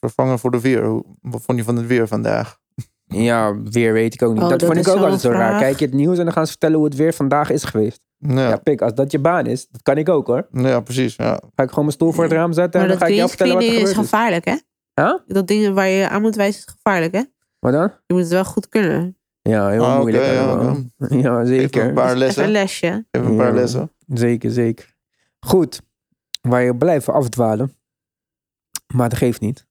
Vervangen 0.00 0.38
voor 0.38 0.50
de 0.50 0.60
weer. 0.60 1.02
Wat 1.20 1.42
vond 1.42 1.58
je 1.58 1.64
van 1.64 1.76
het 1.76 1.86
weer 1.86 2.08
vandaag? 2.08 2.58
Ja, 3.06 3.60
weer 3.62 3.92
weet 3.92 4.14
ik 4.14 4.22
ook 4.22 4.32
niet. 4.34 4.42
Oh, 4.42 4.48
dat, 4.48 4.58
dat 4.60 4.68
vond 4.68 4.80
ik 4.80 4.86
is 4.86 4.92
ook 4.92 5.02
altijd 5.02 5.20
zo 5.20 5.30
raar. 5.30 5.48
vraag. 5.48 5.60
Kijk 5.60 5.78
je 5.78 5.84
het 5.84 5.94
nieuws 5.94 6.18
en 6.18 6.24
dan 6.24 6.32
gaan 6.32 6.44
ze 6.44 6.50
vertellen 6.50 6.76
hoe 6.76 6.84
het 6.84 6.94
weer 6.96 7.12
vandaag 7.14 7.50
is 7.50 7.64
geweest. 7.64 8.00
Ja, 8.18 8.34
Ja, 8.34 8.48
ja. 8.48 8.56
pik, 8.56 8.82
als 8.82 8.94
dat 8.94 9.10
je 9.12 9.18
baan 9.18 9.46
is, 9.46 9.68
dat 9.68 9.82
kan 9.82 9.96
ik 9.98 10.08
ook 10.08 10.26
hoor. 10.26 10.48
precies. 10.84 11.16
Ja. 11.16 11.40
Ga 11.54 11.62
ik 11.62 11.68
gewoon 11.68 11.84
mijn 11.84 11.90
stoel 11.96 12.12
voor 12.12 12.24
het 12.24 12.32
raam 12.32 12.52
zetten 12.52 12.80
Maar 12.80 12.90
en 12.90 12.96
dan 12.98 13.06
ga 13.06 13.12
ik 13.12 13.16
jou 13.18 13.28
vertellen 13.28 13.54
wat 13.54 13.62
er 13.62 13.68
greenscreening 13.68 14.04
is 14.04 14.10
gevaarlijk, 14.10 14.44
hè? 14.44 14.56
Ja? 15.02 15.22
Dat 15.26 15.46
ding 15.46 15.74
waar 15.74 15.88
je 15.88 16.08
aan 16.08 16.22
moet 16.22 16.34
wijzen 16.36 16.60
is 16.66 16.72
gevaarlijk, 16.72 17.14
hè? 17.14 17.22
Wat 17.58 17.72
dan? 17.72 17.92
Je 18.06 18.14
moet 18.14 18.22
het 18.22 18.32
wel 18.32 18.44
goed 18.44 18.68
kunnen. 18.68 19.18
Ja, 19.42 19.68
heel 19.68 19.84
Ah, 19.84 19.98
moeilijk. 19.98 20.24
ja, 20.24 20.44
allemaal. 20.46 20.76
oké. 20.98 21.14
ja, 21.24 21.34
Even 21.40 21.46
zeker. 21.46 21.84
een 21.84 21.94
paar 21.94 22.04
Even 22.04 22.12
een 22.16 22.18
lessen. 22.18 22.50
lesje. 22.50 23.06
Even 23.10 23.28
een 23.30 23.36
paar 23.36 23.46
Ja. 23.54 23.60
lessen. 23.60 23.92
Zeker, 24.06 24.50
zeker. 24.50 24.94
Goed. 25.40 25.82
Wij 26.48 26.74
blijven 26.74 27.12
afdwalen. 27.12 27.76
Maar 28.94 29.08
dat 29.08 29.18
geeft 29.18 29.40
niet. 29.40 29.66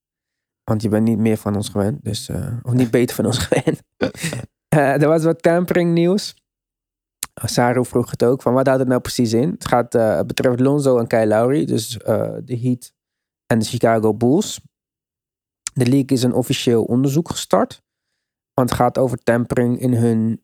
Want 0.63 0.81
je 0.81 0.89
bent 0.89 1.03
niet 1.03 1.17
meer 1.17 1.37
van 1.37 1.55
ons 1.55 1.69
gewend. 1.69 2.03
Dus, 2.03 2.29
eh, 2.29 2.57
of 2.61 2.73
niet 2.73 2.91
beter 2.97 3.15
van 3.15 3.25
ons 3.25 3.37
gewend. 3.37 3.81
Eh, 4.73 5.01
er 5.01 5.07
was 5.07 5.23
wat 5.23 5.41
tampering 5.41 5.93
nieuws. 5.93 6.35
Saru 7.33 7.85
vroeg 7.85 8.11
het 8.11 8.23
ook. 8.23 8.41
Van 8.41 8.53
wat 8.53 8.65
houdt 8.65 8.79
het 8.79 8.89
nou 8.89 9.01
precies 9.01 9.33
in? 9.33 9.49
Het 9.49 9.67
gaat, 9.67 9.93
het 9.93 10.27
betreft 10.27 10.59
Lonzo 10.59 10.97
en 10.97 11.07
Kyle 11.07 11.27
Lowry. 11.27 11.65
Dus 11.65 11.89
de 12.43 12.59
Heat 12.61 12.93
en 13.45 13.59
de 13.59 13.65
Chicago 13.65 14.13
Bulls. 14.13 14.61
De 15.73 15.85
league 15.85 16.17
is 16.17 16.23
een 16.23 16.33
officieel 16.33 16.83
onderzoek 16.83 17.29
gestart. 17.29 17.81
Want 18.53 18.69
het 18.69 18.79
gaat 18.79 18.97
over 18.97 19.17
tampering 19.17 19.79
in 19.79 19.93
hun 19.93 20.41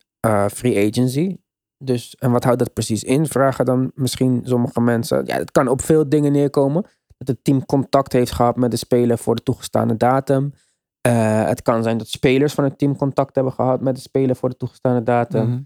free 0.52 0.88
agency. 0.88 1.38
Dus, 1.84 2.16
en 2.16 2.32
wat 2.32 2.44
houdt 2.44 2.60
dat 2.60 2.74
precies 2.74 3.04
in? 3.04 3.28
Vragen 3.28 3.66
dan 3.66 3.92
misschien 3.96 4.42
sommige 4.44 4.82
mensen. 4.82 5.26
Ja, 5.26 5.38
het 5.38 5.52
kan 5.52 5.68
op 5.68 5.82
veel 5.82 6.10
dingen 6.10 6.32
neerkomen. 6.32 6.86
Dat 7.18 7.28
het 7.28 7.44
team 7.44 7.66
contact 7.66 8.14
heeft 8.14 8.32
gehad 8.32 8.56
met 8.56 8.72
de 8.72 8.78
speler 8.78 9.18
voor 9.18 9.36
de 9.36 9.44
toegestane 9.44 9.98
datum. 9.98 10.54
Eh, 11.02 11.46
het 11.46 11.62
kan 11.62 11.84
zijn 11.84 11.98
dat 11.98 12.08
spelers 12.08 12.54
van 12.54 12.64
het 12.64 12.78
team 12.78 12.96
contact 12.96 13.36
hebben 13.36 13.54
gehad 13.54 13.82
met 13.82 13.96
de 13.96 14.02
speler 14.02 14.36
voor 14.36 14.50
de 14.50 14.58
toegestane 14.58 15.04
datum. 15.04 15.48
Mhm. 15.50 15.62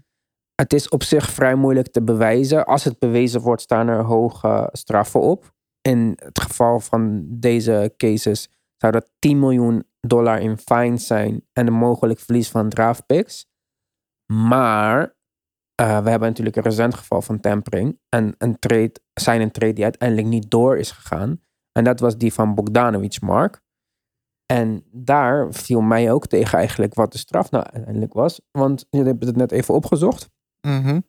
Het 0.54 0.72
is 0.72 0.88
op 0.88 1.02
zich 1.02 1.30
vrij 1.30 1.54
moeilijk 1.54 1.88
te 1.88 2.02
bewijzen. 2.02 2.66
Als 2.66 2.84
het 2.84 2.98
bewezen 2.98 3.40
wordt, 3.40 3.62
staan 3.62 3.88
er 3.88 4.02
hoge 4.02 4.68
straffen 4.72 5.20
op. 5.20 5.52
In 5.80 6.12
het 6.16 6.40
geval 6.40 6.80
van 6.80 7.26
deze 7.28 7.94
cases 7.96 8.48
zou 8.76 8.92
dat 8.92 9.10
10 9.18 9.38
miljoen 9.38 9.84
dollar 10.00 10.40
in 10.40 10.58
fines 10.58 11.06
zijn 11.06 11.44
en 11.52 11.66
een 11.66 11.72
mogelijk 11.72 12.20
verlies 12.20 12.50
van 12.50 12.68
draftpicks. 12.68 13.46
Maar 14.32 15.13
eh, 15.74 16.02
we 16.02 16.10
hebben 16.10 16.28
natuurlijk 16.28 16.56
een 16.56 16.62
recent 16.62 16.94
geval 16.94 17.22
van 17.22 17.40
tampering. 17.40 17.98
En 18.08 18.34
een 18.38 18.58
trade, 18.58 18.92
zijn 19.14 19.40
een 19.40 19.50
trade 19.50 19.72
die 19.72 19.84
uiteindelijk 19.84 20.28
niet 20.28 20.50
door 20.50 20.78
is 20.78 20.90
gegaan. 20.90 21.40
En 21.72 21.84
dat 21.84 22.00
was 22.00 22.16
die 22.16 22.32
van 22.32 22.54
Bogdanovic, 22.54 23.20
Mark. 23.20 23.62
En 24.46 24.84
daar 24.92 25.52
viel 25.52 25.80
mij 25.80 26.12
ook 26.12 26.26
tegen 26.26 26.58
eigenlijk 26.58 26.94
wat 26.94 27.12
de 27.12 27.18
straf 27.18 27.50
nou 27.50 27.64
uiteindelijk 27.64 28.12
was. 28.12 28.40
Want 28.50 28.86
je 28.90 29.02
hebt 29.02 29.24
het 29.24 29.36
net 29.36 29.52
even 29.52 29.74
opgezocht. 29.74 30.30
Mhm. 30.60 31.00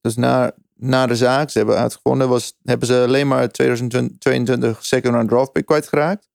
Dus 0.00 0.16
na, 0.16 0.52
na 0.74 1.06
de 1.06 1.16
zaak, 1.16 1.50
ze 1.50 1.58
hebben 1.58 1.76
uitgevonden, 1.76 2.28
was, 2.28 2.56
hebben 2.62 2.86
ze 2.86 3.02
alleen 3.06 3.28
maar 3.28 3.48
2022 3.48 4.84
second 4.84 5.14
round 5.14 5.28
draft 5.28 5.52
pick 5.52 5.66
kwijtgeraakt. 5.66 6.28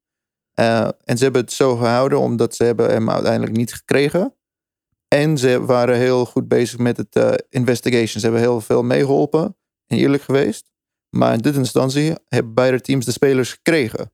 Eh, 0.54 0.88
en 1.04 1.18
ze 1.18 1.24
hebben 1.24 1.42
het 1.42 1.54
zo 1.54 1.76
gehouden 1.76 2.20
omdat 2.20 2.56
ze 2.56 2.64
hebben 2.64 2.90
hem 2.90 3.10
uiteindelijk 3.10 3.58
niet 3.58 3.74
gekregen. 3.74 4.37
En 5.08 5.38
ze 5.38 5.66
waren 5.66 5.96
heel 5.96 6.26
goed 6.26 6.48
bezig 6.48 6.80
met 6.80 6.98
het 6.98 7.16
eh, 7.16 7.34
investigation. 7.50 8.08
Ze 8.08 8.26
hebben 8.26 8.40
heel 8.42 8.62
veel 8.62 8.84
meegeholpen 8.84 9.58
en 9.88 9.98
eerlijk 9.98 10.24
geweest. 10.24 10.72
Maar 11.10 11.34
in 11.34 11.40
dit 11.40 11.56
instantie 11.56 12.14
hebben 12.28 12.54
beide 12.54 12.82
teams 12.82 13.06
de 13.06 13.12
spelers 13.12 13.52
gekregen. 13.52 14.12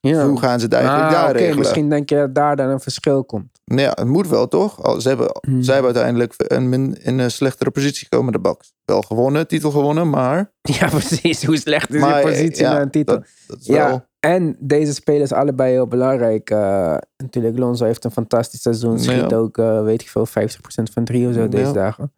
Ja. 0.00 0.26
Hoe 0.26 0.38
gaan 0.38 0.58
ze 0.58 0.64
het 0.64 0.74
eigenlijk 0.74 1.04
Ah, 1.04 1.12
daar 1.12 1.32
regelen? 1.32 1.58
Misschien 1.58 1.88
denk 1.88 2.08
je 2.08 2.16
dat 2.16 2.34
daar 2.34 2.56
dan 2.56 2.68
een 2.68 2.80
verschil 2.80 3.24
komt. 3.24 3.57
Nou 3.68 3.80
ja, 3.80 3.92
het 3.94 4.06
moet 4.06 4.28
wel 4.28 4.48
toch? 4.48 5.00
Ze 5.00 5.08
hebben, 5.08 5.38
Hmm. 5.40 5.62
zij 5.62 5.74
hebben 5.74 5.94
uiteindelijk 5.94 6.34
in, 6.36 6.72
in, 6.72 7.02
in 7.02 7.18
een 7.18 7.30
slechtere 7.30 7.70
positie 7.70 8.06
gekomen, 8.10 8.32
de 8.32 8.40
Bucks. 8.40 8.72
Wel 8.84 9.02
gewonnen, 9.02 9.48
titel 9.48 9.70
gewonnen, 9.70 10.10
maar... 10.10 10.52
Ja, 10.78 10.88
precies. 10.88 11.44
Hoe 11.44 11.56
slecht 11.56 11.94
is 11.94 12.00
maar 12.00 12.16
je 12.18 12.26
positie 12.26 12.62
ja, 12.64 12.72
naar 12.72 12.82
een 12.82 12.90
titel? 12.90 13.14
Dat, 13.14 13.26
dat 13.46 13.60
is 13.60 13.66
Ja, 13.66 13.88
wel... 13.88 14.06
en 14.20 14.56
deze 14.58 14.94
spelers 14.94 15.32
allebei 15.32 15.72
heel 15.72 15.86
belangrijk. 15.86 16.50
Eh, 16.50 16.96
natuurlijk, 17.16 17.58
Lonzo 17.58 17.84
heeft 17.84 18.04
een 18.04 18.10
fantastisch 18.10 18.62
seizoen. 18.62 18.98
Schiet 18.98 19.30
Ja. 19.30 19.36
ook, 19.36 19.58
eh, 19.58 19.82
weet 19.82 20.00
ik 20.02 20.08
veel, 20.08 20.26
50% 20.26 20.90
van 20.92 21.04
drie 21.04 21.28
of 21.28 21.34
zo 21.34 21.48
deze 21.48 21.72
dagen. 21.72 22.12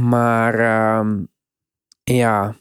Maar 0.00 0.54
ehm, 0.58 1.22
ja, 2.04 2.56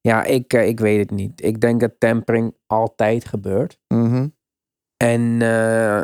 ja 0.00 0.24
ik, 0.24 0.52
eh, 0.52 0.66
ik 0.68 0.80
weet 0.80 0.98
het 0.98 1.10
niet. 1.10 1.44
Ik 1.44 1.60
denk 1.60 1.80
dat 1.80 1.92
tampering 1.98 2.54
altijd 2.66 3.24
gebeurt. 3.24 3.78
Mhm. 3.88 4.28
En 4.96 5.42
eh, 5.42 6.02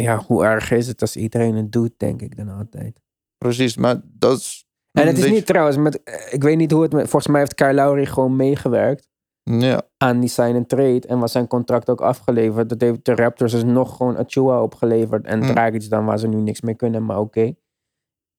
ja, 0.00 0.16
hoe 0.26 0.44
erg 0.44 0.70
is 0.70 0.86
het 0.86 1.00
als 1.00 1.16
iedereen 1.16 1.54
het 1.54 1.72
doet, 1.72 1.92
denk 1.96 2.22
ik 2.22 2.36
dan 2.36 2.48
altijd. 2.48 3.00
Precies, 3.38 3.76
maar 3.76 4.00
dat 4.04 4.38
is... 4.38 4.66
En 4.92 5.06
het 5.06 5.18
is 5.18 5.30
niet 5.30 5.46
trouwens, 5.46 5.76
met, 5.76 6.02
eh, 6.02 6.32
ik 6.32 6.42
weet 6.42 6.56
niet 6.56 6.70
hoe 6.70 6.82
het, 6.82 6.92
volgens 6.92 7.26
mij 7.26 7.40
heeft 7.40 7.54
Kyle 7.54 7.74
Lowry 7.74 8.04
gewoon 8.06 8.36
meegewerkt 8.36 9.08
Ja, 9.42 9.82
aan 9.96 10.20
die 10.20 10.28
sign 10.28 10.54
and 10.54 10.68
trade 10.68 11.00
en 11.06 11.18
was 11.18 11.32
zijn 11.32 11.46
contract 11.46 11.90
ook 11.90 12.00
afgeleverd. 12.00 12.68
Dat 12.68 12.80
heeft 12.80 13.04
de 13.04 13.14
Raptors 13.14 13.52
dus 13.52 13.64
nog 13.64 13.96
gewoon 13.96 14.16
Achua 14.18 14.62
opgeleverd 14.62 15.24
en 15.26 15.42
Hm. 15.44 15.52
Dragic 15.52 15.88
dan 15.88 16.04
waar 16.04 16.18
ze 16.18 16.28
nu 16.28 16.36
niks 16.40 16.60
mee 16.60 16.74
kunnen, 16.74 17.04
maar 17.04 17.18
oké. 17.18 17.54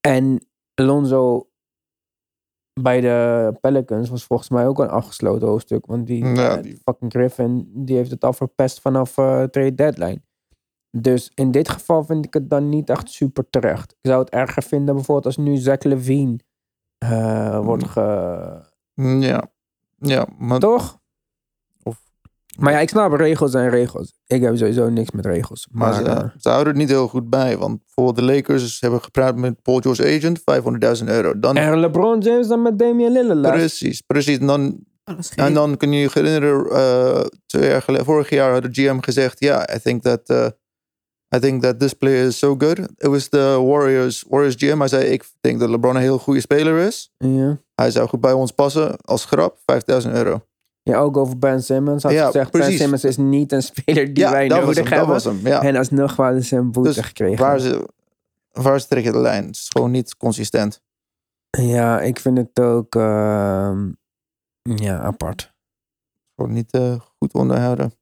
En 0.08 0.46
Lonzo 0.82 1.50
bij 2.82 3.02
de 3.02 3.58
Pelicans 3.62 4.10
was 4.10 4.24
volgens 4.24 4.50
mij 4.50 4.68
ook 4.68 4.80
een 4.80 4.90
afgesloten 4.90 5.48
hoofdstuk, 5.48 5.86
want 5.86 6.08
die, 6.08 6.26
Ja, 6.26 6.58
eh, 6.58 6.64
die- 6.64 6.78
fucking 6.78 7.12
Griffin 7.12 7.72
die 7.76 7.96
heeft 7.96 8.12
het 8.12 8.24
al 8.24 8.34
verpest 8.34 8.82
vanaf 8.82 9.18
eh 9.18 9.44
trade 9.44 9.76
deadline. 9.76 10.22
Dus 10.98 11.32
in 11.36 11.52
dit 11.52 11.70
geval 11.70 12.04
vind 12.04 12.26
ik 12.26 12.34
het 12.34 12.50
dan 12.50 12.70
niet 12.70 12.90
echt 12.90 13.12
super 13.12 13.50
terecht. 13.50 13.92
Ik 13.92 13.98
zou 14.10 14.20
het 14.24 14.30
erger 14.30 14.64
vinden 14.64 14.96
bijvoorbeeld 14.96 15.26
als 15.26 15.38
nu 15.46 15.56
Zach 15.58 15.84
Levine 15.84 16.40
eh, 16.98 17.60
wordt 17.60 17.88
ge... 17.88 18.02
ja. 19.20 19.48
Ja, 19.98 20.26
maar... 20.38 20.60
Toch? 20.60 21.00
Of, 21.84 22.02
Maar 22.58 22.74
ja, 22.74 22.80
ik 22.80 22.90
snap 22.90 23.14
regels 23.14 23.52
zijn 23.52 23.70
regels. 23.70 24.14
Ik 24.28 24.42
heb 24.42 24.58
sowieso 24.58 24.90
niks 24.90 25.12
met 25.12 25.26
regels. 25.26 25.68
maar 25.72 26.04
Maar, 26.04 26.20
ze, 26.34 26.40
ze 26.40 26.50
houden 26.50 26.74
het 26.74 26.82
niet 26.82 26.90
heel 26.92 27.08
goed 27.08 27.30
bij. 27.30 27.58
Want 27.58 27.80
bijvoorbeeld 27.86 28.16
de 28.28 28.34
Lakers 28.34 28.82
hebben 28.82 29.02
gepraat 29.02 29.36
met 29.36 29.62
Paul 29.62 29.80
George 29.80 30.04
agent, 30.18 30.40
500.000 31.02 31.08
euro. 31.08 31.40
Dan, 31.40 31.56
en 31.58 31.80
LeBron 31.80 32.20
James 32.20 32.48
dan 32.48 32.62
met 32.62 32.80
Damian 32.80 33.12
Lillard. 33.12 33.54
precies, 33.56 34.02
precies. 34.02 34.38
En 34.38 34.48
dan, 34.48 34.80
Oh, 35.06 35.18
is 35.18 35.30
geen- 35.30 35.46
en 35.46 35.54
dan 35.54 35.78
kun 35.78 35.92
je 35.92 36.00
je 36.02 36.10
herinneren, 36.14 36.70
eh, 36.72 37.26
twee 37.46 37.70
jaar 37.70 37.82
geleden, 37.82 38.06
vorig 38.06 38.30
jaar 38.30 38.52
had 38.52 38.62
de 38.62 38.70
GM 38.72 39.00
gezegd, 39.00 39.40
ja, 39.40 39.70
I 39.76 39.80
think 39.80 40.02
that... 40.02 40.30
eh, 40.30 40.48
I 41.36 41.40
think 41.40 41.62
that 41.62 41.80
this 41.80 41.94
player 41.94 42.26
is 42.28 42.38
so 42.38 42.56
good. 42.58 42.80
It 42.80 43.08
was 43.08 43.28
the 43.30 43.60
Warriors, 43.66 44.24
Warriors 44.30 44.56
GM. 44.58 44.78
Hij 44.80 44.88
zei, 44.88 45.04
ik 45.06 45.26
denk 45.42 45.60
dat 45.60 45.70
LeBron 45.70 45.96
een 45.96 46.02
heel 46.02 46.18
goede 46.18 46.40
speler 46.40 46.78
is. 46.88 47.12
Ja. 47.18 47.58
Hij 47.76 47.92
zou 47.92 48.08
goed 48.08 48.22
bij 48.22 48.32
ons 48.34 48.52
passen. 48.52 48.98
Als 49.02 49.26
grap, 49.26 49.58
5000 49.66 50.14
euro. 50.14 50.46
ja, 50.84 50.98
ook 50.98 51.18
over 51.18 51.38
Ben 51.40 51.64
Simmons 51.64 52.04
had 52.04 52.12
Ja, 52.12 52.26
gezegd. 52.26 52.52
Ben 52.52 52.62
precies. 52.62 52.80
Simmons 52.80 53.04
is 53.04 53.18
niet 53.18 53.52
een 53.52 53.64
speler 53.64 54.06
die 54.14 54.24
ja, 54.24 54.32
wij 54.32 54.48
dat 54.48 54.60
nodig. 54.60 54.76
Dat 54.76 54.88
hebben. 54.90 55.08
was 55.08 55.24
hem. 55.24 55.40
Ja. 55.44 55.62
En 55.62 55.76
alsnog 55.76 56.16
hadden 56.16 56.44
ze 56.44 56.56
een 56.56 56.72
boete 56.72 56.94
Dus 56.94 57.06
gekregen. 57.06 57.46
waar 57.46 57.60
ze, 57.60 57.90
waar 58.52 58.80
ze 58.80 58.88
trekken 58.88 59.12
de 59.12 59.20
lijn. 59.20 59.46
Het 59.46 59.56
is 59.56 59.70
gewoon 59.70 59.92
niet 59.92 60.18
consistent. 60.18 60.82
Ja, 61.50 62.02
ik 62.02 62.20
vind 62.20 62.38
het 62.38 62.60
ook 62.60 62.96
ehm, 62.96 63.92
ja, 64.62 65.00
apart. 65.00 65.54
Gewoon 66.36 66.54
niet 66.54 66.72
eh, 66.72 66.96
goed 67.18 67.34
onderhouden. 67.34 67.94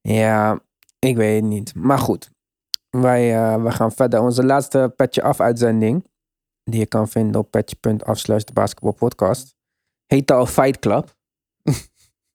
Ja, 0.00 0.60
ik 0.98 1.16
weet 1.16 1.40
het 1.40 1.50
niet. 1.50 1.74
Maar 1.74 1.98
goed, 1.98 2.30
wij 2.90 3.34
eh, 3.34 3.62
we 3.62 3.70
gaan 3.70 3.92
verder. 3.92 4.20
Onze 4.20 4.44
laatste 4.44 4.92
Petje 4.96 5.22
Af 5.22 5.40
uitzending, 5.40 6.06
die 6.62 6.80
je 6.80 6.86
kan 6.86 7.08
vinden 7.08 7.40
op 7.40 7.50
petje.af 7.50 8.18
slash 8.18 8.42
de 8.42 8.52
basketbalpodcast, 8.52 9.54
heet 10.06 10.30
al 10.30 10.46
Fight 10.46 10.78
Club. 10.78 11.14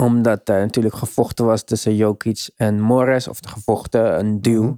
Omdat 0.04 0.50
er 0.50 0.60
natuurlijk 0.60 0.96
gevochten 0.96 1.46
was 1.46 1.64
tussen 1.64 1.96
Jokic 1.96 2.50
en 2.56 2.80
Morris, 2.80 3.28
of 3.28 3.40
gevochten, 3.48 4.20
een 4.20 4.42
duel. 4.42 4.64
Mhm. 4.64 4.76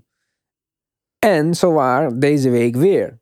En 1.19 1.55
zowaar 1.55 2.19
deze 2.19 2.49
week 2.49 2.75
weer. 2.75 3.21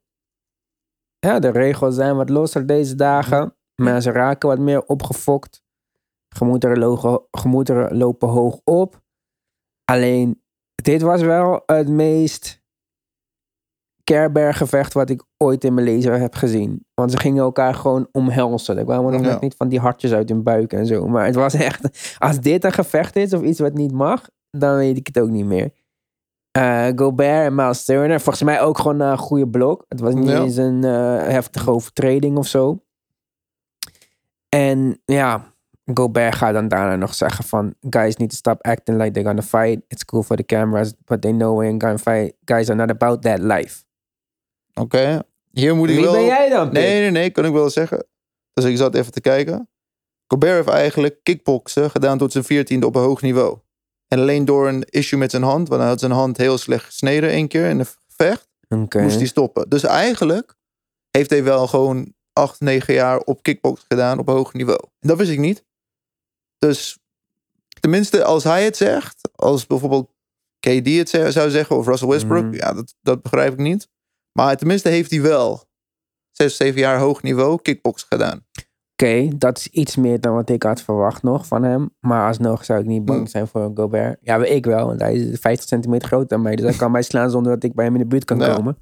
Ja, 1.20 1.40
de 1.40 1.50
regels 1.50 1.96
zijn 1.96 2.16
wat 2.16 2.30
losser 2.30 2.66
deze 2.66 2.96
dagen. 2.96 3.56
Mensen 3.76 4.12
raken 4.12 4.50
wat 4.50 4.60
meer 4.60 4.84
opgefokt. 4.84 5.64
Gemoederen 7.32 7.98
lopen 7.98 8.30
hoog 8.30 8.60
op. 8.64 9.02
Alleen 9.86 10.41
Dit 10.82 11.02
was 11.02 11.22
wel 11.22 11.64
het 11.66 11.88
meest 11.90 12.60
Kerberg-gevecht 14.04 14.94
wat 14.94 15.10
ik 15.10 15.24
ooit 15.38 15.64
in 15.64 15.74
mijn 15.74 15.86
leven 15.86 16.22
heb 16.22 16.36
gezien. 16.36 16.86
Want 16.94 17.12
ze 17.12 17.18
gingen 17.18 17.44
elkaar 17.44 17.74
gewoon 17.74 18.08
omhelzen. 18.12 18.78
Er 18.78 18.84
kwamen 18.84 19.12
nog 19.12 19.22
Ja. 19.22 19.28
net 19.28 19.42
niet 19.42 19.56
van 19.56 19.70
die 19.70 19.80
hartjes 19.80 20.12
uit 20.14 20.30
hun 20.30 20.44
buik 20.44 20.74
en 20.74 20.86
zo. 20.86 21.08
Maar 21.08 21.26
het 21.26 21.36
was 21.36 21.54
echt... 21.54 22.16
Als 22.20 22.40
dit 22.40 22.64
een 22.64 22.72
gevecht 22.72 23.16
is 23.16 23.34
of 23.34 23.42
iets 23.42 23.60
wat 23.60 23.74
niet 23.74 23.92
mag, 23.92 24.30
dan 24.52 24.76
weet 24.76 24.98
ik 24.98 25.08
het 25.08 25.20
ook 25.20 25.30
niet 25.30 25.46
meer. 25.46 25.72
Eh, 26.52 26.88
Gobert 26.96 27.46
en 27.46 27.56
Miles 27.56 27.86
Turner. 27.86 28.22
Volgens 28.22 28.44
mij 28.44 28.62
ook 28.62 28.78
gewoon 28.78 29.00
een 29.00 29.18
goede 29.18 29.48
blok. 29.50 29.86
Het 29.88 30.00
was 30.00 30.14
niet 30.14 30.28
Ja. 30.30 30.42
eens 30.42 30.56
een 30.56 30.84
eh, 30.84 31.18
heftige 31.28 31.72
overtreding 31.72 32.38
of 32.38 32.48
zo. 32.48 32.84
En 34.50 35.02
ja, 35.06 35.51
Gobert 35.94 36.36
gaat 36.36 36.54
dan 36.54 36.68
daarna 36.68 36.96
nog 36.96 37.14
zeggen 37.14 37.44
van... 37.44 37.74
Guys 37.90 38.16
need 38.16 38.30
to 38.30 38.36
stop 38.36 38.66
acting 38.66 38.98
like 38.98 39.12
they're 39.12 39.28
gonna 39.28 39.42
fight. 39.42 39.82
It's 39.88 40.06
cool 40.06 40.24
for 40.24 40.36
the 40.36 40.46
cameras, 40.46 40.94
but 41.06 41.22
they 41.22 41.32
know 41.32 41.58
we 41.60 41.66
ain't 41.66 41.84
gonna 41.84 41.98
fight. 41.98 42.34
Guys 42.46 42.70
are 42.70 42.80
not 42.80 42.90
about 42.90 43.22
that 43.22 43.40
life. 43.40 43.84
Oké. 44.74 45.22
Hier 45.52 45.76
moet 45.76 45.90
ik 45.90 45.96
Wie 45.96 46.04
wel... 46.04 46.14
ben 46.14 46.26
jij 46.26 46.50
dan? 46.50 46.72
Nee, 46.74 47.02
nee, 47.02 47.12
nee, 47.12 47.30
kan 47.30 47.46
ik 47.46 47.52
wel 47.52 47.70
zeggen. 47.70 48.06
Dus 48.54 48.66
ik 48.66 48.78
zat 48.78 48.96
even 48.96 49.12
te 49.12 49.22
kijken. 49.22 49.70
Gobert 50.28 50.56
heeft 50.56 50.68
eigenlijk 50.68 51.20
kickboksen 51.24 51.90
gedaan 51.90 52.18
tot 52.18 52.32
zijn 52.32 52.44
veertiende 52.44 52.86
op 52.86 52.96
een 52.96 53.02
hoog 53.02 53.22
niveau. 53.22 53.58
En 54.08 54.20
alleen 54.20 54.46
door 54.46 54.68
een 54.68 54.84
issue 54.90 55.20
met 55.20 55.32
zijn 55.32 55.44
hand, 55.44 55.68
want 55.68 55.82
hij 55.82 55.90
had 55.90 56.00
zijn 56.00 56.12
hand 56.12 56.38
heel 56.38 56.58
slecht 56.58 56.86
gesneden 56.86 57.30
één 57.30 57.48
keer 57.48 57.70
in 57.70 57.80
een 57.80 57.86
gevecht, 57.86 58.48
moest 58.68 59.16
hij 59.16 59.26
stoppen. 59.26 59.70
Dus 59.70 59.84
eigenlijk 59.84 60.56
heeft 61.12 61.30
hij 61.30 61.44
wel 61.44 61.68
gewoon 61.68 62.14
acht, 62.34 62.60
negen 62.60 62.94
jaar 62.94 63.20
op 63.20 63.44
kickbox 63.44 63.86
gedaan 63.88 64.20
op 64.20 64.28
een 64.28 64.34
hoog 64.34 64.54
niveau. 64.54 64.80
En 65.00 65.08
dat 65.08 65.18
wist 65.18 65.32
ik 65.32 65.40
niet. 65.40 65.64
Dus 66.68 66.98
tenminste, 67.80 68.24
als 68.24 68.44
hij 68.44 68.64
het 68.64 68.78
zegt, 68.78 69.30
als 69.36 69.68
bijvoorbeeld 69.68 70.10
KD 70.60 70.88
het 70.98 71.10
zou 71.34 71.50
zeggen 71.50 71.78
of 71.78 71.86
Russell 71.88 72.08
Westbrook, 72.08 72.44
Mhm. 72.44 72.54
ja, 72.54 72.74
dat, 72.74 72.96
dat 73.02 73.22
begrijp 73.22 73.54
ik 73.54 73.60
niet. 73.60 73.88
Maar 74.32 74.58
tenminste 74.58 74.90
heeft 74.90 75.12
hij 75.12 75.22
wel 75.22 75.64
zes, 76.32 76.56
zeven 76.56 76.80
jaar 76.80 77.00
hoog 77.00 77.22
niveau 77.22 77.62
kickbox 77.62 78.04
gedaan. 78.10 78.46
Oké, 78.94 79.28
dat 79.38 79.58
is 79.58 79.68
iets 79.68 79.96
meer 79.96 80.20
dan 80.20 80.34
wat 80.34 80.50
ik 80.50 80.64
had 80.64 80.82
verwacht 80.82 81.24
nog 81.24 81.48
van 81.48 81.64
hem. 81.64 81.96
Maar 82.00 82.28
alsnog 82.28 82.66
zou 82.66 82.80
ik 82.80 82.86
niet 82.86 83.06
bang 83.06 83.20
Hmm. 83.20 83.28
zijn 83.28 83.48
voor 83.48 83.62
een 83.62 83.78
Gobert. 83.78 84.20
Ja, 84.22 84.44
ik 84.46 84.66
wel, 84.66 84.86
want 84.88 85.02
hij 85.02 85.14
is 85.16 85.40
50 85.40 85.68
centimeter 85.68 86.08
groter 86.08 86.28
dan 86.28 86.42
mij. 86.42 86.56
Dus 86.56 86.66
hij 86.66 86.76
kan 86.76 86.92
mij 86.92 87.02
slaan 87.02 87.30
zonder 87.30 87.54
dat 87.54 87.64
ik 87.64 87.74
bij 87.74 87.86
hem 87.86 87.94
in 87.94 88.02
de 88.02 88.08
buurt 88.08 88.26
kan 88.26 88.40
Ja. 88.40 88.56
komen. 88.56 88.78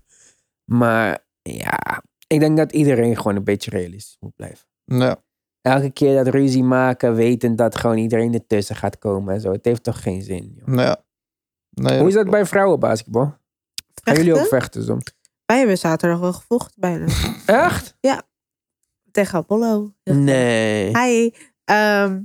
Maar 0.66 1.26
ja, 1.42 2.04
ik 2.28 2.40
denk 2.40 2.58
dat 2.58 2.72
iedereen 2.72 3.18
gewoon 3.18 3.36
een 3.36 3.44
beetje 3.44 3.72
realistisch 3.72 4.18
moet 4.20 4.36
blijven. 4.36 4.66
Ja. 4.86 5.24
Elke 5.62 5.92
keer 5.92 6.24
dat 6.24 6.34
ruzie 6.34 6.64
maken, 6.64 7.16
wetend 7.16 7.58
dat 7.58 7.76
gewoon 7.76 7.98
iedereen 7.98 8.34
ertussen 8.34 8.76
gaat 8.76 8.98
komen 8.98 9.34
en 9.34 9.42
zo. 9.42 9.52
Het 9.52 9.66
heeft 9.66 9.84
toch 9.84 10.02
geen 10.02 10.22
zin, 10.22 10.54
joh. 10.56 10.76
Ja. 10.76 11.04
Nee, 11.70 12.00
Hoe 12.00 12.08
is 12.08 12.14
dat 12.14 12.30
bij 12.30 12.46
vrouwenbasketbal? 12.46 13.38
Gaan 14.04 14.16
jullie 14.16 14.34
ook 14.40 14.48
Vechten? 14.48 14.84
soms? 14.84 15.14
Wij 15.46 15.58
hebben 15.58 15.78
zaterdag 15.78 16.20
wel 16.20 16.34
gevochten 16.34 16.80
bijna. 16.80 17.06
Echt? 17.46 17.98
Tegen 19.12 19.38
Apollo. 19.38 19.94
Nee. 20.04 20.98
Hi. 20.98 21.32
Ehm, 21.66 22.22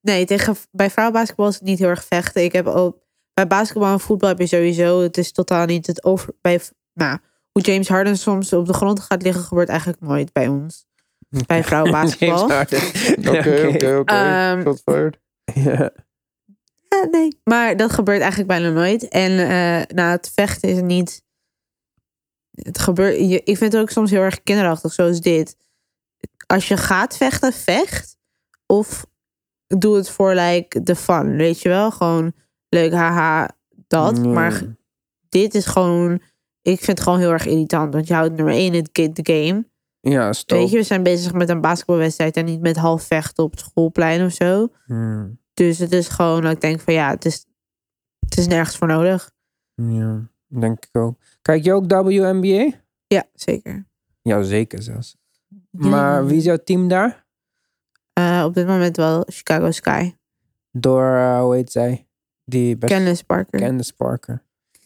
nee, 0.00 0.24
tegen, 0.24 0.56
bij 0.70 0.90
vrouwenbasketbal 0.90 1.48
is 1.48 1.54
het 1.54 1.62
niet 1.62 1.78
heel 1.78 1.88
erg 1.88 2.04
vechten. 2.04 2.44
Ik 2.44 2.52
heb 2.52 2.66
al, 2.66 3.02
bij 3.34 3.46
basketbal 3.46 3.92
en 3.92 4.00
voetbal 4.00 4.28
heb 4.28 4.38
je 4.38 4.46
sowieso, 4.46 5.00
het 5.00 5.16
is 5.16 5.32
totaal 5.32 5.66
niet 5.66 5.86
het 5.86 6.04
over. 6.04 6.34
Bij, 6.40 6.60
nou, 6.94 7.18
hoe 7.52 7.62
James 7.62 7.88
Harden 7.88 8.18
soms 8.18 8.52
op 8.52 8.66
de 8.66 8.72
grond 8.72 9.00
gaat 9.00 9.22
liggen, 9.22 9.42
gebeurt 9.42 9.68
eigenlijk 9.68 10.00
nooit 10.00 10.32
bij 10.32 10.48
ons. 10.48 10.86
Bij 11.46 11.64
vrouwenbasketbal. 11.64 12.44
Oké, 12.48 13.68
oké, 13.74 13.96
oké. 13.96 14.14
Ehm, 14.14 14.62
Shots 14.62 14.82
fired. 14.84 15.18
Ja. 15.54 15.92
Ja, 16.88 17.06
nee. 17.10 17.40
Maar 17.44 17.76
dat 17.76 17.92
gebeurt 17.92 18.20
eigenlijk 18.20 18.50
bijna 18.50 18.70
nooit. 18.70 19.08
En 19.08 19.30
eh 19.30 19.96
nou, 19.96 20.10
het 20.10 20.30
vechten 20.34 20.68
is 20.68 20.80
niet. 20.80 21.22
Het 22.50 22.78
gebeurt. 22.78 23.16
Je, 23.16 23.42
ik 23.44 23.56
vind 23.56 23.72
het 23.72 23.82
ook 23.82 23.90
soms 23.90 24.10
heel 24.10 24.20
erg 24.20 24.42
kinderachtig, 24.42 24.92
zoals 24.92 25.20
dit. 25.20 25.56
Als 26.46 26.68
je 26.68 26.76
gaat 26.76 27.16
vechten, 27.16 27.52
vecht. 27.52 28.16
Of 28.66 29.06
doe 29.66 29.96
het 29.96 30.10
voor 30.10 30.34
like 30.34 30.82
de 30.82 30.96
fun, 30.96 31.36
weet 31.36 31.60
je 31.62 31.68
wel? 31.68 31.90
Gewoon 31.90 32.32
leuk, 32.68 32.92
haha, 32.92 33.50
dat. 33.86 34.24
Maar 34.24 34.62
dit 35.28 35.54
is 35.54 35.66
gewoon. 35.66 36.22
Ik 36.62 36.78
vind 36.78 36.98
het 36.98 37.00
gewoon 37.00 37.18
heel 37.18 37.32
erg 37.32 37.46
irritant. 37.46 37.92
Want 37.92 38.06
je 38.06 38.14
houdt 38.14 38.34
nummer 38.34 38.54
één 38.54 38.74
het 38.74 38.94
de 38.94 39.32
game. 39.32 39.69
Ja, 40.00 40.32
stop. 40.32 40.58
Weet 40.58 40.70
je, 40.70 40.76
we 40.76 40.82
zijn 40.82 41.02
bezig 41.02 41.32
met 41.32 41.48
een 41.48 41.60
basketbalwedstrijd 41.60 42.36
en 42.36 42.44
niet 42.44 42.60
met 42.60 42.76
half 42.76 43.02
vechten 43.02 43.44
op 43.44 43.50
het 43.50 43.60
schoolplein 43.60 44.24
of 44.24 44.32
zo. 44.32 44.68
Hmm. 44.84 45.38
Dus 45.54 45.78
het 45.78 45.92
is 45.92 46.08
gewoon 46.08 46.42
dat 46.42 46.52
ik 46.52 46.60
denk 46.60 46.80
van 46.80 46.94
ja, 46.94 47.10
het 47.10 47.24
is, 47.24 47.46
het 48.18 48.38
is 48.38 48.46
nergens 48.46 48.76
voor 48.76 48.88
nodig. 48.88 49.30
Ja, 49.74 50.28
denk 50.46 50.84
ik 50.84 50.96
ook. 50.96 51.18
Kijk 51.42 51.64
je 51.64 51.72
ook 51.72 51.92
WNBA? 51.92 52.70
Ja, 53.06 53.24
zeker. 53.34 53.88
Ja, 54.22 54.42
zeker 54.42 54.82
zelfs. 54.82 55.16
Maar 55.70 56.26
wie 56.26 56.36
is 56.36 56.44
jouw 56.44 56.58
team 56.64 56.88
daar? 56.88 57.26
Eh, 58.12 58.42
op 58.46 58.54
dit 58.54 58.66
moment 58.66 58.96
wel 58.96 59.24
Chicago 59.26 59.70
Sky. 59.70 60.14
Door, 60.70 61.16
eh, 61.16 61.40
hoe 61.40 61.54
heet 61.54 61.72
zij? 61.72 62.08
Die 62.44 62.76
best 62.76 62.92
Candice 62.92 63.24
Parker. 63.24 63.60
Candace 63.60 63.94
Parker. 63.94 64.44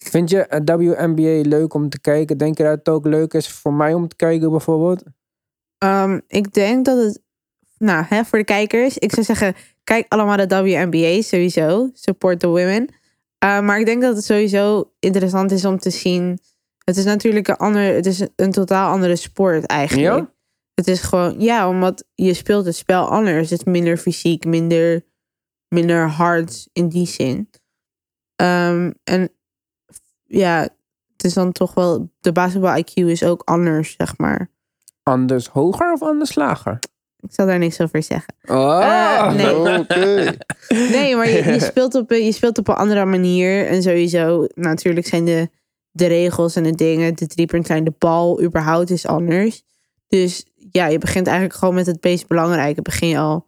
Vind 0.09 0.31
je 0.31 0.47
eh, 0.47 0.77
WNBA 0.77 1.49
leuk 1.49 1.75
om 1.75 1.89
te 1.89 2.01
kijken? 2.01 2.39
Denk 2.39 2.57
je 2.57 2.63
dat 2.63 2.79
het 2.79 2.89
ook 2.89 3.07
leuk 3.07 3.35
is 3.35 3.49
voor 3.49 3.73
mij 3.73 3.95
om 3.95 4.09
te 4.09 4.17
kijken 4.17 4.51
bijvoorbeeld? 4.51 5.03
Ehm, 5.79 6.21
ik 6.27 6.53
denk 6.53 6.85
dat 6.85 7.05
het, 7.05 7.23
nou, 7.79 8.05
hè, 8.09 8.25
voor 8.25 8.39
de 8.39 8.45
kijkers, 8.45 8.99
ik 8.99 9.13
zou 9.13 9.27
zeggen, 9.27 9.55
kijk 9.85 10.07
allemaal 10.09 10.37
de 10.37 10.63
WNBA 10.63 11.23
sowieso. 11.23 11.91
Support 11.93 12.41
the 12.41 12.47
women. 12.47 12.89
Eh, 13.39 13.61
maar 13.61 13.79
ik 13.79 13.87
denk 13.87 14.03
dat 14.03 14.17
het 14.17 14.25
sowieso 14.25 14.93
interessant 14.99 15.51
is 15.51 15.65
om 15.65 15.79
te 15.79 15.91
zien. 15.91 16.39
Het 16.85 16.97
is 16.97 17.05
natuurlijk 17.05 17.49
een 17.49 17.57
ander, 17.57 17.95
het 17.95 18.07
is 18.07 18.27
een 18.37 18.51
totaal 18.51 18.91
andere 18.93 19.17
sport 19.17 19.67
eigenlijk. 19.67 20.17
Ja? 20.17 20.33
Het 20.75 20.89
is 20.89 21.01
gewoon, 21.01 21.41
ja, 21.41 21.69
omdat 21.69 22.05
je 22.15 22.35
speelt 22.35 22.67
het 22.67 22.77
spel 22.77 23.09
anders. 23.09 23.51
Het 23.51 23.59
is 23.59 23.65
minder 23.65 23.97
fysiek, 23.97 24.45
minder, 24.45 25.05
minder 25.69 26.09
hard 26.09 26.69
in 26.73 26.89
die 26.89 27.07
zin. 27.07 27.51
Ehm, 28.37 28.93
en 29.05 29.31
ja, 30.39 30.61
het 31.17 31.25
is 31.25 31.35
dan 31.35 31.53
toch 31.53 31.75
wel, 31.75 32.11
de 32.21 32.33
basketbal 32.33 32.77
IQ 32.79 32.93
is 32.95 33.23
ook 33.25 33.43
anders, 33.45 33.95
zeg 33.99 34.19
maar. 34.19 34.51
Anders 35.03 35.49
hoger 35.49 35.93
of 35.93 36.03
anders 36.03 36.35
lager? 36.35 36.79
Ik 37.17 37.33
zal 37.33 37.47
daar 37.47 37.59
niks 37.59 37.81
over 37.81 38.03
zeggen. 38.03 38.35
Oh! 38.47 39.33
Nee. 39.35 39.57
Oké. 39.79 40.37
Nee, 40.69 41.17
maar 41.17 41.29
je, 41.29 41.45
je, 41.45 41.61
speelt 41.61 41.95
op, 41.95 42.11
een- 42.11 42.25
je 42.25 42.33
speelt 42.33 42.59
op 42.59 42.69
een 42.69 42.75
andere 42.75 43.05
manier. 43.05 43.67
En 43.67 43.83
sowieso, 43.83 44.47
natuurlijk 44.55 45.07
zijn 45.07 45.25
de, 45.25 45.49
de 45.91 46.07
regels 46.07 46.57
en 46.57 46.63
de 46.63 46.75
dingen, 46.75 47.15
de 47.15 47.27
driepunt 47.27 47.67
zijn 47.67 47.85
de 47.85 47.93
bal, 47.99 48.43
überhaupt 48.43 48.91
is 48.91 49.07
anders. 49.07 49.63
Dus 50.09 50.45
ja, 50.71 50.87
je 50.87 50.99
begint 50.99 51.27
eigenlijk 51.27 51.59
gewoon 51.59 51.75
met 51.75 51.87
het 51.87 52.03
meest 52.05 52.27
belangrijke. 52.27 52.83
Begin 52.83 53.09
je 53.09 53.19
al, 53.19 53.47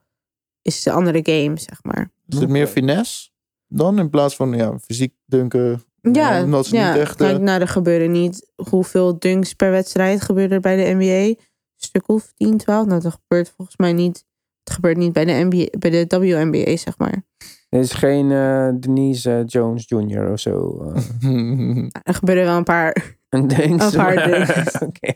is 0.62 0.82
de 0.82 0.92
andere 0.92 1.20
game, 1.22 1.58
zeg 1.58 1.78
maar. 1.82 2.10
Is 2.28 2.38
het 2.38 2.48
meer 2.48 2.66
finesse 2.66 3.30
dan 3.68 3.98
in 3.98 4.10
plaats 4.10 4.36
van 4.36 4.52
ja, 4.52 4.78
fysiek 4.78 5.14
dunken? 5.26 5.82
Ja, 6.12 6.42
omdat 6.42 6.66
ze 6.66 6.76
ja. 6.76 6.92
niet 6.92 7.00
echt. 7.00 7.20
eh, 7.20 7.28
Kijk, 7.28 7.40
nou, 7.40 7.60
er 7.60 7.68
gebeuren 7.68 8.10
niet 8.10 8.50
hoeveel 8.70 9.18
dunks 9.18 9.54
per 9.54 9.70
wedstrijd 9.70 10.22
gebeuren 10.22 10.52
er 10.54 10.60
bij 10.60 10.76
de 10.76 10.94
NBA. 10.94 11.04
Een 11.04 11.36
stuk 11.76 12.08
of 12.08 12.32
10, 12.36 12.56
12. 12.56 12.86
Nou, 12.86 13.00
dat 13.00 13.18
gebeurt 13.22 13.52
volgens 13.56 13.76
mij 13.76 13.92
niet. 13.92 14.24
Het 14.64 14.74
gebeurt 14.74 14.96
niet 14.96 15.12
bij 15.12 15.24
de, 15.24 15.32
NBA, 15.32 15.78
bij 15.78 15.90
de 15.90 16.18
WNBA, 16.18 16.76
zeg 16.76 16.98
maar. 16.98 17.24
Er 17.68 17.80
is 17.80 17.92
geen 17.92 18.30
eh, 18.32 18.68
Denise 18.80 19.30
eh, 19.30 19.42
Jones 19.46 19.84
Jr. 19.88 20.30
of 20.32 20.40
zo. 20.40 20.80
Er 22.02 22.14
gebeuren 22.14 22.44
wel 22.44 22.56
een 22.56 22.64
paar. 22.64 23.16
Een 23.28 23.46
ding. 23.46 23.82
Een 23.82 23.92
paar 23.92 24.24
dingen. 24.24 24.48
Oké. 24.88 25.12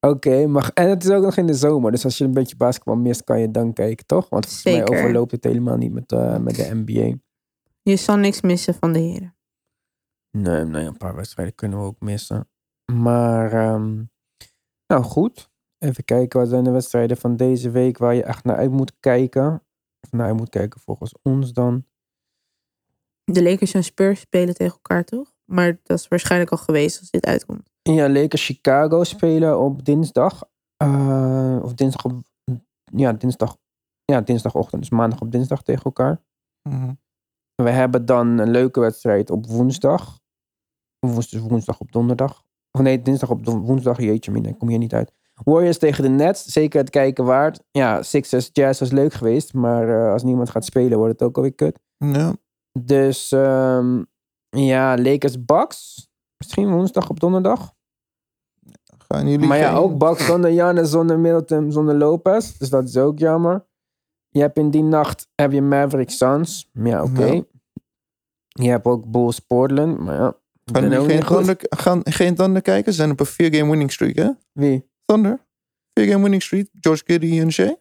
Oké, 0.00 0.46
maar 0.46 0.70
en 0.74 0.88
het 0.88 1.04
is 1.04 1.10
ook 1.10 1.22
nog 1.22 1.36
in 1.36 1.46
de 1.46 1.54
zomer. 1.54 1.90
Dus 1.90 2.04
als 2.04 2.18
je 2.18 2.24
een 2.24 2.32
beetje 2.32 2.56
basketbal 2.56 2.96
mist, 2.96 3.24
kan 3.24 3.40
je 3.40 3.50
dan 3.50 3.72
kijken, 3.72 4.06
toch? 4.06 4.28
Want 4.28 4.46
volgens 4.46 4.64
mij 4.64 4.98
overloopt 4.98 5.30
het 5.30 5.44
helemaal 5.44 5.76
niet 5.76 5.92
met, 5.92 6.10
met 6.40 6.54
de 6.54 6.70
NBA. 6.84 7.16
Je 7.82 7.96
zal 7.96 8.16
niks 8.16 8.40
missen 8.40 8.74
van 8.74 8.92
de 8.92 8.98
heren. 8.98 9.33
Nee, 10.38 10.64
nee, 10.64 10.86
een 10.86 10.96
paar 10.96 11.14
wedstrijden 11.14 11.54
kunnen 11.54 11.78
we 11.78 11.84
ook 11.84 12.00
missen. 12.00 12.48
Maar, 12.92 13.52
ehm, 13.52 14.04
nou 14.86 15.02
goed. 15.02 15.50
Even 15.78 16.04
kijken, 16.04 16.40
wat 16.40 16.48
zijn 16.48 16.64
de 16.64 16.70
wedstrijden 16.70 17.16
van 17.16 17.36
deze 17.36 17.70
week 17.70 17.98
waar 17.98 18.14
je 18.14 18.22
echt 18.22 18.44
naar 18.44 18.56
uit 18.56 18.70
moet 18.70 18.92
kijken? 19.00 19.62
Of 20.00 20.12
naar 20.12 20.26
uit 20.26 20.36
moet 20.36 20.48
kijken 20.48 20.80
volgens 20.80 21.14
ons 21.22 21.52
dan. 21.52 21.86
De 23.24 23.42
Lakers 23.42 23.74
en 23.74 23.84
Spurs 23.84 24.20
spelen 24.20 24.54
tegen 24.54 24.72
elkaar, 24.72 25.04
toch? 25.04 25.34
Maar 25.44 25.78
dat 25.82 25.98
is 25.98 26.08
waarschijnlijk 26.08 26.50
al 26.50 26.58
geweest 26.58 27.00
als 27.00 27.10
dit 27.10 27.26
uitkomt. 27.26 27.70
Ja, 27.82 28.08
Lakers 28.10 28.44
Chicago 28.44 29.04
spelen 29.04 29.60
op 29.60 29.84
dinsdag. 29.84 30.42
Eh, 30.76 31.58
of 31.62 31.74
dinsdag 31.74 32.04
op... 32.04 32.22
Ja, 32.84 33.12
dinsdag... 33.12 33.56
Ja, 34.04 34.20
dinsdagochtend. 34.20 34.80
Dus 34.80 34.90
maandag 34.90 35.20
op 35.20 35.32
dinsdag 35.32 35.62
tegen 35.62 35.84
elkaar. 35.84 36.22
mhm. 36.68 36.92
We 37.54 37.70
hebben 37.70 38.06
dan 38.06 38.38
een 38.38 38.50
leuke 38.50 38.80
wedstrijd 38.80 39.30
op 39.30 39.46
woensdag. 39.46 40.22
Of 41.04 41.12
woens- 41.12 41.28
dus 41.28 41.40
woensdag 41.40 41.80
op 41.80 41.92
donderdag. 41.92 42.42
Of 42.70 42.80
nee, 42.80 43.02
dinsdag 43.02 43.30
op 43.30 43.44
don- 43.44 43.60
woensdag. 43.60 43.98
Jeetje, 44.00 44.30
mina, 44.30 44.48
ik 44.48 44.58
kom 44.58 44.68
hier 44.68 44.78
niet 44.78 44.94
uit. 44.94 45.12
Warriors 45.44 45.78
tegen 45.78 46.02
de 46.02 46.08
Nets. 46.08 46.44
Zeker 46.44 46.80
het 46.80 46.90
kijken 46.90 47.24
waard. 47.24 47.60
Ja, 47.70 48.02
Sixers 48.02 48.50
Jazz 48.52 48.80
was 48.80 48.90
leuk 48.90 49.12
geweest. 49.12 49.52
Maar 49.54 49.88
eh, 50.06 50.12
als 50.12 50.22
niemand 50.22 50.50
gaat 50.50 50.64
spelen, 50.64 50.98
wordt 50.98 51.12
het 51.12 51.22
ook 51.28 51.36
alweer 51.36 51.54
kut. 51.54 51.78
Ja. 51.96 52.32
Dus 52.78 53.32
ehm, 53.32 54.02
Ja, 54.48 54.96
Lakers 54.98 55.44
Bucks. 55.44 56.08
Misschien 56.38 56.70
woensdag 56.70 57.10
op 57.10 57.20
donderdag. 57.20 57.72
Gaan 59.08 59.28
jullie 59.28 59.46
Maar 59.48 59.58
ja, 59.58 59.68
geen- 59.68 59.76
ook 59.78 59.98
Bucks 59.98 60.26
zonder 60.30 60.50
Giannis, 60.50 60.90
zonder 60.90 61.18
Middleton, 61.18 61.72
zonder 61.72 61.94
Lopez. 61.94 62.56
Dus 62.58 62.70
dat 62.70 62.88
is 62.88 62.96
ook 62.96 63.18
jammer. 63.18 63.66
Je 64.28 64.40
hebt 64.40 64.58
in 64.58 64.70
die 64.70 64.82
nacht 64.82 65.28
heb 65.34 65.52
je 65.52 65.62
Maverick 65.62 66.10
Suns. 66.10 66.70
Ja, 66.72 67.02
oké. 67.02 67.24
Ja. 67.26 67.42
Je 68.48 68.68
hebt 68.68 68.86
ook 68.86 69.10
Bulls 69.10 69.38
Portland. 69.38 69.98
Maar 69.98 70.14
ja, 70.14 70.34
Gaan 70.72 71.04
geen. 71.04 71.24
Thunder, 71.24 71.56
gaan 71.60 72.00
geen 72.04 72.34
Thunder 72.34 72.62
kijken? 72.62 72.92
Ze 72.92 72.98
zijn 72.98 73.10
op 73.10 73.20
een 73.20 73.26
4-game 73.26 73.70
winning 73.70 73.92
streak, 73.92 74.16
hè? 74.16 74.30
Wie? 74.52 74.90
Thunder. 75.04 75.46
4-game 76.00 76.22
winning 76.22 76.42
streak. 76.42 76.66
George 76.80 77.02
Giddy 77.06 77.40
en 77.40 77.52
Shea. 77.52 77.76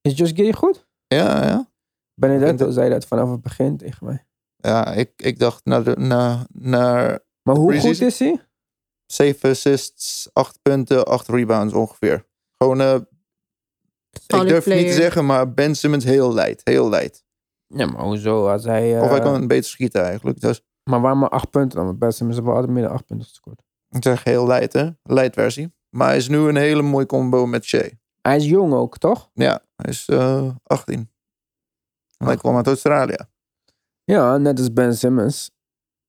Is 0.00 0.16
Josh 0.16 0.32
Giddy 0.34 0.52
goed? 0.52 0.86
Ja, 1.06 1.44
ja. 1.44 1.70
Benedetto 2.14 2.66
En 2.66 2.72
zei 2.72 2.90
dat 2.90 3.06
vanaf 3.06 3.30
het 3.30 3.42
begin 3.42 3.76
tegen 3.76 4.06
mij. 4.06 4.26
Ja, 4.56 4.92
ik, 4.92 5.12
ik 5.16 5.38
dacht 5.38 5.64
naar, 5.64 5.84
de, 5.84 5.96
naar, 5.98 6.46
naar 6.52 7.20
Maar 7.42 7.56
hoe 7.56 7.66
Precies. 7.66 7.98
goed 7.98 8.06
is 8.06 8.18
hij? 8.18 8.40
7 9.06 9.50
assists, 9.50 10.30
8 10.32 10.62
punten, 10.62 11.06
8 11.06 11.28
rebounds 11.28 11.74
ongeveer. 11.74 12.26
Gewoon, 12.58 12.80
eh, 12.80 12.94
ik 14.10 14.48
durf 14.48 14.66
niet 14.66 14.86
te 14.86 14.92
zeggen, 14.92 15.26
maar 15.26 15.52
Ben 15.52 15.74
Simmons 15.74 16.04
heel 16.04 16.34
light. 16.34 16.60
Heel 16.64 16.88
light. 16.88 17.24
Ja, 17.66 17.86
maar 17.86 18.02
hoezo? 18.02 18.48
Als 18.48 18.64
hij, 18.64 18.96
eh, 18.96 19.02
Of 19.02 19.10
hij 19.10 19.20
kan 19.20 19.46
beter 19.46 19.70
schieten 19.70 20.02
eigenlijk. 20.04 20.40
Dus 20.40 20.62
Maar 20.90 21.00
waarom 21.00 21.18
maar 21.18 21.28
acht 21.28 21.50
punten 21.50 21.76
dan? 21.76 21.86
Want 21.86 21.98
best 21.98 22.18
hebben 22.18 22.44
wel 22.44 22.54
altijd 22.54 22.72
midden 22.72 22.92
acht 22.92 23.06
punten 23.06 23.26
gescoord. 23.26 23.62
ik 23.88 24.02
zeg 24.02 24.24
heel 24.24 24.46
light, 24.46 24.72
hè? 24.72 24.90
Light 25.02 25.34
versie. 25.34 25.74
Maar 25.96 26.06
hij 26.08 26.16
is 26.16 26.28
nu 26.28 26.38
een 26.38 26.56
hele 26.56 26.82
mooie 26.82 27.06
combo 27.06 27.46
met 27.46 27.64
Shea. 27.64 27.88
Hij 28.20 28.36
is 28.36 28.44
jong 28.44 28.72
ook, 28.72 28.98
toch? 28.98 29.30
Ja, 29.34 29.62
hij 29.76 29.90
is 29.90 30.08
eh 30.08 30.50
18. 30.62 31.10
En 32.18 32.26
hij 32.26 32.36
kwam 32.36 32.56
uit 32.56 32.66
Australië. 32.66 33.16
Ja, 34.04 34.36
net 34.36 34.58
als 34.58 34.72
Ben 34.72 34.96
Simmons. 34.96 35.50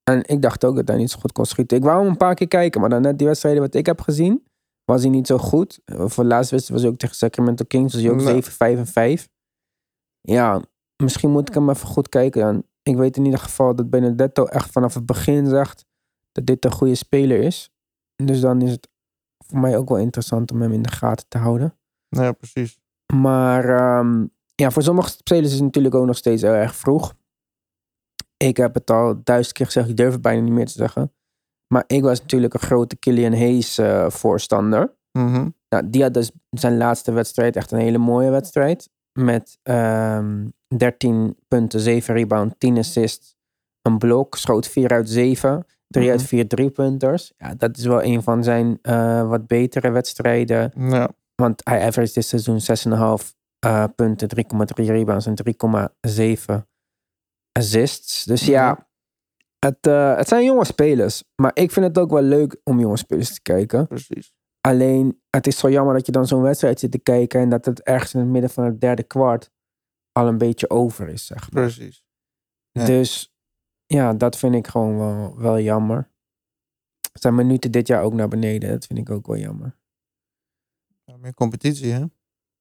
En 0.03 0.27
ik 0.27 0.41
dacht 0.41 0.63
ook 0.63 0.75
dat 0.75 0.87
hij 0.87 0.97
niet 0.97 1.11
zo 1.11 1.19
goed 1.19 1.31
kon 1.31 1.45
schieten. 1.45 1.77
Ik 1.77 1.83
wou 1.83 1.99
hem 2.01 2.07
een 2.09 2.17
paar 2.17 2.35
keer 2.35 2.47
kijken, 2.47 2.81
maar 2.81 2.89
dan 2.89 3.01
net 3.01 3.17
die 3.17 3.27
wedstrijden 3.27 3.61
wat 3.61 3.73
ik 3.73 3.85
heb 3.85 4.01
gezien, 4.01 4.43
was 4.85 5.01
hij 5.01 5.09
niet 5.09 5.27
zo 5.27 5.37
goed. 5.37 5.79
Voor 5.85 6.23
de 6.23 6.29
laatste 6.29 6.55
wedstrijd 6.55 6.69
was 6.69 6.81
hij 6.81 6.89
ook 6.89 6.97
tegen 6.97 7.15
Sacramento 7.15 7.65
Kings, 7.67 7.93
was 7.93 8.01
hij 8.01 8.11
ook 8.11 8.17
Nee. 8.17 8.25
7, 8.25 8.51
5 8.51 8.77
en 8.77 8.87
5. 8.87 9.29
Ja, 10.21 10.61
misschien 11.03 11.29
moet 11.29 11.47
ik 11.47 11.53
hem 11.53 11.69
even 11.69 11.87
goed 11.87 12.09
kijken 12.09 12.41
dan. 12.41 12.63
Ik 12.83 12.95
weet 12.95 13.17
in 13.17 13.25
ieder 13.25 13.39
geval 13.39 13.75
dat 13.75 13.89
Benedetto 13.89 14.45
echt 14.45 14.71
vanaf 14.71 14.93
het 14.93 15.05
begin 15.05 15.47
zegt 15.47 15.85
dat 16.31 16.45
dit 16.45 16.65
een 16.65 16.71
goede 16.71 16.95
speler 16.95 17.39
is. 17.39 17.71
Dus 18.15 18.39
dan 18.39 18.61
is 18.61 18.71
het 18.71 18.89
voor 19.37 19.59
mij 19.59 19.77
ook 19.77 19.89
wel 19.89 19.97
interessant 19.97 20.51
om 20.51 20.61
hem 20.61 20.71
in 20.71 20.81
de 20.81 20.91
gaten 20.91 21.25
te 21.27 21.37
houden. 21.37 21.77
Ja, 22.09 22.31
precies. 22.31 22.79
Maar 23.13 23.69
ehm, 23.69 24.25
ja, 24.55 24.71
voor 24.71 24.83
sommige 24.83 25.09
spelers 25.09 25.47
is 25.47 25.53
het 25.53 25.63
natuurlijk 25.63 25.95
ook 25.95 26.05
nog 26.05 26.17
steeds 26.17 26.41
heel 26.41 26.53
erg 26.53 26.75
vroeg. 26.75 27.13
Ik 28.37 28.57
heb 28.57 28.73
het 28.73 28.89
al 28.89 29.21
duizend 29.23 29.55
keer 29.55 29.65
gezegd, 29.65 29.89
ik 29.89 29.97
durf 29.97 30.11
het 30.11 30.21
bijna 30.21 30.41
niet 30.41 30.53
meer 30.53 30.65
te 30.65 30.71
zeggen. 30.71 31.13
Maar 31.67 31.83
ik 31.87 32.01
was 32.01 32.21
natuurlijk 32.21 32.53
een 32.53 32.59
grote 32.59 32.95
Killian 32.95 33.33
Hayes 33.33 33.77
eh, 33.77 34.09
voorstander. 34.09 34.95
Mhm. 35.11 35.49
Nou, 35.69 35.89
die 35.89 36.01
had 36.01 36.13
dus 36.13 36.31
zijn 36.49 36.77
laatste 36.77 37.11
wedstrijd 37.11 37.55
echt 37.55 37.71
een 37.71 37.79
hele 37.79 37.97
mooie 37.97 38.29
wedstrijd. 38.29 38.89
Met 39.13 39.59
ehm 39.63 40.45
13 40.77 41.37
punten, 41.47 41.79
7 41.79 42.15
rebound, 42.15 42.59
10 42.59 42.77
assists, 42.77 43.35
een 43.81 43.97
blok, 43.97 44.35
schoot 44.35 44.67
4 44.67 44.89
uit 44.91 45.09
7, 45.09 45.65
3 45.87 46.09
uit 46.09 46.19
Mhm. 46.19 46.27
4 46.27 46.47
driepunters. 46.47 47.33
Ja, 47.37 47.55
dat 47.55 47.77
is 47.77 47.85
wel 47.85 48.03
een 48.03 48.23
van 48.23 48.43
zijn 48.43 48.79
eh, 48.81 49.27
wat 49.29 49.47
betere 49.47 49.89
wedstrijden. 49.91 50.71
Ja. 50.89 51.09
Want 51.35 51.61
hij 51.63 51.85
average 51.85 52.13
dit 52.13 52.25
seizoen 52.25 52.59
6,5 52.61 53.33
eh, 53.59 53.83
punten, 53.95 54.27
3,3 54.27 54.91
rebounds 54.91 55.25
en 55.25 55.35
3,7 55.35 56.67
assists. 57.51 58.23
Dus 58.23 58.45
ja, 58.45 58.71
Mhm. 58.71 58.81
het, 59.59 59.87
eh, 59.87 60.15
het 60.15 60.27
zijn 60.27 60.45
jonge 60.45 60.65
spelers. 60.65 61.23
Maar 61.41 61.51
ik 61.53 61.71
vind 61.71 61.85
het 61.85 61.97
ook 61.97 62.09
wel 62.11 62.21
leuk 62.21 62.57
om 62.63 62.79
jonge 62.79 62.97
spelers 62.97 63.33
te 63.33 63.41
kijken. 63.41 63.87
precies. 63.87 64.33
Alleen, 64.61 65.21
het 65.29 65.47
is 65.47 65.57
zo 65.57 65.69
jammer 65.69 65.93
dat 65.93 66.05
je 66.05 66.11
dan 66.11 66.27
zo'n 66.27 66.41
wedstrijd 66.41 66.79
zit 66.79 66.91
te 66.91 66.99
kijken 66.99 67.39
en 67.39 67.49
dat 67.49 67.65
het 67.65 67.81
ergens 67.81 68.13
in 68.13 68.19
het 68.19 68.29
midden 68.29 68.49
van 68.49 68.63
het 68.63 68.81
derde 68.81 69.03
kwart 69.03 69.49
al 70.13 70.27
een 70.27 70.37
beetje 70.37 70.69
over 70.69 71.09
is, 71.09 71.25
zeg 71.25 71.51
maar. 71.51 71.63
Precies. 71.63 72.03
Ja. 72.71 72.85
Dus 72.85 73.33
ja, 73.85 74.13
dat 74.13 74.37
vind 74.37 74.55
ik 74.55 74.67
gewoon 74.67 74.97
wel, 74.97 75.37
wel 75.37 75.59
jammer. 75.59 76.11
Zijn 77.13 77.35
minuten 77.35 77.71
dit 77.71 77.87
jaar 77.87 78.03
ook 78.03 78.13
naar 78.13 78.27
beneden, 78.27 78.69
dat 78.69 78.85
vind 78.85 78.99
ik 78.99 79.09
ook 79.09 79.27
wel 79.27 79.37
jammer. 79.37 79.77
Ja, 81.03 81.17
meer 81.17 81.33
competitie, 81.33 81.91
hè? 81.91 82.05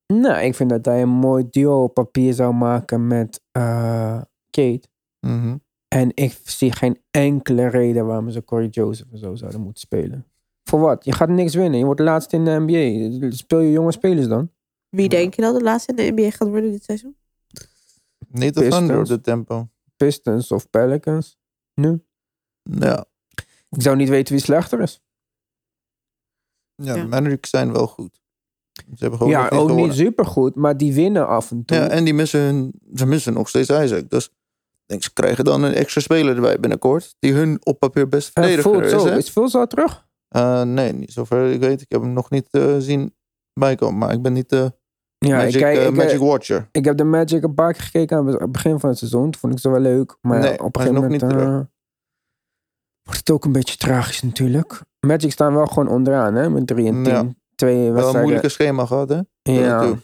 Nou, 0.07 0.45
ik 0.45 0.55
vind 0.55 0.71
dat 0.71 0.85
hij 0.85 1.03
een 1.03 1.09
mooi 1.09 1.51
duo 1.51 1.83
op 1.83 1.95
papier 1.95 2.35
zou 2.35 2.55
maken 2.55 3.07
met 3.07 3.43
eh, 3.51 4.21
Kate. 4.51 4.89
Mhm. 5.27 5.57
En 5.89 6.11
ik 6.15 6.41
zie 6.45 6.73
geen 6.73 7.03
enkele 7.11 7.69
reden 7.69 8.07
waarom 8.07 8.31
ze 8.31 8.45
Corey 8.45 8.69
Joseph 8.69 9.13
en 9.13 9.19
zo 9.19 9.35
zouden 9.35 9.61
moeten 9.61 9.81
spelen. 9.81 10.27
Voor 10.69 10.81
wat? 10.81 11.05
Je 11.05 11.13
gaat 11.13 11.29
niks 11.29 11.55
winnen. 11.55 11.79
Je 11.79 11.85
wordt 11.85 12.01
laatst 12.01 12.33
in 12.33 12.45
de 12.45 12.59
NBA. 12.59 13.31
Speel 13.31 13.61
je 13.61 13.71
jonge 13.71 13.93
spelers 13.93 14.29
dan? 14.29 14.51
Wie 14.89 15.09
denk 15.09 15.35
je 15.35 15.43
dat 15.43 15.55
de 15.55 15.63
laatste 15.63 15.91
in 15.91 15.97
de 15.97 16.23
NBA 16.23 16.31
gaat 16.31 16.49
worden 16.49 16.71
dit 16.71 16.85
seizoen? 16.85 17.17
Niet 18.33 18.55
de 18.55 18.61
Pistons. 18.61 18.87
Thunder 18.87 19.13
op 19.13 19.23
tempo. 19.23 19.69
Pistons 19.97 20.51
of 20.51 20.71
Pelicans? 20.71 21.39
Nu? 21.75 22.05
Ja. 22.63 23.05
Ik 23.71 23.83
zou 23.83 23.97
niet 23.97 24.09
weten 24.09 24.35
wie 24.35 24.43
slechter 24.43 24.81
is. 24.81 25.03
Ja, 26.75 26.95
Ja. 26.95 27.03
de 27.03 27.09
Mavericks 27.09 27.51
zijn 27.51 27.73
wel 27.73 27.87
goed. 27.87 28.21
Ze 28.73 28.83
hebben 28.99 29.19
gewoon 29.19 29.33
ja, 29.33 29.43
niet 29.43 29.53
ook 29.53 29.59
niet 29.61 29.69
gewonnen. 29.71 29.97
supergoed, 29.97 30.55
maar 30.55 30.77
die 30.77 30.93
winnen 30.95 31.27
af 31.29 31.51
en 31.51 31.65
toe. 31.65 31.77
Ja, 31.77 31.89
en 31.89 32.05
die 32.05 32.15
missen 32.15 32.41
hun, 32.41 32.73
ze 32.95 33.07
missen 33.07 33.33
nog 33.33 33.49
steeds 33.49 33.69
Isaac. 33.71 34.11
Dus 34.11 34.25
ik 34.27 34.83
denk, 34.87 35.03
ze 35.03 35.13
krijgen 35.13 35.45
dan 35.45 35.63
een 35.63 35.73
extra 35.75 36.01
speler 36.01 36.35
erbij 36.35 36.61
binnenkort. 36.61 37.15
Die 37.19 37.33
hun 37.33 37.59
op 37.67 37.79
papier 37.79 38.09
best 38.09 38.27
En 38.27 38.43
verdediger 38.43 38.71
voelt 38.73 38.85
is. 38.85 38.91
zo. 38.91 39.07
Hè? 39.07 39.17
Is 39.17 39.69
terug? 39.69 40.07
Eh, 40.29 40.63
nee, 40.63 40.93
niet 40.93 41.13
zover 41.13 41.51
ik 41.53 41.61
weet. 41.61 41.81
Ik 41.81 41.91
heb 41.91 42.01
hem 42.01 42.13
nog 42.13 42.31
niet 42.31 42.49
eh, 42.51 42.77
zien 42.79 43.15
bijkomen. 43.53 43.99
Maar 43.99 44.13
ik 44.13 44.23
ben 44.23 44.33
niet 44.33 44.49
de 44.49 44.73
Ja, 45.27 45.37
Magic, 45.37 45.55
ik, 45.55 45.61
kijk, 45.61 45.77
eh, 45.79 45.87
ik, 45.87 45.95
Magic 45.95 46.19
Watcher. 46.19 46.69
ik 46.73 46.85
heb 46.85 46.97
de 46.97 47.05
Magic 47.05 47.43
een 47.43 47.55
paar 47.55 47.73
keer 47.73 47.83
gekeken 47.83 48.17
aan 48.17 48.27
het 48.27 48.53
begin 48.53 48.81
van 48.81 48.89
het 48.89 48.99
seizoen. 48.99 49.23
Toen 49.31 49.41
vond 49.41 49.53
ik 49.53 49.59
ze 49.59 49.71
wel 49.71 49.81
leuk. 49.81 50.17
Maar 50.21 50.39
Nee, 50.39 50.63
op 50.63 50.77
een 50.77 50.83
gegeven 50.83 51.03
moment 51.03 51.23
eh, 51.23 51.61
wordt 53.03 53.19
het 53.19 53.31
ook 53.31 53.45
een 53.45 53.53
beetje 53.53 53.77
tragisch 53.77 54.23
natuurlijk. 54.23 54.81
Magic 55.07 55.33
staan 55.33 55.55
wel 55.55 55.67
gewoon 55.67 55.89
onderaan, 55.89 56.35
hè? 56.35 56.51
Met 56.51 56.67
3 56.67 56.87
en 56.87 57.03
10. 57.03 57.13
Ja. 57.13 57.25
Twee 57.55 57.91
Wel 57.91 58.15
een 58.15 58.21
moeilijke 58.21 58.49
schema 58.49 58.87
gehad, 58.87 59.09
hè? 59.09 59.21
Ja. 59.43 59.95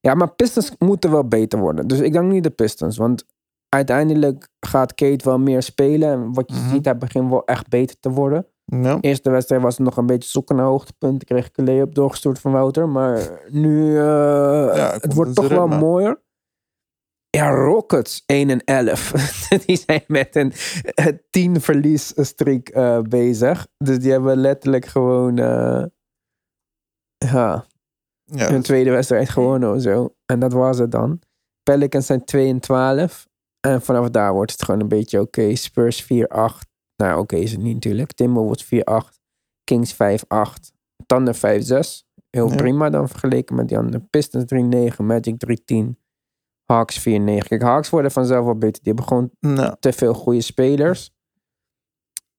ja, 0.00 0.14
maar 0.14 0.34
Pistons 0.34 0.72
moeten 0.78 1.10
wel 1.10 1.24
beter 1.28 1.58
worden. 1.58 1.86
Dus 1.88 1.98
ik 1.98 2.12
denk 2.12 2.30
niet 2.30 2.42
de 2.42 2.50
Pistons. 2.50 2.96
Want 2.96 3.24
uiteindelijk 3.68 4.48
gaat 4.60 4.94
Kate 4.94 5.24
wel 5.24 5.38
meer 5.38 5.62
spelen. 5.62 6.10
En 6.12 6.32
wat 6.34 6.50
je 6.50 6.56
Mhm. 6.60 6.68
ziet, 6.68 6.84
hij 6.84 6.96
begint 6.98 7.30
wel 7.30 7.44
echt 7.44 7.68
beter 7.68 7.96
te 8.00 8.10
worden. 8.10 8.46
Ja. 8.70 8.98
Eerste 9.00 9.30
wedstrijd 9.30 9.62
was 9.62 9.76
het 9.76 9.86
nog 9.86 9.96
een 9.96 10.06
beetje 10.06 10.28
zoeken 10.28 10.56
naar 10.56 10.64
hoogtepunten. 10.64 11.26
Kreeg 11.26 11.46
ik 11.46 11.56
een 11.56 11.64
lay-up 11.64 11.94
doorgestuurd 11.94 12.38
van 12.38 12.52
Wouter. 12.52 12.88
Maar 12.88 13.40
nu, 13.48 13.98
eh, 13.98 14.72
hij 14.72 14.98
het 15.00 15.14
wordt 15.14 15.34
toch 15.34 15.48
wel 15.48 15.68
mooier. 15.68 16.20
Ja, 17.30 17.50
Rockets 17.50 18.22
1 18.26 18.50
en 18.50 18.64
11. 18.64 19.10
die 19.66 19.82
zijn 19.86 20.04
met 20.06 20.36
een 20.36 20.52
10 21.30 21.60
verlies 21.60 22.12
streak 22.16 22.68
eh, 22.68 23.00
bezig. 23.00 23.66
Dus 23.78 23.98
die 23.98 24.10
hebben 24.12 24.36
letterlijk 24.36 24.86
gewoon 24.86 25.38
eh, 25.38 25.84
ja, 27.18 27.66
Ja, 28.24 28.50
hun 28.50 28.62
tweede 28.62 28.90
wedstrijd 28.90 29.28
gewonnen 29.28 29.74
of 29.74 29.82
zo. 29.82 30.14
En 30.26 30.40
dat 30.40 30.52
was 30.52 30.78
het 30.78 30.90
dan. 30.90 31.20
Pelicans 31.62 32.06
zijn 32.06 32.24
2 32.24 32.48
en 32.48 32.60
12. 32.60 33.28
En 33.60 33.82
vanaf 33.82 34.10
daar 34.10 34.32
wordt 34.32 34.52
het 34.52 34.62
gewoon 34.62 34.80
een 34.80 34.88
beetje 34.88 35.20
oké. 35.20 35.54
Spurs 35.54 36.04
4-8. 36.04 36.69
Nou, 37.00 37.20
oké 37.20 37.36
is 37.36 37.52
het 37.52 37.60
niet 37.60 37.74
natuurlijk. 37.74 38.12
Timberwolves 38.12 38.64
4-8. 38.64 39.20
Kings 39.64 39.94
5-8. 39.94 39.96
Thunder 41.06 41.34
5-6. 41.34 41.38
Heel 42.30 42.48
Ja. 42.50 42.56
prima 42.56 42.90
dan 42.90 43.08
vergeleken 43.08 43.56
met 43.56 43.68
die 43.68 43.78
andere. 43.78 44.00
Pistons 44.10 44.44
3-9. 44.44 45.04
Magic 45.04 45.38
3-10. 45.38 45.98
Hawks 46.64 46.98
4-9. 46.98 47.02
Kijk, 47.48 47.62
Hawks 47.62 47.90
worden 47.90 48.10
vanzelf 48.10 48.44
wel 48.44 48.54
beter. 48.58 48.82
Die 48.82 48.92
hebben 48.94 49.04
gewoon 49.04 49.30
te 49.80 49.92
veel 49.92 50.14
goede 50.14 50.40
spelers. 50.40 51.10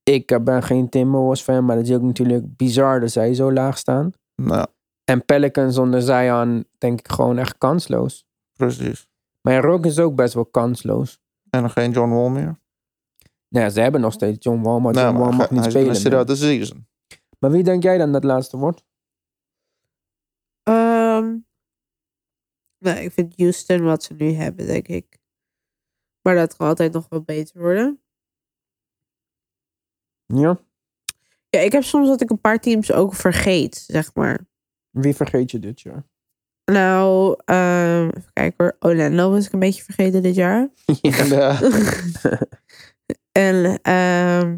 Ik 0.04 0.32
eh, 0.32 0.40
ben 0.40 0.64
geen 0.64 0.90
Timberwolves 0.90 1.42
fan, 1.42 1.66
maar 1.66 1.76
dat 1.76 1.86
is 1.88 1.96
ook 1.96 2.02
natuurlijk 2.02 2.56
bizar 2.58 3.00
dat 3.00 3.12
zij 3.12 3.34
zo 3.34 3.52
laag 3.54 3.78
staan. 3.78 4.12
nou, 4.36 4.68
En 5.04 5.26
Pelicans 5.26 5.76
zonder 5.76 6.02
Zion 6.02 6.66
denk 6.78 7.00
ik 7.00 7.12
gewoon 7.12 7.38
echt 7.38 7.58
kansloos. 7.58 8.26
precies. 8.54 9.08
Maar 9.42 9.54
ja, 9.54 9.60
Rock 9.62 9.86
is 9.86 10.00
ook 10.00 10.16
best 10.16 10.34
wel 10.34 10.46
kansloos. 10.46 11.20
En 11.50 11.62
nog 11.62 11.74
geen 11.74 11.92
John 11.92 12.10
Wall 12.12 12.30
meer. 12.30 12.60
Nou 13.52 13.66
ja, 13.66 13.72
ze 13.72 13.82
hebben 13.82 14.02
nog 14.02 14.14
steeds 14.14 14.44
John 14.46 14.62
Wall, 14.62 14.80
maar 14.80 14.94
Nou, 14.94 15.06
John 15.06 15.18
Wall 15.20 15.28
maar 15.30 15.38
mag 15.38 15.48
hij 15.48 15.58
niet 15.58 15.66
is- 15.66 15.72
spelen. 16.00 16.16
Hij 16.16 16.26
de 16.26 16.36
season. 16.36 16.88
Maar 17.40 17.52
wie 17.52 17.64
denk 17.64 17.84
jij 17.84 17.98
dan 17.98 18.12
dat 18.12 18.24
laatste 18.24 18.58
wordt? 18.58 18.84
Ehm 20.64 21.38
nou, 22.78 23.00
ik 23.00 23.12
vind 23.12 23.34
Houston 23.38 23.84
wat 23.84 24.04
ze 24.04 24.14
nu 24.14 24.32
hebben, 24.32 24.66
denk 24.66 24.88
ik. 24.88 25.20
Maar 26.22 26.36
dat 26.36 26.56
kan 26.56 26.68
altijd 26.68 26.94
nog 26.94 27.06
wel 27.10 27.22
beter 27.22 27.62
worden. 27.62 28.02
Ja? 30.26 30.60
Ja, 31.50 31.60
ik 31.60 31.72
heb 31.72 31.84
soms 31.84 32.08
dat 32.08 32.22
ik 32.22 32.30
een 32.30 32.42
paar 32.42 32.60
teams 32.60 32.92
ook 32.92 33.14
vergeet, 33.16 33.76
zeg 33.88 34.14
maar. 34.14 34.48
Wie 34.90 35.16
vergeet 35.16 35.52
je 35.52 35.60
dit 35.60 35.82
jaar? 35.82 36.04
Nou, 36.66 37.36
ehm, 37.46 38.08
even 38.08 38.34
kijken 38.34 38.56
hoor. 38.66 38.76
Orlando 38.80 39.32
was 39.32 39.46
ik 39.46 39.54
een 39.54 39.60
beetje 39.60 39.84
vergeten 39.84 40.22
dit 40.22 40.36
jaar. 40.36 40.70
ja. 41.02 41.60
En 43.32 43.80
ehm 43.82 44.58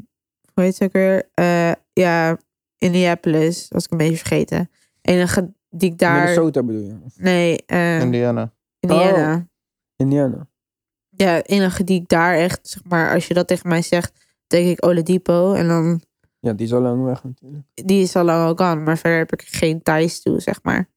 hoe 0.54 0.64
heet 0.64 0.80
het 0.80 0.84
ook 0.84 0.94
weer? 0.94 1.30
Eh, 1.34 1.72
ja, 1.94 2.38
Indianapolis, 2.78 3.68
was 3.70 3.86
ik 3.86 3.92
een 3.92 3.98
beetje 3.98 4.18
vergeten. 4.18 4.70
Enige 5.02 5.54
die 5.70 5.92
ik 5.92 5.98
daar... 5.98 6.20
Minnesota 6.20 6.64
bedoel 6.64 6.82
je? 6.82 6.96
Nee, 7.16 7.64
eh 7.66 8.02
Indiana. 8.02 8.54
Indiana. 8.80 9.48
Indiana. 9.96 10.48
Ja, 11.10 11.42
enige 11.42 11.84
die 11.84 12.02
ik 12.02 12.08
daar 12.08 12.36
echt, 12.36 12.60
zeg 12.68 12.84
maar, 12.84 13.14
als 13.14 13.28
je 13.28 13.34
dat 13.34 13.48
tegen 13.48 13.70
mij 13.70 13.82
zegt, 13.82 14.26
denk 14.48 14.68
ik 14.68 14.86
Oladipo. 14.86 15.54
En 15.54 15.68
dan, 15.68 16.02
Ja, 16.40 16.54
die 16.54 16.66
is 16.66 16.74
al 16.74 16.82
lang 16.82 17.04
weg 17.04 17.24
natuurlijk. 17.24 17.64
die 17.74 18.02
is 18.02 18.16
al 18.16 18.24
lang 18.24 18.50
ook 18.50 18.62
aan. 18.62 18.84
Maar 18.84 18.98
verder 18.98 19.20
heb 19.20 19.34
ik 19.34 19.42
geen 19.42 19.82
ties 19.82 20.22
toe, 20.22 20.40
zeg 20.40 20.64
maar. 20.64 20.90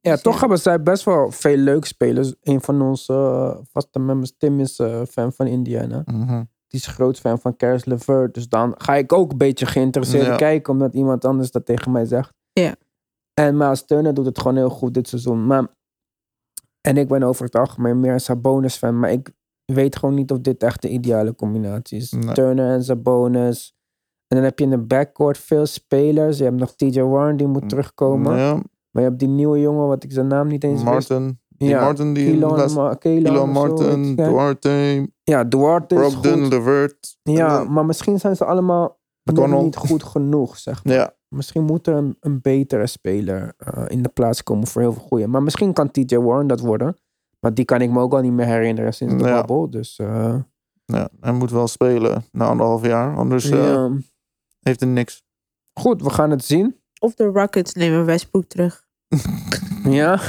Ja, 0.00 0.12
dus 0.12 0.22
toch 0.22 0.34
ja. 0.34 0.40
hebben 0.40 0.58
zij 0.58 0.82
best 0.82 1.04
wel 1.04 1.30
veel 1.30 1.56
leuke 1.56 1.86
spelers. 1.86 2.34
Een 2.42 2.60
van 2.60 2.82
onze 2.82 3.12
eh, 3.12 3.56
vaste 3.70 3.98
members, 3.98 4.34
Tim, 4.36 4.60
is 4.60 4.78
eh, 4.78 5.02
fan 5.10 5.32
van 5.32 5.46
Indiana. 5.46 6.02
Mhm. 6.04 6.42
Die 6.66 6.80
is 6.80 6.86
groot 6.86 7.18
fan 7.18 7.38
van 7.40 7.56
Karis 7.56 7.84
LeVert. 7.84 8.34
Dus 8.34 8.48
dan 8.48 8.74
ga 8.78 8.94
ik 8.94 9.12
ook 9.12 9.30
een 9.30 9.38
beetje 9.38 9.66
geïnteresseerd 9.66 10.26
Ja. 10.26 10.36
kijken, 10.36 10.72
omdat 10.72 10.94
iemand 10.94 11.24
anders 11.24 11.50
dat 11.50 11.66
tegen 11.66 11.92
mij 11.92 12.04
zegt. 12.04 12.32
Ja. 12.52 12.74
En 13.34 13.56
Miles 13.56 13.84
Turner 13.84 14.14
doet 14.14 14.26
het 14.26 14.38
gewoon 14.38 14.56
heel 14.56 14.70
goed 14.70 14.94
dit 14.94 15.08
seizoen. 15.08 15.46
Maar, 15.46 15.66
en 16.80 16.96
ik 16.96 17.08
ben 17.08 17.22
over 17.22 17.44
het 17.44 17.54
algemeen 17.54 18.00
meer 18.00 18.12
een 18.12 18.20
Sabonis 18.20 18.76
fan. 18.76 18.98
Maar 18.98 19.12
ik 19.12 19.30
weet 19.64 19.96
gewoon 19.96 20.14
niet 20.14 20.30
of 20.30 20.38
dit 20.38 20.62
echt 20.62 20.82
de 20.82 20.88
ideale 20.88 21.34
combinatie 21.34 21.98
is. 21.98 22.10
Nee. 22.12 22.34
Turner 22.34 22.72
en 22.74 22.84
Sabonis. 22.84 23.74
En 24.26 24.36
dan 24.36 24.44
heb 24.44 24.58
je 24.58 24.64
in 24.64 24.70
de 24.70 24.78
backcourt 24.78 25.38
veel 25.38 25.66
spelers. 25.66 26.38
Je 26.38 26.44
hebt 26.44 26.56
nog 26.56 26.74
TJ 26.74 27.00
Warren 27.00 27.36
die 27.36 27.46
moet 27.46 27.68
terugkomen. 27.68 28.36
Ja, 28.36 28.62
Maar 28.90 29.02
je 29.02 29.08
hebt 29.08 29.20
die 29.20 29.28
nieuwe 29.28 29.60
jongen, 29.60 29.86
wat 29.86 30.04
ik 30.04 30.12
zijn 30.12 30.26
naam 30.26 30.48
niet 30.48 30.64
eens. 30.64 30.82
Martin. 30.82 31.40
Die 31.48 31.68
Ja, 31.68 31.80
Martin 31.84 32.14
die 32.14 32.24
Keelan, 32.30 32.56
Ma- 32.56 32.68
zo, 32.68 33.46
Martin. 33.46 34.16
Duarte, 34.16 35.08
Ja, 35.22 35.44
Duarte 35.44 35.94
is 35.94 36.00
Brogdon, 36.00 36.42
goed. 36.42 36.52
Levert. 36.52 37.16
Ja, 37.22 37.64
maar 37.64 37.86
misschien 37.86 38.18
zijn 38.18 38.36
ze 38.36 38.44
allemaal 38.44 38.98
niet 39.62 39.76
goed 39.76 40.02
genoeg, 40.02 40.56
zeg 40.58 40.84
maar. 40.84 40.94
Ja, 40.94 41.14
Misschien 41.28 41.64
moet 41.64 41.86
er 41.86 41.94
een, 41.94 42.16
een 42.20 42.40
betere 42.40 42.86
speler 42.86 43.52
eh, 43.56 43.84
in 43.86 44.02
de 44.02 44.08
plaats 44.08 44.42
komen 44.42 44.66
voor 44.66 44.80
heel 44.82 44.92
veel 44.92 45.02
goeie. 45.02 45.26
Maar 45.26 45.42
misschien 45.42 45.72
kan 45.72 45.90
TJ 45.90 46.16
Warren 46.16 46.46
dat 46.46 46.60
worden. 46.60 46.96
Maar 47.40 47.54
die 47.54 47.64
kan 47.64 47.80
ik 47.80 47.90
me 47.90 48.00
ook 48.00 48.12
al 48.12 48.20
niet 48.20 48.32
meer 48.32 48.46
herinneren 48.46 48.94
sinds 48.94 49.14
de 49.22 49.28
Ja. 49.28 49.34
babbel. 49.34 49.70
Dus 49.70 49.98
eh, 49.98 50.34
ja, 50.84 51.08
hij 51.20 51.32
moet 51.32 51.50
wel 51.50 51.68
spelen 51.68 52.24
na 52.32 52.46
anderhalf 52.46 52.86
jaar. 52.86 53.16
Anders 53.16 53.50
eh, 53.50 53.64
ja. 53.64 53.90
heeft 54.60 54.80
hij 54.80 54.88
niks. 54.88 55.22
Goed, 55.80 56.02
we 56.02 56.10
gaan 56.10 56.30
het 56.30 56.44
zien. 56.44 56.76
Of 57.02 57.14
de 57.14 57.24
Rockets 57.24 57.74
nemen 57.74 58.04
Westbrook 58.04 58.44
terug. 58.44 58.84
Ja, 59.84 60.20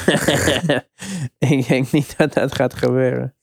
ik 1.37 1.67
denk 1.67 1.91
niet 1.91 2.17
dat 2.17 2.33
dat 2.33 2.55
gaat 2.55 2.73
gebeuren. 2.73 3.35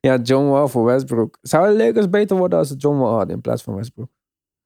Ja, 0.00 0.16
John 0.16 0.48
Wall 0.48 0.66
voor 0.68 0.84
Westbrook. 0.84 1.38
Zou 1.42 1.68
het 1.68 1.76
Lakers 1.76 2.08
beter 2.10 2.36
worden 2.36 2.58
als 2.58 2.68
het 2.70 2.82
John 2.82 2.98
Wall 2.98 3.12
had 3.16 3.28
in 3.30 3.40
plaats 3.40 3.62
van 3.62 3.74
Westbrook? 3.74 4.08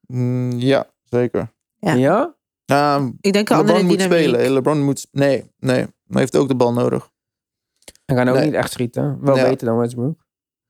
Mm, 0.07 0.53
ja, 0.53 0.87
zeker. 1.05 1.53
Ja. 1.79 1.93
Ja? 1.95 2.35
Ja, 2.65 3.13
Ik 3.21 3.33
denk 3.33 3.49
LeBron 3.49 3.67
moet 3.67 3.99
dynamiek. 3.99 4.01
spelen. 4.01 4.51
LeBron 4.53 4.83
moet... 4.83 5.09
Nee, 5.11 5.51
nee. 5.59 5.77
Hij 6.09 6.21
heeft 6.21 6.37
ook 6.37 6.49
de 6.49 6.57
bal 6.57 6.73
nodig. 6.73 7.11
Hij 8.05 8.17
kan 8.17 8.29
ook 8.29 8.35
Nee. 8.37 8.45
niet 8.45 8.55
echt 8.55 8.73
schieten. 8.73 9.19
Wel 9.21 9.37
Ja. 9.37 9.49
beter 9.49 9.67
dan 9.67 9.77
Westbrook. 9.77 10.25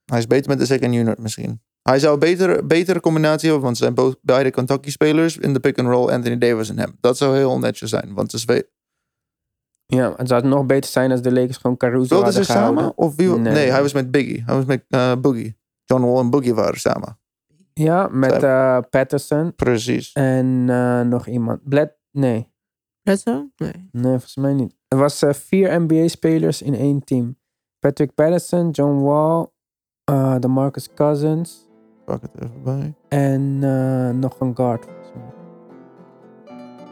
Hij 0.04 0.18
is 0.18 0.26
beter 0.26 0.50
met 0.50 0.58
de 0.58 0.66
second 0.66 0.94
unit 0.94 1.18
misschien. 1.18 1.62
Hij 1.88 1.98
zou 1.98 2.12
een 2.12 2.18
betere, 2.18 2.64
betere 2.64 3.00
combinatie 3.00 3.44
hebben, 3.48 3.64
want 3.64 3.76
ze 3.76 3.82
zijn 3.94 4.16
beide 4.22 4.50
Kentucky-spelers 4.50 5.36
in 5.36 5.52
de 5.52 5.60
pick-and-roll, 5.60 6.10
Anthony 6.10 6.38
Davis 6.38 6.68
en 6.68 6.78
hem. 6.78 6.96
Dat 7.00 7.16
zou 7.16 7.36
heel 7.36 7.58
netjes 7.58 7.90
zijn, 7.90 8.14
want 8.14 8.30
ze 8.30 8.68
Ja, 9.86 10.14
het 10.16 10.28
zou 10.28 10.46
nog 10.46 10.66
beter 10.66 10.90
zijn 10.90 11.10
als 11.10 11.22
de 11.22 11.32
Lakers 11.32 11.56
gewoon 11.56 11.76
Caruso 11.76 12.04
Speelden 12.04 12.26
hadden 12.26 12.44
ze 12.44 12.52
gehouden. 12.52 12.78
samen? 12.82 12.98
Of 12.98 13.16
wie, 13.16 13.28
nee. 13.28 13.52
Nee. 13.52 13.70
hij 13.70 13.82
was 13.82 13.92
met 13.92 14.10
Biggie. 14.10 14.42
Hij 14.46 14.54
was 14.54 14.64
met 14.64 14.84
eh, 14.88 15.12
Boogie. 15.20 15.56
John 15.84 16.02
Wall 16.04 16.18
en 16.18 16.30
Boogie 16.30 16.54
waren 16.54 16.80
samen. 16.80 17.18
Ja, 17.74 18.08
met 18.10 18.42
eh, 18.42 18.78
Patterson 18.90 19.54
Precies. 19.54 20.12
en 20.12 20.64
eh, 20.68 21.00
nog 21.00 21.26
iemand. 21.26 21.68
Bled? 21.68 21.96
Nee. 22.10 22.52
Bledsoe? 23.02 23.50
Nee. 23.56 23.88
Nee, 23.92 24.10
volgens 24.10 24.36
mij 24.36 24.52
niet. 24.52 24.76
Er 24.88 24.98
was 24.98 25.22
eh, 25.22 25.32
vier 25.32 25.80
NBA-spelers 25.80 26.62
in 26.62 26.74
één 26.74 27.04
team. 27.04 27.36
Patrick 27.78 28.14
Patterson, 28.14 28.70
John 28.70 29.02
Wall, 29.02 29.46
eh 30.04 30.36
de 30.38 30.48
Marcus 30.48 30.88
Cousins 30.94 31.66
Pak 32.04 32.22
het 32.22 32.30
even 32.42 32.62
bij. 32.64 32.94
en 33.08 33.58
eh, 33.62 34.18
nog 34.18 34.40
een 34.40 34.56
guard. 34.56 34.86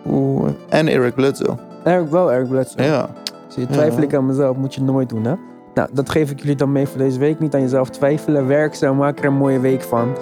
Oeh, 0.07 0.51
en 0.69 0.89
Eric 0.89 1.15
Bledsoe. 1.15 1.57
Eric, 1.85 2.09
wel 2.09 2.33
Eric 2.33 2.49
Bledsoe. 2.49 2.83
Ja. 2.83 3.09
Zie 3.49 3.63
je, 3.63 3.73
twijfel 3.73 4.03
ik 4.03 4.15
aan 4.15 4.27
mezelf, 4.27 4.57
moet 4.57 4.75
je 4.75 4.83
nooit 4.83 5.09
doen, 5.09 5.25
hè? 5.25 5.35
Nou, 5.75 5.89
dat 5.93 6.11
geef 6.11 6.31
ik 6.31 6.41
jullie 6.41 6.57
dan 6.57 6.73
mee 6.73 6.87
voor 6.87 6.99
deze 6.99 7.19
week. 7.19 7.39
Niet 7.39 7.55
aan 7.55 7.61
jezelf 7.61 7.91
twijfelen. 7.91 8.47
Werk 8.47 8.75
zo, 8.75 8.95
maak 8.95 9.19
er 9.19 9.25
een 9.25 9.35
mooie 9.35 9.61
week 9.61 9.83
van. 9.83 10.17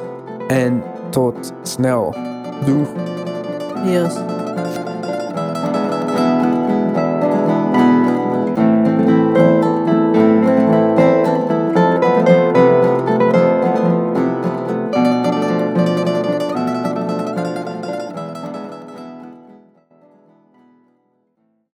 En 0.49 0.83
tot 1.11 1.53
snel. 1.63 2.15
Doeg. 2.65 2.89
Yes. 3.85 4.15